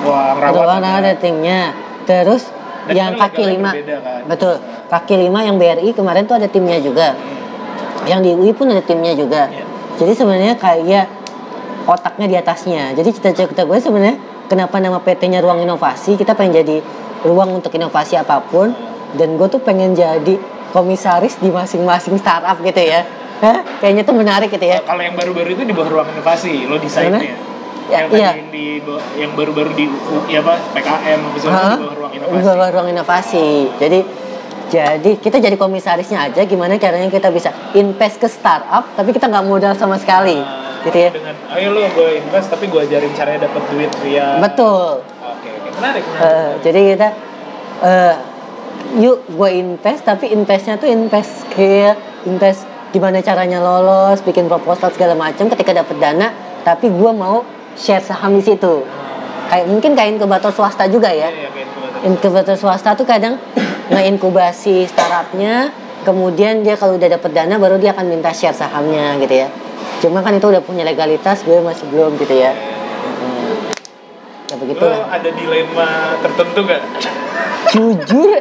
ruang 0.00 0.36
rawat. 0.36 0.52
ruang 0.54 0.70
anak 0.76 0.92
ada 1.00 1.12
timnya 1.14 1.60
terus 2.02 2.48
Dan 2.90 2.96
yang 2.98 3.12
kan 3.14 3.30
kaki 3.30 3.42
lima. 3.46 3.70
berbeda 3.70 3.96
kan? 4.02 4.20
betul. 4.26 4.54
Kaki 4.90 5.14
lima 5.16 5.38
yang 5.46 5.56
BRI 5.56 5.90
kemarin 5.94 6.26
tuh 6.26 6.36
ada 6.36 6.50
timnya 6.50 6.82
juga. 6.82 7.14
Yang 8.10 8.20
di 8.26 8.30
UI 8.34 8.50
pun 8.50 8.66
ada 8.68 8.82
timnya 8.82 9.14
juga. 9.14 9.46
Iya. 9.46 9.64
jadi 10.00 10.12
sebenarnya 10.16 10.54
kayak 10.56 11.06
otaknya 11.86 12.26
di 12.26 12.36
atasnya. 12.36 12.96
Jadi 12.96 13.08
cita-cita 13.14 13.62
gue 13.64 13.78
sebenarnya 13.78 14.16
kenapa 14.48 14.80
nama 14.80 14.98
PT-nya 14.98 15.44
ruang 15.44 15.60
inovasi? 15.62 16.16
Kita 16.16 16.32
pengen 16.34 16.64
jadi 16.64 16.76
ruang 17.22 17.60
untuk 17.60 17.70
inovasi 17.76 18.16
apa 18.16 18.40
pun. 18.42 18.72
Dan 19.14 19.36
gue 19.36 19.48
tuh 19.50 19.60
pengen 19.60 19.92
jadi 19.92 20.38
komisaris 20.70 21.38
di 21.42 21.50
masing-masing 21.50 22.16
startup 22.18 22.56
gitu 22.62 22.80
ya. 22.80 23.02
Hah? 23.40 23.64
kayaknya 23.80 24.04
tuh 24.04 24.12
menarik 24.12 24.52
gitu 24.52 24.66
ya. 24.68 24.84
Kalau 24.84 25.00
yang 25.00 25.16
baru-baru 25.16 25.56
itu 25.56 25.64
di 25.64 25.72
bawah 25.72 25.88
ruang 25.88 26.08
inovasi, 26.12 26.68
lo 26.68 26.76
desainnya. 26.76 27.49
Ya, 27.90 28.06
yang 28.06 28.08
tadi 28.08 28.22
yang 28.22 28.50
di 28.54 28.66
yang 29.18 29.30
baru-baru 29.34 29.70
di 29.74 29.84
ya 30.30 30.38
apa 30.40 30.54
PKM 30.72 31.20
Hah? 31.20 31.34
di 31.34 31.40
bawah 31.42 31.94
ruang 31.98 32.12
Di 32.14 32.18
inovasi. 32.22 32.46
bawah 32.46 32.68
ruang 32.70 32.88
inovasi. 32.88 33.48
Jadi 33.82 33.98
jadi 34.70 35.10
kita 35.18 35.42
jadi 35.42 35.58
komisarisnya 35.58 36.30
aja 36.30 36.46
gimana 36.46 36.78
caranya 36.78 37.10
kita 37.10 37.34
bisa 37.34 37.50
invest 37.74 38.22
ke 38.22 38.30
startup 38.30 38.86
tapi 38.94 39.10
kita 39.10 39.26
nggak 39.26 39.42
modal 39.42 39.74
sama 39.74 39.98
sekali. 39.98 40.38
Nah, 40.38 40.86
gitu 40.86 40.96
ya. 40.96 41.10
Dengan 41.10 41.34
ayo 41.58 41.74
lo 41.74 41.82
gue 41.90 42.08
invest 42.22 42.46
tapi 42.48 42.70
gue 42.70 42.80
ajarin 42.80 43.10
caranya 43.18 43.50
dapat 43.50 43.62
duit 43.74 43.90
via. 44.06 44.38
Betul. 44.38 45.02
Oke 45.02 45.48
oke 45.50 45.68
menarik. 45.82 46.02
menarik. 46.06 46.22
Eh, 46.22 46.50
jadi 46.62 46.80
kita 46.94 47.08
eh, 47.82 48.14
yuk 49.02 49.18
gue 49.26 49.50
invest 49.50 50.06
tapi 50.06 50.30
investnya 50.30 50.78
tuh 50.78 50.86
invest 50.86 51.50
skill, 51.50 51.98
invest 52.24 52.62
gimana 52.94 53.18
caranya 53.22 53.58
lolos, 53.58 54.22
bikin 54.22 54.46
proposal 54.46 54.94
segala 54.94 55.18
macam 55.18 55.50
ketika 55.50 55.74
dapat 55.74 55.98
dana 55.98 56.30
tapi 56.62 56.92
gue 56.92 57.12
mau 57.12 57.42
share 57.80 58.04
saham 58.04 58.36
di 58.36 58.44
situ. 58.44 58.84
Kayak 59.48 59.66
mungkin 59.66 59.96
kayak 59.96 60.10
inkubator 60.14 60.52
swasta 60.52 60.84
juga 60.86 61.08
ya. 61.08 61.26
Iya, 61.26 61.48
iya, 61.48 61.64
inkubator 62.02 62.54
swasta 62.54 62.92
tuh 62.92 63.04
kadang 63.04 63.40
ngeinkubasi 63.92 64.84
startupnya 64.84 65.72
kemudian 66.00 66.60
dia 66.60 66.72
kalau 66.74 66.96
udah 66.96 67.08
dapet 67.10 67.30
dana 67.30 67.56
baru 67.56 67.76
dia 67.76 67.92
akan 67.92 68.08
minta 68.08 68.32
share 68.32 68.56
sahamnya 68.56 69.20
gitu 69.20 69.36
ya 69.36 69.48
cuma 70.00 70.24
kan 70.24 70.32
itu 70.32 70.48
udah 70.48 70.64
punya 70.64 70.80
legalitas 70.80 71.44
gue 71.44 71.60
masih 71.60 71.84
belum 71.88 72.16
gitu 72.16 72.32
ya 72.34 72.56
Hmm. 73.00 73.68
ya 74.46 74.56
begitu 74.56 74.80
Lo 74.80 75.04
ada 75.04 75.28
dilema 75.28 75.88
tertentu 76.20 76.60
gak? 76.64 76.82
jujur 77.68 78.40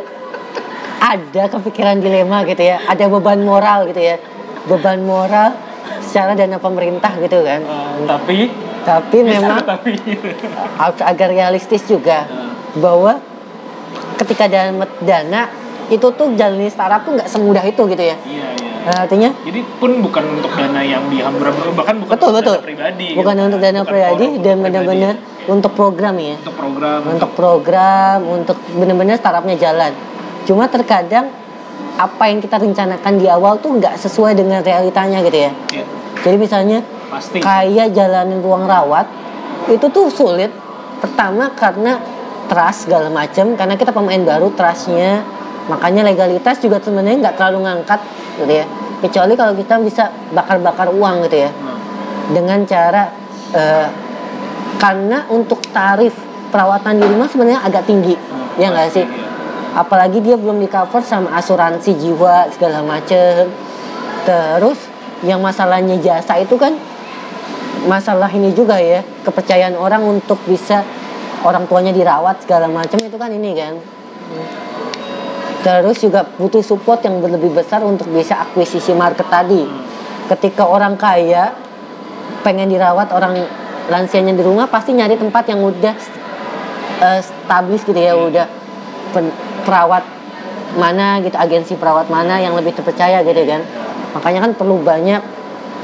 ada 0.99 1.43
kepikiran 1.49 1.99
dilema 1.99 2.43
gitu 2.43 2.63
ya 2.63 2.79
ada 2.81 3.07
beban 3.09 3.39
moral 3.41 3.87
gitu 3.87 3.99
ya 3.99 4.15
beban 4.63 5.03
moral 5.03 5.51
secara 5.99 6.31
dana 6.33 6.55
pemerintah 6.57 7.11
gitu 7.17 7.43
kan 7.43 7.59
Eh, 7.59 8.07
tapi 8.07 8.47
tapi 8.89 9.17
memang 9.21 9.61
agak 10.81 11.29
realistis 11.29 11.85
juga 11.85 12.25
bahwa 12.73 13.21
ketika 14.17 14.49
dapat 14.49 14.89
dana 15.05 15.41
itu 15.89 16.07
tuh 16.13 16.27
jalanin 16.37 16.69
startup 16.69 17.01
tuh 17.05 17.17
nggak 17.17 17.29
semudah 17.29 17.63
itu 17.65 17.81
gitu 17.89 18.03
ya. 18.03 18.17
Iya, 18.25 18.47
iya. 18.61 18.69
Nah, 18.79 18.95
artinya 19.05 19.29
Jadi 19.43 19.59
pun 19.77 19.91
bukan 20.01 20.23
untuk 20.39 20.51
dana 20.55 20.81
yang 20.81 21.03
dihambur-hambur 21.09 21.73
bahkan 21.77 21.95
bukan 22.01 22.13
betul 22.13 22.29
untuk 22.29 22.41
betul. 22.41 22.57
dana 22.57 22.65
pribadi. 22.65 23.07
Bukan 23.17 23.33
gitu. 23.33 23.45
untuk 23.49 23.59
dana 23.59 23.81
Bukan 23.81 23.89
pribadi 23.89 24.27
dan 24.41 24.55
benar-benar 24.61 25.15
untuk 25.49 25.71
program 25.73 26.15
ya. 26.17 26.35
untuk 26.37 26.55
program 26.55 26.99
Untuk 27.09 27.31
program, 27.33 28.19
untuk 28.25 28.57
benar-benar 28.77 29.15
startupnya 29.17 29.55
jalan. 29.57 29.91
Cuma 30.45 30.65
terkadang 30.69 31.25
apa 31.99 32.23
yang 32.31 32.39
kita 32.39 32.55
rencanakan 32.55 33.13
di 33.19 33.27
awal 33.27 33.59
tuh 33.59 33.75
nggak 33.75 33.99
sesuai 33.99 34.37
dengan 34.37 34.63
realitanya 34.63 35.19
gitu 35.19 35.49
ya. 35.49 35.51
ya, 35.73 35.83
Jadi 36.23 36.37
misalnya 36.39 36.79
pasti. 37.09 37.37
Kayak 37.41 37.91
jalanin 37.91 38.39
ruang 38.39 38.69
rawat 38.69 39.05
itu 39.67 39.85
tuh 39.89 40.07
sulit. 40.13 40.53
Pertama 40.99 41.51
karena 41.55 41.97
trust 42.49 42.89
segala 42.89 43.09
macam 43.09 43.57
karena 43.57 43.75
kita 43.75 43.91
pemain 43.91 44.21
baru 44.21 44.53
trustnya. 44.53 45.25
Makanya 45.69 46.01
legalitas 46.01 46.57
juga 46.61 46.81
sebenarnya 46.81 47.29
nggak 47.29 47.35
terlalu 47.37 47.65
ngangkat 47.65 47.99
gitu 48.41 48.53
ya. 48.53 48.65
Kecuali 48.99 49.33
kalau 49.37 49.53
kita 49.55 49.79
bisa 49.79 50.11
bakar-bakar 50.33 50.89
uang 50.91 51.29
gitu 51.29 51.45
ya. 51.45 51.51
Nah, 51.53 51.77
dengan 52.29 52.59
cara 52.65 53.09
eh, 53.53 53.87
karena 54.79 55.25
untuk 55.29 55.59
tarif 55.73 56.13
perawatan 56.49 57.01
di 57.01 57.05
rumah 57.05 57.27
sebenarnya 57.29 57.61
agak 57.61 57.85
tinggi 57.85 58.15
nah, 58.17 58.57
ya 58.57 58.67
nggak 58.73 58.89
sih? 58.89 59.05
iya. 59.05 59.27
apalagi 59.77 60.17
dia 60.23 60.33
belum 60.33 60.57
di 60.57 60.65
cover 60.65 61.05
sama 61.05 61.37
asuransi 61.37 61.93
jiwa 61.93 62.49
segala 62.49 62.81
macem. 62.81 63.53
Terus 64.25 64.79
yang 65.21 65.43
masalahnya 65.43 65.99
jasa 66.01 66.41
itu 66.41 66.57
kan 66.57 66.73
masalah 67.89 68.29
ini 68.29 68.53
juga 68.53 68.77
ya 68.77 69.01
kepercayaan 69.25 69.73
orang 69.73 70.05
untuk 70.05 70.37
bisa 70.45 70.85
orang 71.41 71.65
tuanya 71.65 71.89
dirawat 71.89 72.45
segala 72.45 72.69
macam 72.69 73.01
itu 73.01 73.17
kan 73.17 73.33
ini 73.33 73.51
kan. 73.57 73.73
Terus 75.59 75.97
juga 75.99 76.23
butuh 76.23 76.63
support 76.63 77.03
yang 77.03 77.19
lebih 77.19 77.51
besar 77.51 77.83
untuk 77.83 78.07
bisa 78.13 78.45
akuisisi 78.45 78.93
market 78.93 79.27
tadi. 79.27 79.65
Ketika 80.29 80.63
orang 80.69 80.95
kaya 80.95 81.51
pengen 82.45 82.69
dirawat 82.69 83.11
orang 83.11 83.43
lansianya 83.89 84.37
di 84.37 84.43
rumah 84.45 84.69
pasti 84.69 84.93
nyari 84.93 85.17
tempat 85.17 85.49
yang 85.49 85.65
udah 85.65 85.95
eh, 87.01 87.19
established 87.19 87.89
gitu 87.89 87.97
ya 87.99 88.13
udah 88.13 88.45
pen- 89.11 89.35
perawat 89.65 90.05
mana 90.77 91.17
gitu 91.25 91.33
agensi 91.33 91.73
perawat 91.73 92.07
mana 92.13 92.37
yang 92.37 92.53
lebih 92.53 92.71
terpercaya 92.77 93.25
gitu 93.25 93.41
kan. 93.43 93.65
Makanya 94.15 94.39
kan 94.47 94.51
perlu 94.55 94.79
banyak 94.79 95.19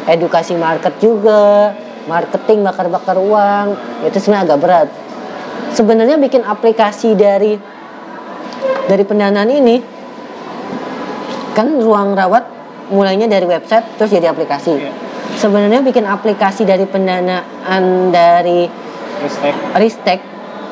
edukasi 0.06 0.54
market 0.56 0.94
juga 1.02 1.74
marketing 2.06 2.62
bakar-bakar 2.62 3.18
uang 3.18 3.76
itu 4.06 4.18
sebenarnya 4.22 4.46
agak 4.54 4.60
berat. 4.62 4.90
Sebenarnya 5.76 6.16
bikin 6.22 6.42
aplikasi 6.46 7.18
dari 7.18 7.58
dari 8.86 9.04
pendanaan 9.04 9.50
ini 9.50 9.76
kan 11.58 11.68
ruang 11.82 12.14
rawat 12.14 12.44
mulainya 12.94 13.26
dari 13.26 13.48
website 13.50 13.98
terus 13.98 14.14
jadi 14.14 14.30
aplikasi. 14.30 14.72
Iya. 14.78 14.94
sebenarnya 15.36 15.84
bikin 15.84 16.08
aplikasi 16.08 16.64
dari 16.64 16.88
pendanaan 16.88 18.14
dari 18.14 18.72
Ristek. 19.76 20.20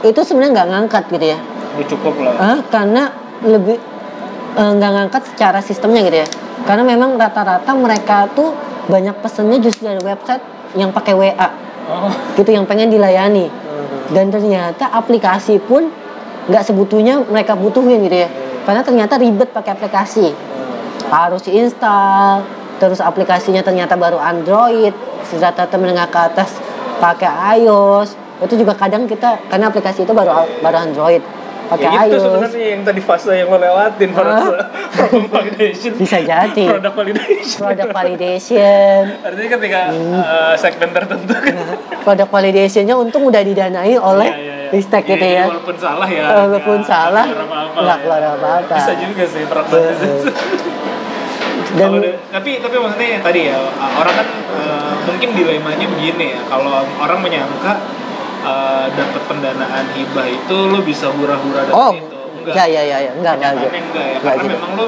Itu 0.07 0.23
sebenarnya 0.23 0.51
nggak 0.61 0.69
ngangkat 0.71 1.03
gitu 1.11 1.25
ya. 1.36 1.39
Udah 1.75 1.88
cukup 1.89 2.13
lah. 2.21 2.34
Ah, 2.39 2.59
karena 2.71 3.11
lebih 3.43 3.75
eh, 4.55 4.71
nggak 4.77 4.91
ngangkat 4.93 5.23
secara 5.36 5.59
sistemnya 5.59 6.05
gitu 6.07 6.17
ya. 6.23 6.27
Karena 6.63 6.84
memang 6.88 7.19
rata-rata 7.19 7.71
mereka 7.75 8.31
tuh 8.31 8.55
banyak 8.88 9.15
pesennya 9.19 9.59
justru 9.59 9.88
dari 9.88 9.99
website 9.99 10.43
yang 10.74 10.89
pakai 10.93 11.13
WA 11.13 11.49
oh. 11.89 12.11
Gitu 12.38 12.49
yang 12.53 12.65
pengen 12.65 12.89
dilayani. 12.89 13.49
Dan 14.13 14.30
ternyata 14.30 14.91
aplikasi 14.93 15.57
pun 15.63 15.89
nggak 16.49 16.63
sebutuhnya 16.63 17.24
mereka 17.28 17.55
butuhin 17.55 18.03
gitu 18.05 18.28
ya. 18.28 18.30
Karena 18.63 18.82
ternyata 18.84 19.19
ribet 19.19 19.51
pakai 19.51 19.76
aplikasi. 19.76 20.32
Harus 21.09 21.45
install 21.49 22.43
terus 22.82 22.99
aplikasinya 22.99 23.63
ternyata 23.63 23.95
baru 23.95 24.17
Android 24.19 24.91
rata-rata 25.34 25.78
menengah 25.82 26.07
ke 26.13 26.19
atas 26.19 26.49
pakai 27.01 27.63
iOS. 27.63 28.15
Itu 28.43 28.59
juga 28.59 28.76
kadang 28.76 29.07
kita 29.07 29.39
karena 29.47 29.71
aplikasi 29.71 30.03
itu 30.03 30.13
baru 30.13 30.45
baru 30.61 30.78
Android 30.89 31.42
pakai 31.66 31.88
ya 31.88 32.01
itu 32.05 32.18
sebenarnya 32.18 32.66
yang 32.70 32.82
tadi 32.82 32.99
fase 32.99 33.32
yang 33.34 33.47
lo 33.47 33.57
lewatin 33.57 34.09
pada 34.09 34.32
Ah. 34.34 34.41
problem 34.93 35.26
validation. 35.28 35.91
Bisa 35.95 36.18
jadi. 36.20 36.66
product 36.70 36.95
validation. 36.95 37.59
Product 37.59 37.91
validation. 37.91 38.99
Artinya 39.20 39.49
ketika 39.53 39.80
Hmm. 39.89 40.14
eh, 40.16 40.53
segmen 40.55 40.89
tertentu. 40.91 41.34
Kan 41.34 41.55
product 42.01 42.30
validationnya 42.30 42.95
untung 42.95 43.24
udah 43.24 43.41
didanai 43.41 43.95
oleh 43.95 44.30
Iya, 44.30 44.38
iya, 44.38 44.53
iya. 44.59 44.72
Ristek 44.72 45.03
gitu 45.05 45.18
Jadi 45.18 45.36
ya. 45.36 45.45
walaupun 45.45 45.76
salah 45.78 46.07
ya. 46.07 46.24
Walaupun 46.26 46.78
nggak 46.78 46.88
salah 46.88 47.26
nggak 47.74 47.86
ya. 47.91 48.01
keluar 48.01 48.22
apa-apa. 48.32 48.76
Bisa 48.76 48.93
juga 48.95 49.24
sih 49.24 49.43
product 49.45 49.70
validation. 49.70 50.34
Dan 51.74 51.89
ada- 51.95 52.18
tapi 52.32 52.51
tapi 52.59 52.76
maksudnya 52.78 53.09
yang 53.11 53.24
tadi 53.24 53.41
ya 53.47 53.57
orang 53.74 54.14
kan 54.16 54.28
eh, 54.30 54.93
mungkin 55.03 55.30
dilemanya 55.32 55.86
begini 55.88 56.26
ya. 56.32 56.41
Kalau 56.45 56.74
orang 56.95 57.20
menyangka 57.20 57.74
eh, 58.43 58.85
dapat 58.89 59.21
pendanaan 59.25 59.85
hibah 59.91 60.27
itu 60.27 60.57
lo 60.67 60.79
bisa 60.81 61.07
hura-hura 61.09 61.61
dari 61.63 61.73
oh 61.73 61.91
itu 61.91 62.15
enggak 62.43 62.67
ya 62.67 62.81
ya 62.81 62.83
ya 62.83 62.97
ya 62.99 63.11
enggak 63.13 63.33
enggak 63.35 63.51
gitu. 63.55 63.67
enggak 63.69 64.03
ya 64.03 64.13
Enggak 64.13 64.23
karena 64.29 64.43
gitu. 64.43 64.53
memang 64.53 64.71
lo 64.75 64.87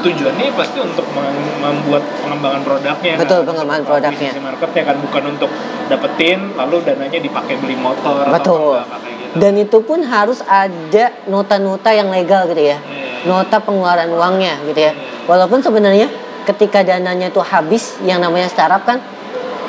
tujuannya 0.00 0.44
pasti 0.54 0.78
untuk 0.80 1.06
mem- 1.12 1.60
membuat 1.60 2.00
pengembangan 2.18 2.60
produknya 2.62 3.12
Betul, 3.20 3.38
kan? 3.38 3.48
pengembangan 3.52 3.84
produknya. 3.84 4.30
marketnya 4.34 4.82
kan 4.82 4.96
bukan 4.98 5.22
untuk 5.28 5.50
dapetin 5.86 6.38
lalu 6.54 6.76
dananya 6.80 7.18
dipakai 7.18 7.54
beli 7.56 7.76
motor 7.76 8.24
atau 8.24 8.32
Betul. 8.32 8.80
apa 8.80 8.96
kayak 8.98 9.16
gitu 9.18 9.34
dan 9.36 9.52
itu 9.54 9.78
pun 9.80 10.00
harus 10.02 10.40
ada 10.42 11.04
nota-nota 11.26 11.90
yang 11.90 12.08
legal 12.08 12.48
gitu 12.48 12.64
ya 12.66 12.80
Iya. 12.80 13.28
nota 13.28 13.60
pengeluaran 13.60 14.08
uangnya 14.08 14.64
gitu 14.64 14.80
ya 14.80 14.92
walaupun 15.24 15.60
sebenarnya 15.60 16.08
ketika 16.42 16.80
dananya 16.80 17.28
itu 17.28 17.38
habis 17.38 18.00
yang 18.00 18.18
namanya 18.18 18.48
startup 18.48 18.80
kan 18.82 19.04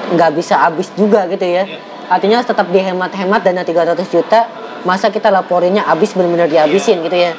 nggak 0.09 0.31
bisa 0.33 0.55
habis 0.57 0.87
juga 0.95 1.27
gitu 1.27 1.43
ya 1.43 1.63
Iya. 1.65 1.90
Artinya 2.11 2.43
tetap 2.43 2.67
dihemat-hemat 2.67 3.39
dana 3.41 3.63
300 3.63 3.95
juta 4.05 4.39
masa 4.83 5.07
kita 5.07 5.31
laporinnya 5.31 5.87
habis 5.87 6.11
benar-benar 6.11 6.51
dihabisin 6.51 6.99
gitu 7.01 7.15
ya? 7.15 7.31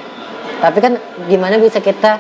Tapi 0.65 0.79
kan 0.81 0.97
gimana 1.29 1.61
bisa 1.61 1.79
kita 1.79 2.17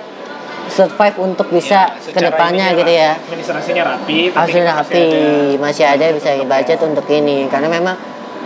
survive 0.68 1.16
untuk 1.18 1.48
bisa 1.48 1.88
Ya, 1.88 1.98
secara 1.98 2.14
ke 2.14 2.20
depannya 2.28 2.66
gitu 2.72 2.86
rapi, 2.86 3.02
ya 3.02 3.10
administrasinya 3.16 3.82
rapi 3.96 4.18
masih 4.30 4.60
rapi 4.62 5.02
ada- 5.02 5.58
masih 5.58 5.84
ada 5.84 6.06
bisa 6.12 6.28
budget 6.38 6.78
untuk 6.82 7.06
ini. 7.08 7.48
Karena 7.48 7.68
memang 7.68 7.96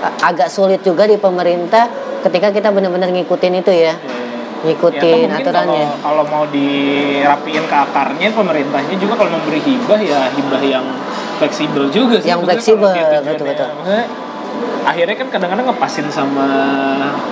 a- 0.00 0.16
agak 0.22 0.48
sulit 0.48 0.80
juga 0.80 1.04
di 1.04 1.18
pemerintah 1.18 1.88
ketika 2.22 2.54
kita 2.54 2.70
benar-benar 2.70 3.10
ngikutin 3.10 3.54
itu 3.58 3.72
ya. 3.72 3.94
Ya, 3.94 3.94
ngikutin 4.64 5.28
atau 5.28 5.30
mungkin 5.30 5.44
aturannya. 5.44 5.84
Kalau, 5.84 5.96
kalau 6.02 6.24
mau 6.26 6.44
dirapiin 6.48 7.64
ke 7.68 7.76
akarnya 7.76 8.28
pemerintahnya 8.32 8.96
juga 8.96 9.14
kalau 9.14 9.30
memberi 9.30 9.60
hibah 9.62 10.00
ya 10.00 10.20
hibah 10.32 10.62
yang 10.64 10.86
fleksibel 11.36 11.84
juga 11.88 12.16
sih. 12.18 12.28
Yang 12.28 12.40
fleksibel, 12.44 12.90
gitu 12.90 13.16
betul, 13.22 13.46
betul. 13.46 13.68
Akhirnya 14.82 15.18
kan 15.18 15.28
kadang-kadang 15.28 15.66
ngepasin 15.66 16.06
sama 16.08 16.46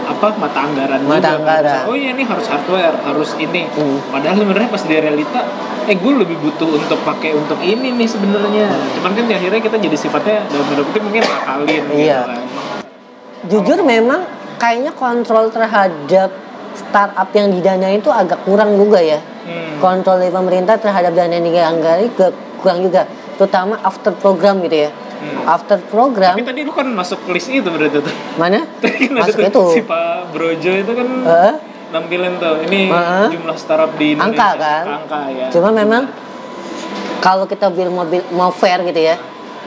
apa 0.05 0.27
mata 0.35 0.59
anggaran 0.61 1.01
Mata 1.03 1.15
juga. 1.15 1.23
kan. 1.23 1.39
anggaran. 1.39 1.83
Oh 1.87 1.95
iya 1.95 2.11
ini 2.11 2.23
harus 2.23 2.45
hardware, 2.45 2.97
harus 3.01 3.31
ini. 3.39 3.71
Hmm. 3.71 3.99
Padahal 4.11 4.37
sebenarnya 4.37 4.69
pas 4.69 4.83
di 4.83 4.93
realita 4.93 5.41
eh 5.85 5.95
gue 5.95 6.13
lebih 6.17 6.37
butuh 6.37 6.67
untuk 6.75 6.99
pakai 7.01 7.31
untuk 7.33 7.61
ini 7.61 7.95
nih 7.95 8.09
sebenarnya. 8.09 8.67
Cuman 8.99 9.11
kan 9.13 9.25
di 9.25 9.35
akhirnya 9.35 9.61
kita 9.61 9.77
jadi 9.79 9.97
sifatnya 9.97 10.43
dalam 10.45 10.65
tanda 10.67 10.83
kutip 10.83 11.03
mungkin 11.03 11.23
akalin 11.23 11.83
gitu 11.87 11.95
Iya. 11.95 12.21
kan. 12.25 12.43
jujur 13.45 13.79
memang 13.85 14.25
kayaknya 14.57 14.89
kontrol 14.91 15.47
terhadap 15.49 16.33
startup 16.75 17.29
yang 17.31 17.53
didanai 17.53 18.01
itu 18.01 18.09
agak 18.09 18.41
kurang 18.43 18.73
juga 18.75 18.97
ya 18.99 19.21
Hmm. 19.45 19.77
kontrol 19.77 20.17
dari 20.17 20.33
pemerintah 20.33 20.75
terhadap 20.75 21.13
dana 21.13 21.29
yang 21.31 21.45
dianggarai 21.45 22.09
ke- 22.11 22.33
kurang 22.57 22.81
juga 22.81 23.05
terutama 23.35 23.79
after 23.81 24.13
program 24.13 24.63
gitu 24.63 24.79
ya 24.81 24.91
Hmm. 25.15 25.41
after 25.49 25.81
program 25.85 26.35
Tapi 26.35 26.45
tadi 26.45 26.61
lu 26.61 26.71
kan 26.71 26.85
masuk 26.87 27.17
list 27.29 27.49
itu 27.49 27.65
berarti 27.65 27.97
tuh. 27.99 28.13
mana 28.37 28.61
Tadi 28.83 29.09
kan 29.09 29.25
Masuk 29.25 29.41
itu. 29.41 29.65
si 29.73 29.81
Pak 29.83 30.31
Brojo 30.31 30.73
itu 30.75 30.93
kan 30.93 31.09
Eh, 31.25 31.55
nampilin 31.91 32.37
tuh 32.37 32.61
ini 32.63 32.93
Heeh. 32.93 33.27
jumlah 33.33 33.57
startup 33.57 33.95
di 33.95 34.13
Indonesia. 34.13 34.29
Angka 34.37 34.49
kan? 34.59 34.85
Angka 35.01 35.21
ya. 35.31 35.47
Cuma 35.49 35.73
memang 35.73 36.05
kalau 37.19 37.47
kita 37.47 37.71
bil 37.71 37.89
mobil 37.89 38.21
mau 38.31 38.51
fair 38.51 38.83
gitu 38.83 39.01
ya 39.01 39.17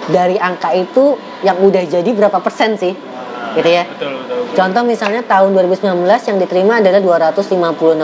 dari 0.06 0.38
angka 0.38 0.70
itu 0.72 1.16
yang 1.42 1.58
udah 1.58 1.84
jadi 1.86 2.10
berapa 2.12 2.38
persen 2.38 2.76
sih 2.76 2.94
Nah, 2.94 3.56
gitu 3.56 3.70
ya 3.72 3.84
Betul 3.88 4.14
betul. 4.14 4.38
betul. 4.44 4.54
contoh 4.54 4.84
misalnya 4.84 5.22
tahun 5.24 5.50
2019 5.56 5.90
yang 6.06 6.38
diterima 6.38 6.74
adalah 6.78 7.02
256 7.02 7.58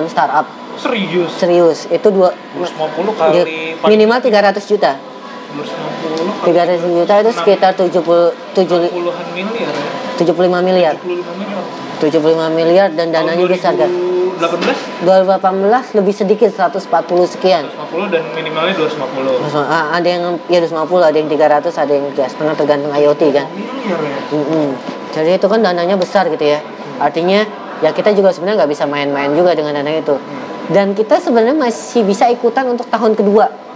startup 0.08 0.46
Serius. 0.76 1.30
serius 1.36 1.80
itu 1.88 2.08
dua 2.10 2.34
250 2.58 3.14
kali 3.14 3.40
minimal 3.86 4.18
300 4.18 4.58
juta 4.66 4.98
250 4.98 4.98
kali 4.98 5.13
300 5.54 6.82
juta 6.82 7.14
itu 7.22 7.32
sekitar 7.32 7.72
77 7.78 7.94
puluhan 8.90 9.26
miliar 9.32 9.70
ya. 9.70 9.86
75 10.18 10.68
miliar 10.68 10.96
75 10.98 11.40
miliar. 11.40 11.64
75 12.02 12.58
miliar 12.58 12.88
dan 12.98 13.08
dananya 13.14 13.46
besar 13.48 13.74
kan 13.78 13.90
2018 14.42 15.06
2018 15.08 15.98
lebih 16.02 16.14
sedikit 16.14 16.50
140 16.52 16.90
sekian 17.38 17.64
250 17.70 18.12
dan 18.12 18.24
minimalnya 18.34 18.74
250. 18.76 19.62
Ah, 19.70 19.94
ada 19.96 20.08
yang 20.10 20.36
ya 20.50 20.60
250 20.60 21.00
ada 21.00 21.18
yang 21.18 21.30
300 21.30 21.70
ada 21.80 21.92
yang 21.94 22.06
tiga 22.12 22.26
setengah 22.28 22.56
tergantung 22.58 22.92
IoT 22.92 23.22
kan 23.32 23.48
Miliar 23.54 24.00
ya. 24.04 24.18
Jadi 25.14 25.30
itu 25.38 25.48
kan 25.48 25.60
dananya 25.62 25.96
besar 25.96 26.28
gitu 26.34 26.44
ya. 26.44 26.60
Artinya 26.98 27.46
ya 27.80 27.94
kita 27.94 28.12
juga 28.18 28.34
sebenarnya 28.34 28.66
nggak 28.66 28.72
bisa 28.74 28.84
main-main 28.90 29.32
juga 29.38 29.54
dengan 29.54 29.78
dana 29.78 29.94
itu. 29.94 30.18
dan 30.72 30.96
kita 30.96 31.20
sebenarnya 31.20 31.60
masih 31.60 32.08
bisa 32.08 32.32
ikutan 32.32 32.64
untuk 32.72 32.88
tahun 32.88 33.20
kedua 33.20 33.52
Hmm. 33.52 33.73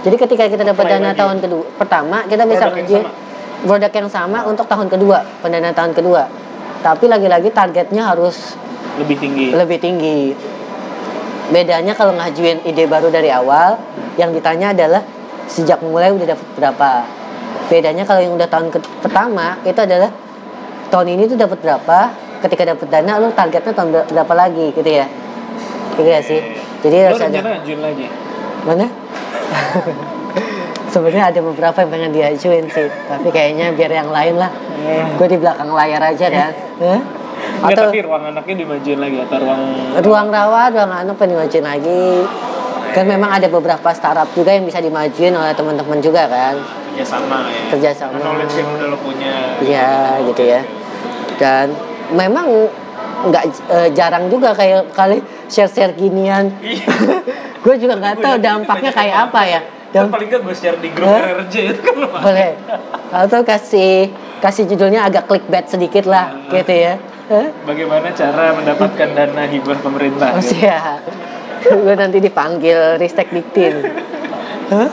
Jadi 0.00 0.16
ketika 0.16 0.44
kita 0.46 0.62
dapat 0.64 0.84
dana 0.86 1.12
lagi. 1.12 1.18
tahun 1.18 1.36
kedua 1.38 1.64
pertama 1.76 2.24
kita 2.24 2.44
bisa 2.44 2.64
Produk 2.66 2.80
yang 2.80 3.04
sama. 3.04 3.10
produk 3.60 3.92
yang 3.92 4.08
sama 4.08 4.38
untuk 4.44 4.64
tahun 4.64 4.88
kedua 4.88 5.18
pendanaan 5.40 5.74
tahun 5.74 5.92
kedua. 5.92 6.22
Tapi 6.80 7.04
lagi-lagi 7.06 7.52
targetnya 7.52 8.08
harus 8.08 8.56
lebih 8.96 9.16
tinggi. 9.16 9.46
lebih 9.52 9.76
tinggi. 9.76 10.32
Bedanya 11.50 11.92
kalau 11.92 12.14
ngajuin 12.14 12.62
ide 12.62 12.86
baru 12.86 13.10
dari 13.10 13.28
awal 13.28 13.76
yang 14.16 14.30
ditanya 14.30 14.72
adalah 14.72 15.02
sejak 15.44 15.82
mulai 15.82 16.08
udah 16.08 16.32
dapat 16.32 16.46
berapa. 16.56 16.90
Bedanya 17.68 18.06
kalau 18.06 18.22
yang 18.22 18.32
udah 18.32 18.48
tahun 18.48 18.70
ke- 18.70 18.86
pertama 19.02 19.58
itu 19.62 19.76
adalah 19.76 20.08
tahun 20.88 21.06
ini 21.10 21.22
tuh 21.26 21.36
dapat 21.36 21.58
berapa 21.58 21.98
ketika 22.40 22.62
dapat 22.64 22.86
dana 22.88 23.18
lu 23.18 23.28
targetnya 23.30 23.72
tahun 23.74 23.88
ber- 23.92 24.08
berapa 24.08 24.32
lagi 24.32 24.72
gitu 24.72 24.88
ya. 24.88 25.06
Gitu 25.98 26.08
ya 26.08 26.20
sih. 26.22 26.40
Jadi 26.80 26.96
harus 27.02 27.20
ada 27.20 27.60
lagi? 27.60 28.06
Mana 28.64 28.86
sebenarnya 30.92 31.24
ada 31.30 31.40
beberapa 31.42 31.76
yang 31.86 31.90
pengen 31.90 32.12
diajuin 32.12 32.64
sih 32.70 32.88
tapi 33.06 33.28
kayaknya 33.30 33.70
biar 33.74 33.90
yang 33.90 34.10
lain 34.10 34.34
lah 34.38 34.50
gue 35.16 35.26
di 35.30 35.38
belakang 35.38 35.70
layar 35.70 36.02
aja 36.02 36.26
kan 36.26 36.52
Hah? 36.80 37.00
Nggak, 37.60 37.76
atau 37.76 37.84
tapi 37.92 38.00
ruang 38.04 38.24
anaknya 38.24 38.54
dimajuin 38.64 38.98
lagi 39.00 39.16
atau 39.20 39.36
ruang 39.40 39.62
ruang 40.00 40.28
rawat, 40.32 40.70
ruang 40.76 40.92
anak 40.92 41.14
pengen 41.16 41.36
dimajuin 41.36 41.66
lagi. 41.66 42.24
Kan 42.92 43.04
memang 43.06 43.30
ada 43.36 43.46
beberapa 43.52 43.88
startup 43.92 44.28
juga 44.32 44.56
yang 44.56 44.64
bisa 44.64 44.80
dimajuin 44.80 45.32
oleh 45.36 45.52
teman-teman 45.52 45.98
juga 46.00 46.24
kan. 46.28 46.56
kerjasama 46.90 47.48
ya 47.48 47.62
Kerjasama. 47.70 48.16
knowledge 48.18 48.54
yang 48.60 48.68
udah 48.76 48.86
lo 48.92 48.98
punya 48.98 49.32
Iya 49.62 49.90
gitu 50.26 50.42
ya. 50.42 50.60
Dan 51.38 51.72
memang 52.12 52.68
nggak 53.28 53.44
eh, 53.68 53.88
jarang 53.92 54.32
juga 54.32 54.56
kayak 54.56 54.96
kali 54.96 55.20
share-share 55.50 55.92
ginian. 55.98 56.54
Iya. 56.62 56.86
gue 57.64 57.74
juga 57.76 57.94
nggak 58.00 58.16
tahu 58.24 58.36
dampaknya 58.40 58.90
kayak 58.94 59.16
apa 59.28 59.40
ya. 59.44 59.60
Dan 59.90 60.06
paling 60.06 60.28
nggak 60.30 60.42
gue 60.46 60.54
share 60.54 60.78
di 60.78 60.88
grup 60.94 61.10
Hah? 61.10 61.22
RRJ 61.42 61.54
itu 61.74 61.80
kan 61.82 61.94
boleh. 62.22 62.52
Atau 63.10 63.40
kasih 63.42 64.08
kasih 64.40 64.64
judulnya 64.70 65.04
agak 65.04 65.28
clickbait 65.28 65.66
sedikit 65.68 66.08
lah 66.08 66.32
gitu 66.48 66.72
ya. 66.72 66.94
Bagaimana 67.62 68.10
cara 68.10 68.50
mendapatkan 68.58 69.08
dana 69.14 69.46
hibah 69.46 69.78
pemerintah? 69.78 70.34
Oh, 70.34 70.42
gitu. 70.42 70.66
ya. 70.66 70.98
gue 71.60 71.94
nanti 71.94 72.18
dipanggil 72.18 72.98
Ristek 72.98 73.30
Diktin. 73.30 73.86
Hah? 74.70 74.86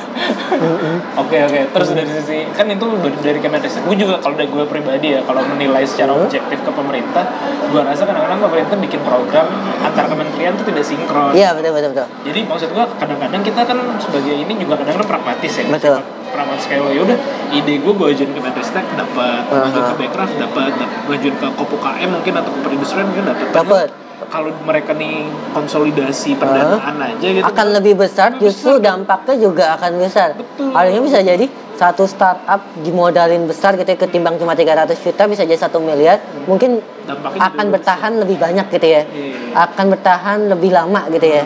Oke 1.21 1.37
oke. 1.37 1.59
Terus 1.69 1.87
dari 1.93 2.09
sisi 2.09 2.37
kan 2.57 2.65
itu 2.65 2.85
dari, 2.97 3.17
dari 3.21 3.39
Kemenristek. 3.39 3.85
Gue 3.85 3.93
juga 3.93 4.17
kalau 4.17 4.33
dari 4.33 4.49
gue 4.49 4.65
pribadi 4.65 5.13
ya 5.13 5.21
kalau 5.21 5.45
menilai 5.45 5.85
secara 5.85 6.17
objektif 6.17 6.57
ke 6.65 6.71
pemerintah, 6.73 7.29
gue 7.69 7.81
rasa 7.85 8.09
kadang-kadang 8.09 8.41
pemerintah 8.41 8.75
bikin 8.81 9.01
program 9.05 9.45
antar 9.85 10.09
kementerian 10.09 10.57
itu 10.57 10.63
tidak 10.65 10.81
sinkron. 10.81 11.29
Iya 11.37 11.53
betul 11.53 11.77
betul 11.77 11.89
betul. 11.93 12.07
Jadi 12.25 12.39
maksud 12.49 12.69
gue 12.73 12.85
kadang-kadang 12.97 13.41
kita 13.45 13.61
kan 13.69 13.77
sebagai 14.01 14.33
ini 14.33 14.53
juga 14.57 14.81
kadang-kadang 14.81 15.09
pragmatis 15.13 15.53
ya. 15.61 15.65
Betul. 15.69 16.01
Pragmatis 16.33 16.65
kayak 16.65 16.81
lo 16.81 16.91
yaudah 16.97 17.17
ide 17.53 17.73
gue 17.77 17.93
gue 17.93 18.07
ajuin 18.17 18.31
ke 18.33 18.41
Menristek 18.41 18.85
dapat, 18.97 19.41
Aha. 19.45 19.69
ajuin 19.69 19.85
ke 19.93 19.95
Bekraf 20.01 20.31
dapat, 20.41 20.71
dapat 20.73 21.15
ajuin 21.21 21.35
ke 21.37 21.47
Kopukm 21.53 22.09
mungkin 22.09 22.33
atau 22.33 22.49
ke 22.49 22.59
perindustrian 22.65 23.05
mungkin 23.05 23.29
dapat. 23.29 23.53
Dapat. 23.53 24.06
Kalau 24.27 24.51
mereka 24.61 24.91
nih 24.91 25.23
konsolidasi 25.51 26.35
pendanaan 26.35 26.95
aja 26.99 27.27
gitu. 27.27 27.43
akan 27.43 27.67
lebih 27.73 27.95
besar 27.95 28.35
Lebih 28.35 28.43
justru 28.43 28.75
besar. 28.75 28.85
dampaknya 28.85 29.35
juga 29.39 29.65
akan 29.73 29.91
besar 29.97 30.29
Betul. 30.35 30.71
bisa 31.01 31.19
jadi 31.21 31.45
satu 31.77 32.03
startup 32.03 32.61
dimodalin 32.81 33.45
besar 33.45 33.73
gitu 33.73 33.85
ya 33.85 33.95
ketimbang 33.95 34.35
cuma 34.35 34.51
300 34.51 34.97
juta 34.97 35.23
bisa 35.25 35.45
jadi 35.45 35.55
satu 35.57 35.77
miliar 35.77 36.17
mungkin 36.43 36.81
Dampaknya 37.05 37.39
akan 37.39 37.65
bertahan 37.69 38.13
lebih 38.17 38.35
banyak 38.35 38.65
gitu 38.67 38.87
ya 38.89 39.01
Iya. 39.05 39.63
akan 39.69 39.85
bertahan 39.93 40.39
lebih 40.49 40.73
lama 40.73 41.05
gitu 41.07 41.27
ya 41.29 41.43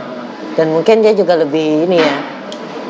dan 0.53 0.71
mungkin 0.71 1.03
dia 1.03 1.13
juga 1.13 1.35
lebih 1.35 1.85
ini 1.85 1.99
ya 1.99 2.15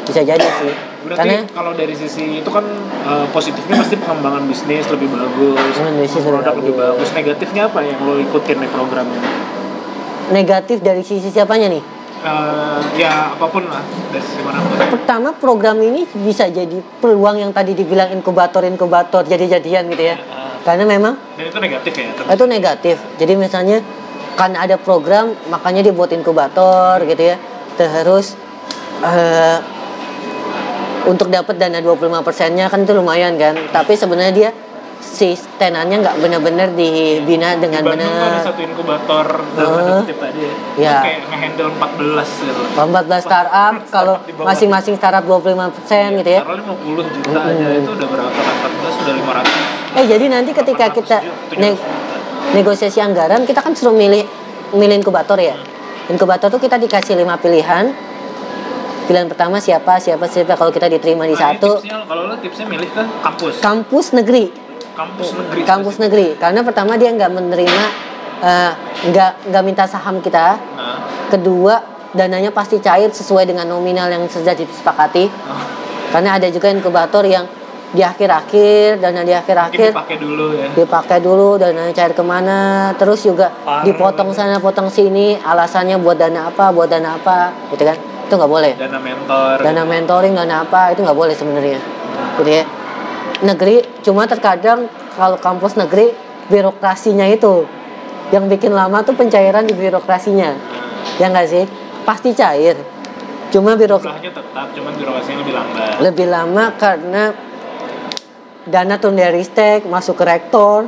bisa 0.03 0.21
jadi 0.21 0.47
sih 0.61 0.73
Berarti 1.01 1.17
karena 1.17 1.49
kalau 1.49 1.73
dari 1.73 1.97
sisi 1.97 2.39
itu 2.39 2.49
kan 2.53 2.61
eh, 3.01 3.25
positifnya 3.33 3.81
pasti 3.81 3.97
pengembangan 3.97 4.45
bisnis 4.45 4.85
lebih 4.85 5.09
bagus, 5.09 5.73
bisnis 5.97 6.21
produk 6.21 6.53
lebih 6.53 6.77
bagus. 6.77 7.09
bagus. 7.09 7.17
Negatifnya 7.17 7.65
apa 7.65 7.81
yang 7.81 7.97
lo 8.05 8.21
ikutin 8.21 8.61
nih 8.61 8.69
programnya? 8.69 9.21
Negatif 10.31 10.79
dari 10.79 11.01
sisi 11.01 11.27
siapanya 11.27 11.69
nih 11.69 11.83
Eh, 12.21 12.79
ya 13.01 13.33
apa 13.33 13.49
pun 13.49 13.65
lah 13.65 13.81
dari 14.13 14.21
sisi 14.21 14.45
mana 14.45 14.61
pun. 14.61 14.77
pertama 14.93 15.33
program 15.33 15.81
ini 15.81 16.05
bisa 16.21 16.45
jadi 16.45 16.77
peluang 17.01 17.41
yang 17.41 17.49
tadi 17.49 17.73
dibilang 17.73 18.13
inkubator 18.13 18.61
inkubator 18.61 19.25
jadi 19.25 19.57
jadian 19.57 19.89
gitu 19.89 20.05
ya 20.05 20.21
karena 20.61 20.85
memang 20.85 21.17
Dan 21.33 21.49
itu 21.49 21.57
negatif 21.57 21.91
ya. 21.91 22.13
tentu. 22.13 22.29
itu 22.29 22.45
negatif 22.45 22.95
jadi 23.17 23.33
misalnya 23.33 23.81
kan 24.31 24.53
ada 24.53 24.77
program 24.77 25.33
makanya 25.49 25.81
dibuat 25.81 26.13
inkubator 26.13 27.01
gitu 27.01 27.25
ya 27.25 27.41
terus 27.73 28.37
eh, 29.01 29.57
untuk 31.03 31.25
dapat 31.25 31.57
dana 31.57 31.81
25 31.81 32.21
persennya 32.21 32.69
kan 32.69 32.85
itu 32.85 32.93
lumayan 32.93 33.33
kan 33.33 33.57
tapi 33.73 33.97
sebenarnya 33.97 34.29
dia 34.31 34.49
si 35.03 35.29
tenannya 35.57 35.97
nggak 35.99 36.15
benar-benar 36.17 36.69
dibina 36.71 37.53
Di 37.53 37.59
dengan 37.59 37.81
Bandung 37.83 38.05
tuh 38.05 38.15
ada 38.15 38.29
benar 38.29 38.43
satu 38.43 38.61
inkubator 38.61 39.25
dalam 39.51 39.73
Eh. 39.75 39.99
kutip 39.99 40.17
tadi 40.19 40.39
ya. 40.39 40.53
Ya. 40.77 40.97
Kayak 41.01 41.19
ngehandle 41.27 41.69
14 41.73 42.29
gitu. 42.39 42.61
14 42.71 43.19
startup 43.19 43.73
kalau 43.87 44.15
masing-masing 44.39 44.95
startup 44.95 45.23
25 45.23 45.41
persen 45.71 46.07
gitu 46.15 46.31
ya 46.31 46.41
Taruh 46.41 46.55
50 46.55 47.01
juta 47.03 47.39
aja 47.43 47.65
itu 47.73 47.91
udah 47.91 48.07
berapa? 48.07 48.29
14 48.29 48.93
udah 48.95 49.13
500. 49.17 49.93
eh 49.93 50.05
jadi 50.07 50.25
nanti 50.27 50.51
ketika 50.51 50.85
800 50.87 50.95
kita 50.95 51.17
ne- 51.57 51.73
700 51.73 51.75
juta. 51.75 51.93
negosiasi 52.53 52.99
anggaran 52.99 53.41
kita 53.43 53.59
kan 53.59 53.73
suruh 53.73 53.91
milih 53.93 54.23
milih 54.71 54.95
inkubator 54.97 55.35
ya 55.35 55.57
inkubator 56.07 56.47
tuh 56.47 56.57
kita 56.57 56.77
dikasih 56.77 57.15
lima 57.15 57.35
pilihan 57.35 57.91
pilihan 59.03 59.27
pertama 59.27 59.57
siapa 59.57 59.97
siapa 59.97 60.23
siapa 60.25 60.53
kalau 60.53 60.69
kita 60.69 60.87
diterima 60.87 61.23
di 61.23 61.33
Nah, 61.33 61.41
satu 61.51 61.75
tipsnya, 61.75 62.05
kalau 62.05 62.23
lo 62.25 62.35
tipsnya 62.37 62.65
milih 62.65 62.87
ke 62.87 63.03
kampus. 63.19 63.53
kampus 63.59 64.05
negeri 64.13 64.43
kampus 65.01 65.29
negeri. 65.33 65.59
kampus 65.65 65.95
negeri. 65.97 66.27
Karena 66.37 66.61
pertama 66.61 66.93
dia 66.95 67.09
nggak 67.09 67.31
menerima 67.33 67.83
eh, 68.41 68.71
nggak 69.09 69.31
nggak 69.49 69.63
minta 69.65 69.83
saham 69.89 70.21
kita. 70.21 70.57
Nah, 70.57 70.97
kedua 71.33 71.81
dananya 72.11 72.51
pasti 72.51 72.77
cair 72.83 73.09
sesuai 73.09 73.47
dengan 73.49 73.65
nominal 73.65 74.11
yang 74.11 74.23
sudah 74.27 74.53
disepakati. 74.53 75.25
Oh, 75.27 75.63
karena 76.11 76.37
ada 76.37 76.47
juga 76.51 76.67
inkubator 76.69 77.23
yang 77.23 77.47
di 77.91 77.99
akhir-akhir 77.99 79.03
dana 79.03 79.21
di 79.23 79.35
akhir-akhir. 79.35 79.91
Dipakai 79.91 80.17
dulu 80.19 80.45
ya. 80.55 80.67
dipakai 80.71 81.19
dulu 81.19 81.59
dananya 81.59 81.91
cair 81.91 82.13
ke 82.15 82.23
mana. 82.23 82.91
Terus 82.95 83.27
juga 83.27 83.51
Parah. 83.51 83.83
dipotong 83.83 84.31
sana 84.31 84.59
potong 84.63 84.87
sini. 84.87 85.35
Alasannya 85.39 85.99
buat 85.99 86.15
dana 86.15 86.47
apa 86.47 86.71
buat 86.71 86.87
dana 86.87 87.19
apa 87.19 87.51
gitu 87.73 87.83
kan? 87.83 87.97
Itu 88.27 88.39
nggak 88.39 88.51
boleh. 88.51 88.73
Dana 88.79 88.99
mentor. 88.99 89.55
dana 89.59 89.83
mentoring 89.83 90.33
dana 90.35 90.63
apa 90.63 90.95
itu 90.95 91.03
nggak 91.03 91.19
boleh 91.19 91.35
sebenarnya. 91.35 91.79
Gitu 92.39 92.51
ya 92.51 92.63
negeri 93.41 93.81
cuma 94.05 94.25
terkadang 94.29 94.89
kalau 95.17 95.37
kampus 95.37 95.77
negeri 95.77 96.13
birokrasinya 96.49 97.25
itu. 97.29 97.65
Yang 98.31 98.57
bikin 98.57 98.71
lama 98.71 99.03
tuh 99.03 99.17
pencairan 99.17 99.67
di 99.67 99.75
birokrasinya. 99.75 100.55
Ya 101.19 101.27
nggak 101.27 101.47
sih? 101.49 101.65
Pasti 102.07 102.31
cair. 102.31 102.79
Cuma 103.51 103.75
birok 103.75 103.99
Jumlahnya 103.99 104.31
tetap, 104.31 104.67
cuman 104.71 104.93
birokrasinya 104.95 105.37
lebih 105.43 105.53
lambat. 105.53 105.93
lebih 105.99 106.27
lama 106.31 106.63
karena 106.79 107.23
dana 108.61 108.95
turun 108.95 109.17
dari 109.19 109.41
ristek 109.41 109.89
masuk 109.89 110.21
ke 110.21 110.23
rektor 110.23 110.87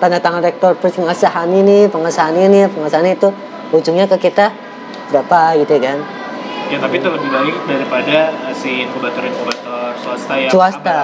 tanda 0.00 0.18
tangan 0.18 0.42
rektor 0.42 0.72
pengesahan 0.80 1.46
ini 1.52 1.86
pengesahan 1.86 2.34
ini 2.34 2.66
pengesahan 2.72 3.06
itu 3.06 3.28
ujungnya 3.70 4.10
ke 4.10 4.16
kita 4.18 4.48
berapa 5.12 5.60
gitu 5.60 5.76
kan 5.78 6.21
Ya 6.72 6.80
tapi 6.80 7.04
itu 7.04 7.08
lebih 7.12 7.28
baik 7.28 7.56
daripada 7.68 8.32
si 8.56 8.88
inkubator-inkubator 8.88 9.92
swasta 10.00 10.34
yang 10.40 10.48
swasta. 10.48 11.00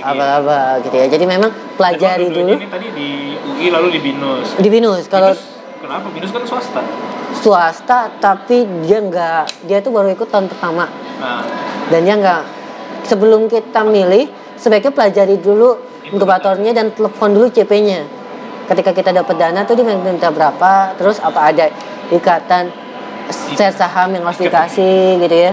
apa-apa 0.00 0.80
gitu 0.80 0.96
ya. 0.96 1.06
Jadi 1.12 1.24
memang 1.28 1.52
pelajari 1.76 2.32
dulu. 2.32 2.56
Ini 2.56 2.72
tadi 2.72 2.88
di 2.96 3.36
UI 3.36 3.68
lalu 3.68 3.92
di 3.92 4.00
BINUS. 4.00 4.56
di 4.56 4.68
binus 4.72 5.04
kalau 5.12 5.36
BINUS, 5.36 5.44
kenapa? 5.84 6.06
BINUS 6.08 6.30
kan 6.32 6.42
swasta. 6.48 6.80
swasta 7.36 7.98
tapi 8.16 8.64
dia 8.88 9.04
nggak 9.04 9.68
dia 9.68 9.84
tuh 9.84 9.92
baru 9.92 10.08
ikut 10.08 10.24
tahun 10.32 10.48
pertama. 10.48 10.88
Nah, 11.20 11.44
dan 11.92 12.00
dia 12.00 12.16
nggak 12.16 12.42
sebelum 13.04 13.44
kita 13.44 13.84
milih 13.84 14.24
sebaiknya 14.56 14.92
pelajari 14.96 15.36
dulu 15.36 15.76
inkubatornya 16.08 16.72
dan 16.72 16.96
telepon 16.96 17.36
dulu 17.36 17.52
CP-nya 17.52 18.08
ketika 18.72 18.96
kita 18.96 19.10
dapat 19.12 19.36
dana 19.36 19.68
tuh 19.68 19.76
dia 19.76 19.84
minta 19.84 20.32
berapa 20.32 20.94
terus 20.94 21.20
apa 21.20 21.52
ada 21.52 21.66
ikatan 22.08 22.70
share 23.30 23.74
saham 23.74 24.14
yang 24.14 24.22
harus 24.26 24.40
dikasih 24.40 25.18
gitu 25.22 25.36
ya. 25.36 25.52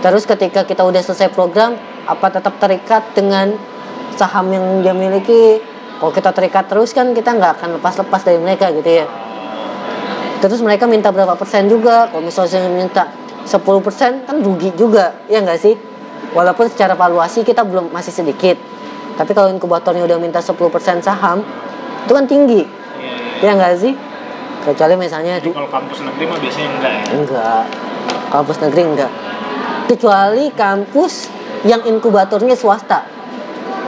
Terus 0.00 0.24
ketika 0.24 0.64
kita 0.64 0.82
udah 0.86 1.02
selesai 1.04 1.28
program 1.34 1.76
apa 2.08 2.26
tetap 2.32 2.56
terikat 2.56 3.12
dengan 3.12 3.54
saham 4.16 4.48
yang 4.50 4.64
dia 4.80 4.94
miliki? 4.96 5.60
Kalau 6.00 6.12
kita 6.16 6.32
terikat 6.32 6.64
terus 6.72 6.96
kan 6.96 7.12
kita 7.12 7.36
nggak 7.36 7.60
akan 7.60 7.68
lepas-lepas 7.76 8.20
dari 8.24 8.40
mereka 8.40 8.72
gitu 8.72 9.04
ya. 9.04 9.06
Terus 10.40 10.64
mereka 10.64 10.88
minta 10.88 11.12
berapa 11.12 11.36
persen 11.36 11.68
juga? 11.68 12.08
Kalau 12.08 12.24
misalnya 12.24 12.72
minta 12.72 13.12
10 13.44 13.60
persen 13.84 14.24
kan 14.24 14.40
rugi 14.40 14.72
juga 14.72 15.20
ya 15.28 15.44
nggak 15.44 15.60
sih? 15.60 15.76
Walaupun 16.32 16.72
secara 16.72 16.96
valuasi 16.96 17.44
kita 17.44 17.60
belum 17.66 17.92
masih 17.92 18.14
sedikit. 18.14 18.56
Tapi 19.20 19.36
kalau 19.36 19.52
inkubatornya 19.52 20.08
udah 20.08 20.16
minta 20.16 20.40
10 20.40 20.56
persen 20.72 21.04
saham 21.04 21.44
itu 22.06 22.12
kan 22.16 22.24
tinggi 22.24 22.64
ya 23.40 23.56
nggak 23.56 23.74
sih 23.80 23.92
kecuali 24.62 24.94
misalnya 24.94 25.36
Jadi 25.36 25.50
kalau 25.50 25.68
kampus 25.68 25.98
negeri 26.00 26.24
mah 26.26 26.38
biasanya 26.38 26.68
enggak 26.70 26.92
ya. 26.92 27.04
enggak 27.12 27.62
kampus 28.28 28.56
negeri 28.60 28.82
enggak 28.86 29.10
kecuali 29.86 30.44
kampus 30.52 31.14
yang 31.62 31.82
inkubatornya 31.82 32.54
swasta 32.54 33.00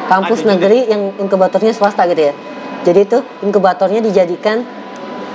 kampus 0.07 0.39
Ada 0.39 0.45
juga. 0.45 0.53
negeri 0.57 0.79
yang 0.87 1.03
inkubatornya 1.17 1.73
swasta 1.73 2.05
gitu 2.07 2.23
ya 2.23 2.35
jadi 2.83 3.01
itu 3.03 3.19
inkubatornya 3.41 4.01
dijadikan 4.01 4.67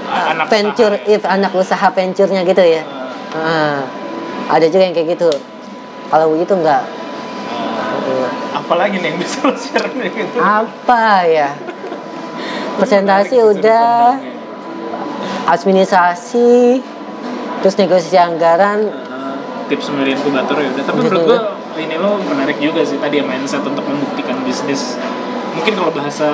uh, 0.06 0.34
Anak 0.36 0.48
venture 0.48 0.94
usaha 0.94 1.06
ya. 1.06 1.14
if 1.14 1.24
anak 1.24 1.52
usaha 1.52 1.88
venture-nya 1.90 2.42
gitu 2.44 2.62
ya 2.62 2.84
Ah, 3.30 3.84
ada 4.50 4.66
juga 4.66 4.82
yang 4.82 4.96
kayak 4.96 5.14
gitu 5.14 5.30
kalau 6.08 6.32
begitu 6.32 6.56
enggak 6.56 6.82
Eh, 8.08 8.30
apalagi 8.54 8.98
nih 8.98 9.12
yang 9.12 9.20
bisa 9.20 9.44
lo 9.44 9.52
share 9.54 9.92
nih 9.92 10.08
gitu. 10.08 10.40
apa 10.40 11.28
ya 11.28 11.52
presentasi 12.78 13.36
udah. 13.38 14.16
Administrasi 15.48 16.84
terus 17.64 17.76
negosiasi 17.80 18.20
anggaran. 18.20 18.80
Eh, 18.86 19.36
tips 19.72 19.90
memilih 19.90 20.20
inkubator 20.20 20.56
ya 20.60 20.70
udah. 20.70 20.84
Tapi 20.86 20.98
menurut 21.00 21.22
gua 21.26 21.40
ini 21.78 21.96
lo 21.96 22.18
menarik 22.20 22.58
juga 22.60 22.82
sih 22.84 22.98
tadi 22.98 23.22
ya 23.22 23.26
mindset 23.26 23.64
untuk 23.64 23.82
membuktikan 23.82 24.38
bisnis. 24.44 25.00
Mungkin 25.58 25.74
kalau 25.74 25.90
bahasa 25.90 26.30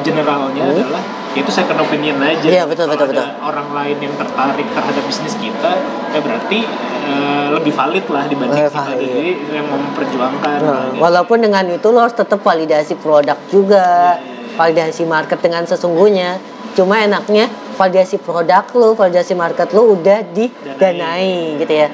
generalnya 0.00 0.64
Hmm. 0.64 0.72
adalah 0.72 1.02
ya 1.36 1.40
itu 1.42 1.52
second 1.52 1.76
opinion 1.76 2.16
aja. 2.16 2.48
Iya, 2.48 2.64
betul, 2.64 2.88
Kalau 2.88 2.96
betul, 2.96 3.20
ada 3.20 3.36
orang 3.44 3.68
lain 3.76 3.96
yang 4.00 4.14
tertarik 4.16 4.64
terhadap 4.72 5.02
bisnis 5.04 5.34
kita 5.36 5.72
ya 6.14 6.20
berarti 6.22 6.60
eh, 7.04 7.46
lebih 7.52 7.68
valid 7.76 8.08
lah 8.08 8.24
dibanding 8.24 8.56
Eh, 8.56 8.72
kita 8.72 8.96
jadi 8.96 9.28
yang 9.52 9.66
mau 9.68 9.76
memperjuangkan. 9.76 10.58
Nah, 10.64 10.72
lah, 10.72 10.84
gitu. 10.88 11.00
walaupun 11.04 11.38
dengan 11.44 11.64
itu 11.68 11.86
lo 11.92 12.00
harus 12.00 12.16
tetap 12.16 12.40
validasi 12.40 12.96
produk 12.96 13.36
juga, 13.52 14.16
validasi 14.56 15.04
market 15.04 15.36
dengan 15.36 15.68
sesungguhnya. 15.68 16.40
Cuma 16.72 17.04
enaknya 17.04 17.52
validasi 17.74 18.16
produk 18.22 18.64
lo, 18.78 18.94
validasi 18.94 19.34
market 19.34 19.74
lo 19.74 19.98
udah 19.98 20.22
didanai 20.30 21.58
gitu 21.60 21.74
ya. 21.74 21.88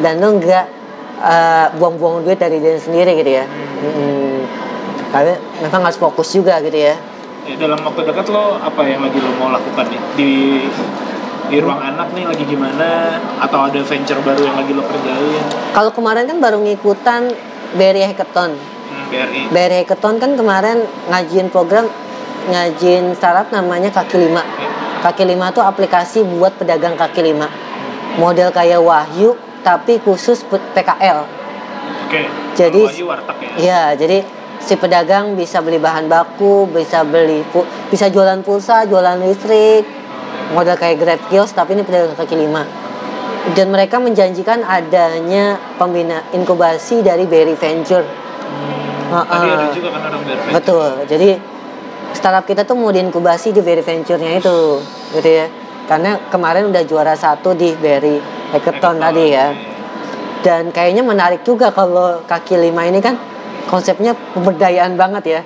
Dan 0.00 0.18
lo 0.18 0.34
nggak 0.40 0.66
uh, 1.20 1.66
buang-buang 1.76 2.24
duit 2.24 2.40
dari 2.40 2.58
diri 2.58 2.80
sendiri 2.80 3.12
gitu 3.20 3.30
ya. 3.30 3.44
Mm-mm. 3.46 4.42
Karena 5.12 5.34
memang 5.62 5.86
harus 5.86 6.00
fokus 6.00 6.32
juga 6.32 6.58
gitu 6.64 6.76
ya. 6.76 6.96
Ya, 7.46 7.54
dalam 7.62 7.78
waktu 7.78 8.02
dekat 8.02 8.26
lo 8.34 8.58
apa 8.58 8.82
yang 8.90 9.06
lagi 9.06 9.22
lo 9.22 9.30
mau 9.38 9.54
lakukan 9.54 9.86
nih 9.86 10.00
di 10.18 10.32
di 11.46 11.62
ruang 11.62 11.78
anak 11.78 12.10
nih 12.10 12.26
lagi 12.26 12.42
gimana 12.42 13.22
atau 13.38 13.70
ada 13.70 13.78
venture 13.86 14.18
baru 14.18 14.42
yang 14.42 14.58
lagi 14.58 14.74
lo 14.74 14.82
kerjain 14.82 15.46
Kalau 15.70 15.94
kemarin 15.94 16.26
kan 16.26 16.42
baru 16.42 16.58
ngikutan 16.58 17.30
BRI 17.78 18.02
Hackathon. 18.02 18.50
hmm, 18.58 19.04
BRI 19.14 19.40
BRI 19.54 19.76
Hackathon 19.86 20.18
kan 20.18 20.34
kemarin 20.34 20.82
ngajuin 21.06 21.46
program 21.54 21.86
ngajuin 22.50 23.14
startup 23.14 23.54
namanya 23.54 23.94
kaki 23.94 24.26
lima. 24.26 24.42
Kaki 24.96 25.24
lima 25.24 25.50
tuh 25.50 25.60
aplikasi 25.60 26.24
buat 26.24 26.56
pedagang 26.56 26.94
kaki 26.94 27.20
lima. 27.22 27.46
Model 28.16 28.48
kayak 28.48 28.80
Wahyu 28.80 29.36
tapi 29.60 29.98
khusus 29.98 30.40
PKL. 30.46 31.26
oke 32.06 32.20
Jadi- 32.54 32.86
Wahyu 32.86 33.04
warteg 33.06 33.36
ya 33.36 33.50
Iya, 33.56 33.82
jadi 33.94 34.18
si 34.58 34.74
pedagang 34.74 35.34
bisa 35.34 35.60
beli 35.60 35.76
bahan 35.76 36.06
baku, 36.06 36.66
bisa 36.66 37.02
beli 37.02 37.44
bisa 37.86 38.08
jualan 38.08 38.40
pulsa, 38.40 38.82
jualan 38.84 39.20
listrik, 39.20 39.84
model 40.50 40.74
kayak 40.74 40.96
Grab 40.96 41.20
Kios 41.28 41.50
tapi 41.50 41.74
ini 41.74 41.82
pedagang 41.82 42.14
kaki 42.14 42.34
lima. 42.34 42.64
Dan 43.46 43.70
mereka 43.70 44.02
menjanjikan 44.02 44.66
adanya 44.66 45.54
pembina 45.76 46.26
inkubasi 46.32 46.98
dari 47.00 47.26
Berry 47.26 47.54
Venture. 47.54 48.02
tadi 49.06 49.14
Heeh. 49.14 49.54
ada 49.54 49.70
juga 49.70 49.88
kan 49.94 50.02
orang 50.02 50.22
BRI 50.24 50.50
Betul. 50.50 50.90
Jadi 51.06 51.30
startup 52.12 52.44
kita 52.46 52.62
tuh 52.68 52.78
mau 52.78 52.92
diinkubasi 52.92 53.50
di 53.50 53.64
Berry 53.64 53.82
Venture-nya 53.82 54.38
itu, 54.38 54.82
gitu 55.16 55.30
ya. 55.30 55.46
Karena 55.86 56.18
kemarin 56.30 56.66
udah 56.70 56.82
juara 56.82 57.14
satu 57.14 57.54
di 57.54 57.74
Berry 57.78 58.18
Hackathon 58.50 58.98
tadi 58.98 59.24
ya. 59.30 59.54
Dan 60.42 60.70
kayaknya 60.70 61.02
menarik 61.02 61.42
juga 61.42 61.74
kalau 61.74 62.22
kaki 62.26 62.58
lima 62.58 62.86
ini 62.86 63.02
kan 63.02 63.18
konsepnya 63.66 64.14
pemberdayaan 64.34 64.94
banget 64.94 65.24
ya. 65.26 65.40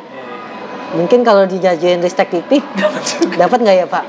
Mungkin 0.97 1.23
kalau 1.23 1.47
dijajuin 1.47 2.03
Ristek 2.03 2.35
TV 2.35 2.61
dapat 3.39 3.59
nggak 3.63 3.77
ya 3.81 3.87
Pak? 3.87 4.05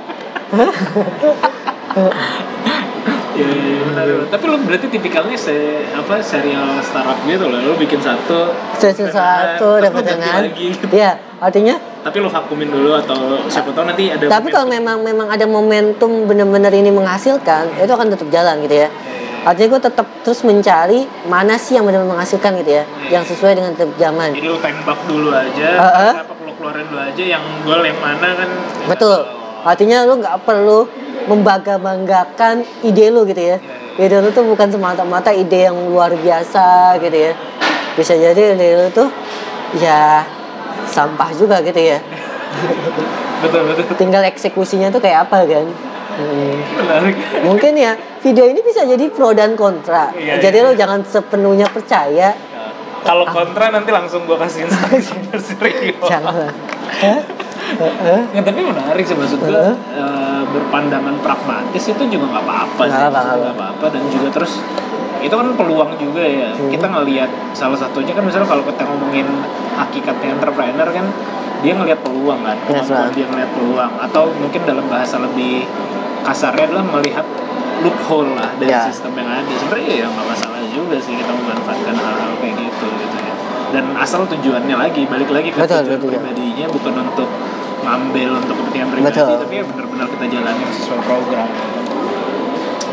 Iya, 3.32 3.48
iya, 3.48 3.76
benar, 3.88 4.04
benar. 4.04 4.28
Tapi 4.28 4.44
lo 4.52 4.58
berarti 4.60 4.88
tipikalnya 4.92 5.40
se 5.40 5.88
apa 5.96 6.20
serial 6.20 6.84
startup 6.84 7.16
gitu 7.24 7.48
loh. 7.48 7.60
Lo 7.64 7.74
bikin 7.80 8.04
satu, 8.04 8.52
Sesi 8.76 9.08
dana, 9.08 9.56
satu 9.56 9.80
dapat 9.80 10.20
lagi. 10.20 10.76
Iya, 10.92 11.16
artinya 11.40 11.80
Tapi 12.02 12.18
lo 12.18 12.30
vakumin 12.34 12.66
dulu 12.66 12.98
atau 12.98 13.46
siapa 13.46 13.70
tahu 13.70 13.86
nanti 13.86 14.10
ada. 14.10 14.26
tapi 14.26 14.50
kalau 14.50 14.66
memang 14.66 15.06
memang 15.06 15.30
ada 15.30 15.46
momentum 15.46 16.26
benar-benar 16.26 16.74
ini 16.74 16.90
menghasilkan, 16.90 17.78
itu 17.78 17.94
akan 17.94 18.10
tetap 18.10 18.26
jalan 18.34 18.58
gitu 18.66 18.74
ya. 18.86 18.90
Artinya 19.42 19.78
gue 19.78 19.82
tetap 19.90 20.08
terus 20.26 20.42
mencari 20.42 21.06
mana 21.30 21.58
sih 21.62 21.78
yang 21.78 21.86
benar-benar 21.86 22.18
menghasilkan 22.18 22.58
gitu 22.62 22.82
ya, 22.82 22.84
yang 23.14 23.22
sesuai 23.22 23.54
dengan 23.54 23.78
tiap 23.78 23.94
zaman. 24.02 24.34
Jadi 24.34 24.48
lo 24.50 24.58
tembak 24.58 25.00
dulu 25.06 25.30
aja, 25.30 25.68
Heeh. 25.78 26.14
apa 26.26 26.34
lo 26.42 26.54
keluarin 26.58 26.86
dulu 26.90 27.02
aja 27.06 27.24
yang 27.38 27.44
gol 27.66 27.82
yang 27.86 28.00
mana 28.02 28.30
kan. 28.34 28.50
Betul. 28.90 29.20
Artinya 29.62 29.98
lu 30.10 30.18
nggak 30.18 30.42
perlu 30.42 30.90
membangga-banggakan 31.30 32.66
ide 32.82 33.14
lu 33.14 33.30
gitu 33.30 33.42
ya. 33.42 33.58
Ide 34.02 34.26
lu 34.26 34.34
tuh 34.34 34.42
bukan 34.42 34.74
semata-mata 34.74 35.30
ide 35.30 35.70
yang 35.70 35.78
luar 35.86 36.18
biasa 36.18 36.98
gitu 36.98 37.18
ya. 37.30 37.34
Bisa 37.94 38.18
jadi 38.18 38.58
ide 38.58 38.68
lu 38.78 38.88
tuh 38.90 39.10
ya 39.78 40.26
sampah 40.92 41.30
juga 41.34 41.64
gitu 41.64 41.80
ya. 41.80 42.00
Betul 43.42 43.62
betul. 43.72 43.84
Tinggal 43.98 44.28
eksekusinya 44.28 44.92
tuh 44.92 45.02
kayak 45.02 45.28
apa 45.28 45.48
kan. 45.48 45.68
Hmm. 46.12 46.56
Menarik. 46.78 47.16
Mungkin 47.48 47.74
ya 47.80 47.96
video 48.20 48.46
ini 48.46 48.60
bisa 48.62 48.84
jadi 48.84 49.08
pro 49.10 49.32
dan 49.32 49.56
kontra. 49.56 50.12
Iya, 50.14 50.44
jadi 50.44 50.58
iya. 50.62 50.68
lu 50.68 50.72
jangan 50.76 51.00
sepenuhnya 51.08 51.68
percaya. 51.72 52.36
Kalau 53.02 53.26
kontra 53.26 53.74
nanti 53.74 53.90
langsung 53.90 54.30
gua 54.30 54.38
kasih. 54.46 54.70
Jangan. 56.12 56.54
Hah? 57.02 57.20
Heeh. 57.72 58.22
Ya, 58.36 58.42
tapi 58.44 58.60
menarik 58.62 59.04
sih 59.08 59.16
maksud 59.16 59.40
gue 59.42 59.48
Heeh. 59.48 59.76
eh, 59.96 60.42
berpandangan 60.52 61.16
pragmatis 61.24 61.84
itu 61.88 62.04
juga 62.12 62.26
nggak 62.36 62.44
apa-apa 62.44 62.82
sih 62.84 63.00
nggak 63.00 63.56
apa-apa 63.56 63.86
dan 63.96 64.04
juga 64.12 64.28
terus 64.42 64.60
itu 65.22 65.32
kan 65.32 65.48
peluang 65.54 65.92
juga 65.96 66.22
ya 66.22 66.50
Hmm. 66.52 66.68
kita 66.68 66.86
ngelihat 66.88 67.30
salah 67.52 67.78
satunya 67.78 68.12
kan 68.12 68.22
misalnya 68.22 68.46
kalau 68.46 68.64
kita 68.64 68.82
ngomongin 68.84 69.28
hakikatnya 69.74 70.36
entrepreneur 70.36 70.88
kan 70.88 71.06
dia 71.62 71.74
ngelihat 71.74 72.02
peluang 72.02 72.42
kan 72.42 72.58
Yes, 72.60 72.66
kemampuan 72.84 72.98
Bang. 73.04 73.14
dia 73.14 73.26
ngelihat 73.26 73.52
peluang 73.54 73.92
atau 74.02 74.24
mungkin 74.34 74.62
dalam 74.64 74.86
bahasa 74.88 75.16
lebih 75.18 75.70
kasarnya 76.22 76.66
adalah 76.68 76.86
melihat 76.92 77.26
loophole 77.82 78.34
lah 78.34 78.50
dari 78.56 78.70
Ya. 78.70 78.86
sistem 78.86 79.14
yang 79.16 79.30
ada 79.32 79.52
sebenarnya 79.52 79.94
ya 79.96 80.08
nggak 80.08 80.28
masalah 80.28 80.62
juga 80.68 80.98
sih 80.98 81.14
kita 81.14 81.32
memanfaatkan 81.32 81.96
hal-hal 81.96 82.32
kayak 82.38 82.56
gitu 82.60 82.86
gitu 82.92 83.18
ya 83.20 83.34
dan 83.72 83.86
asal 83.96 84.22
tujuannya 84.26 84.76
lagi 84.76 85.06
balik 85.06 85.30
lagi 85.30 85.50
ke 85.50 85.58
Betul, 85.58 85.82
tujuan 85.84 85.98
betul. 85.98 86.10
pribadinya 86.12 86.66
bukan 86.68 86.94
untuk 87.00 87.30
ngambil 87.82 88.30
untuk 88.38 88.56
kepentingan 88.56 88.90
pribadi 88.92 89.18
Betul. 89.18 89.38
tapi 89.40 89.54
ya 89.56 89.64
benar-benar 89.66 90.08
kita 90.10 90.26
jalani 90.30 90.64
sesuai 90.72 91.02
program 91.02 91.48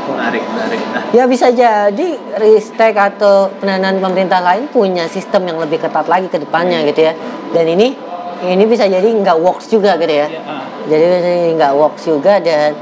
menarik 0.08 0.42
menarik 0.48 0.80
nah 0.92 1.02
Ya 1.08 1.24
bisa 1.24 1.48
jadi 1.48 2.08
Ristek 2.36 2.92
atau 2.92 3.48
pendanaan 3.60 3.96
pemerintah 3.96 4.44
lain 4.44 4.68
punya 4.68 5.08
sistem 5.08 5.48
yang 5.48 5.56
lebih 5.56 5.80
ketat 5.80 6.04
lagi 6.04 6.28
ke 6.28 6.36
depannya 6.36 6.84
gitu 6.84 7.08
ya. 7.08 7.16
Dan 7.52 7.64
ini 7.64 7.96
ini 8.44 8.64
bisa 8.68 8.84
jadi 8.84 9.08
nggak 9.08 9.40
works 9.40 9.72
juga 9.72 9.96
gitu 9.96 10.12
ya. 10.12 10.28
ya, 10.28 10.40
ah, 10.44 10.62
Jadi 10.84 11.56
nggak 11.56 11.72
works 11.72 12.04
juga 12.04 12.36
dan 12.44 12.76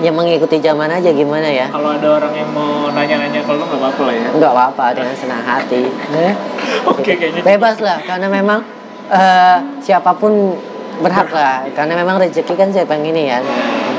ya 0.00 0.08
mengikuti 0.12 0.56
zaman 0.60 0.88
aja 0.88 1.12
gimana 1.12 1.48
ya. 1.48 1.68
kalau 1.68 1.92
ada 1.92 2.08
orang 2.16 2.32
yang 2.32 2.48
mau 2.56 2.88
nanya-nanya 2.92 3.44
kalau 3.44 3.60
nggak 3.60 3.76
apa-apa 3.76 4.02
lah 4.08 4.14
ya 4.16 4.28
Nggak 4.36 4.52
apa-apa 4.52 4.84
dengan 4.96 5.14
senang 5.16 5.42
hati. 5.44 5.82
Eh, 6.16 6.34
oke 6.92 7.12
kayaknya 7.12 7.40
Bebas 7.44 7.76
lah 7.80 7.98
karena 8.04 8.28
memang 8.28 8.60
eh, 9.08 9.58
siapa 9.80 10.12
pun 10.16 10.56
berhak 10.98 11.28
lah 11.28 11.64
karena 11.70 11.94
memang 11.96 12.18
rezeki 12.18 12.52
kan 12.52 12.68
siapa 12.68 12.92
yang 12.92 13.08
ini 13.08 13.22
ya. 13.26 13.38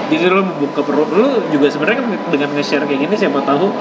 jadi 0.07 0.27
lu 0.27 0.43
membuka 0.43 0.81
perut 0.81 1.09
lu 1.09 1.41
juga 1.49 1.67
sebenarnya 1.67 1.97
kan 1.99 2.07
dengan 2.29 2.49
nge-share 2.53 2.83
kayak 2.83 3.01
gini 3.01 3.15
siapa 3.17 3.39
tahu 3.41 3.71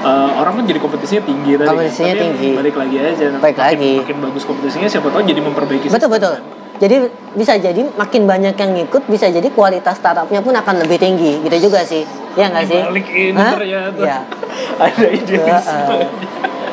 eh, 0.00 0.30
orang 0.34 0.52
kan 0.54 0.64
jadi 0.66 0.78
kompetisinya 0.78 1.22
tinggi 1.22 1.52
tadi. 1.54 1.66
Kompetisinya 1.66 2.12
Tapi 2.12 2.22
tinggi. 2.22 2.48
balik 2.52 2.74
lagi 2.74 2.96
aja 2.98 3.24
Balik 3.34 3.56
makin, 3.56 3.64
lagi. 3.64 3.92
makin 3.98 4.16
bagus 4.20 4.42
kompetisinya 4.44 4.88
siapa 4.88 5.08
tahu 5.08 5.20
jadi 5.22 5.40
memperbaiki 5.40 5.86
Betul 5.86 5.96
sistem, 5.96 6.10
betul. 6.12 6.34
kan. 6.36 6.58
Jadi 6.80 6.96
bisa 7.36 7.52
jadi 7.54 7.82
makin 7.92 8.22
banyak 8.24 8.56
yang 8.56 8.70
ngikut, 8.72 9.02
bisa 9.04 9.28
jadi 9.28 9.44
kualitas 9.50 10.00
startupnya 10.00 10.40
pun 10.40 10.56
akan 10.56 10.80
lebih 10.80 10.96
tinggi, 10.96 11.36
gitu 11.44 11.68
juga 11.68 11.84
sih, 11.84 12.08
ya 12.32 12.48
nggak 12.48 12.64
sih? 12.64 12.80
Dibalik 12.80 13.06
ini 13.06 13.36
Hah? 13.36 13.52
ternyata 13.52 14.00
Iya. 14.00 14.18
ada 14.88 15.06
ide 15.06 15.36
Heeh. 15.36 16.08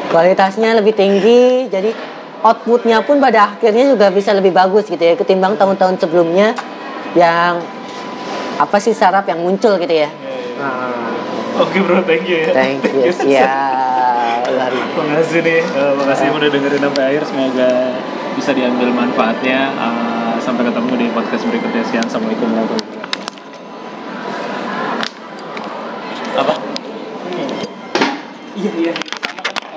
Kualitasnya 0.08 0.80
lebih 0.80 0.96
tinggi, 0.96 1.68
jadi 1.68 1.92
outputnya 2.44 3.02
pun 3.02 3.18
pada 3.18 3.56
akhirnya 3.56 3.94
juga 3.94 4.14
bisa 4.14 4.34
lebih 4.34 4.54
bagus 4.54 4.86
gitu 4.90 5.02
ya 5.02 5.18
ketimbang 5.18 5.58
tahun-tahun 5.58 5.98
sebelumnya 5.98 6.54
yang 7.18 7.62
apa 8.58 8.78
sih 8.82 8.94
sarap 8.94 9.26
yang 9.30 9.42
muncul 9.42 9.78
gitu 9.78 9.94
ya. 9.94 10.10
Nah. 10.58 11.08
Oke 11.58 11.82
okay, 11.82 11.82
bro, 11.82 12.06
thank 12.06 12.30
you 12.30 12.38
ya. 12.38 12.54
Thank 12.54 12.86
you. 12.86 13.10
Iya. 13.34 13.50
kasih 15.18 15.42
nih, 15.42 15.60
uh, 15.76 15.98
makasih 15.98 16.30
iya. 16.30 16.38
udah 16.38 16.50
dengerin 16.54 16.82
sampai 16.86 17.04
akhir. 17.10 17.24
Semoga 17.26 17.70
bisa 18.38 18.52
diambil 18.54 18.94
manfaatnya. 18.94 19.74
Uh, 19.74 20.18
sampai 20.38 20.70
ketemu 20.70 20.94
di 21.02 21.06
podcast 21.12 21.44
berikutnya. 21.50 21.82
Sekian, 21.82 22.06
assalamualaikum 22.06 22.48
warahmatullahi 22.54 22.88
wabarakatuh. 22.94 23.26
Apa? 26.38 26.54
Iya 28.54 28.72
iya. 28.78 29.17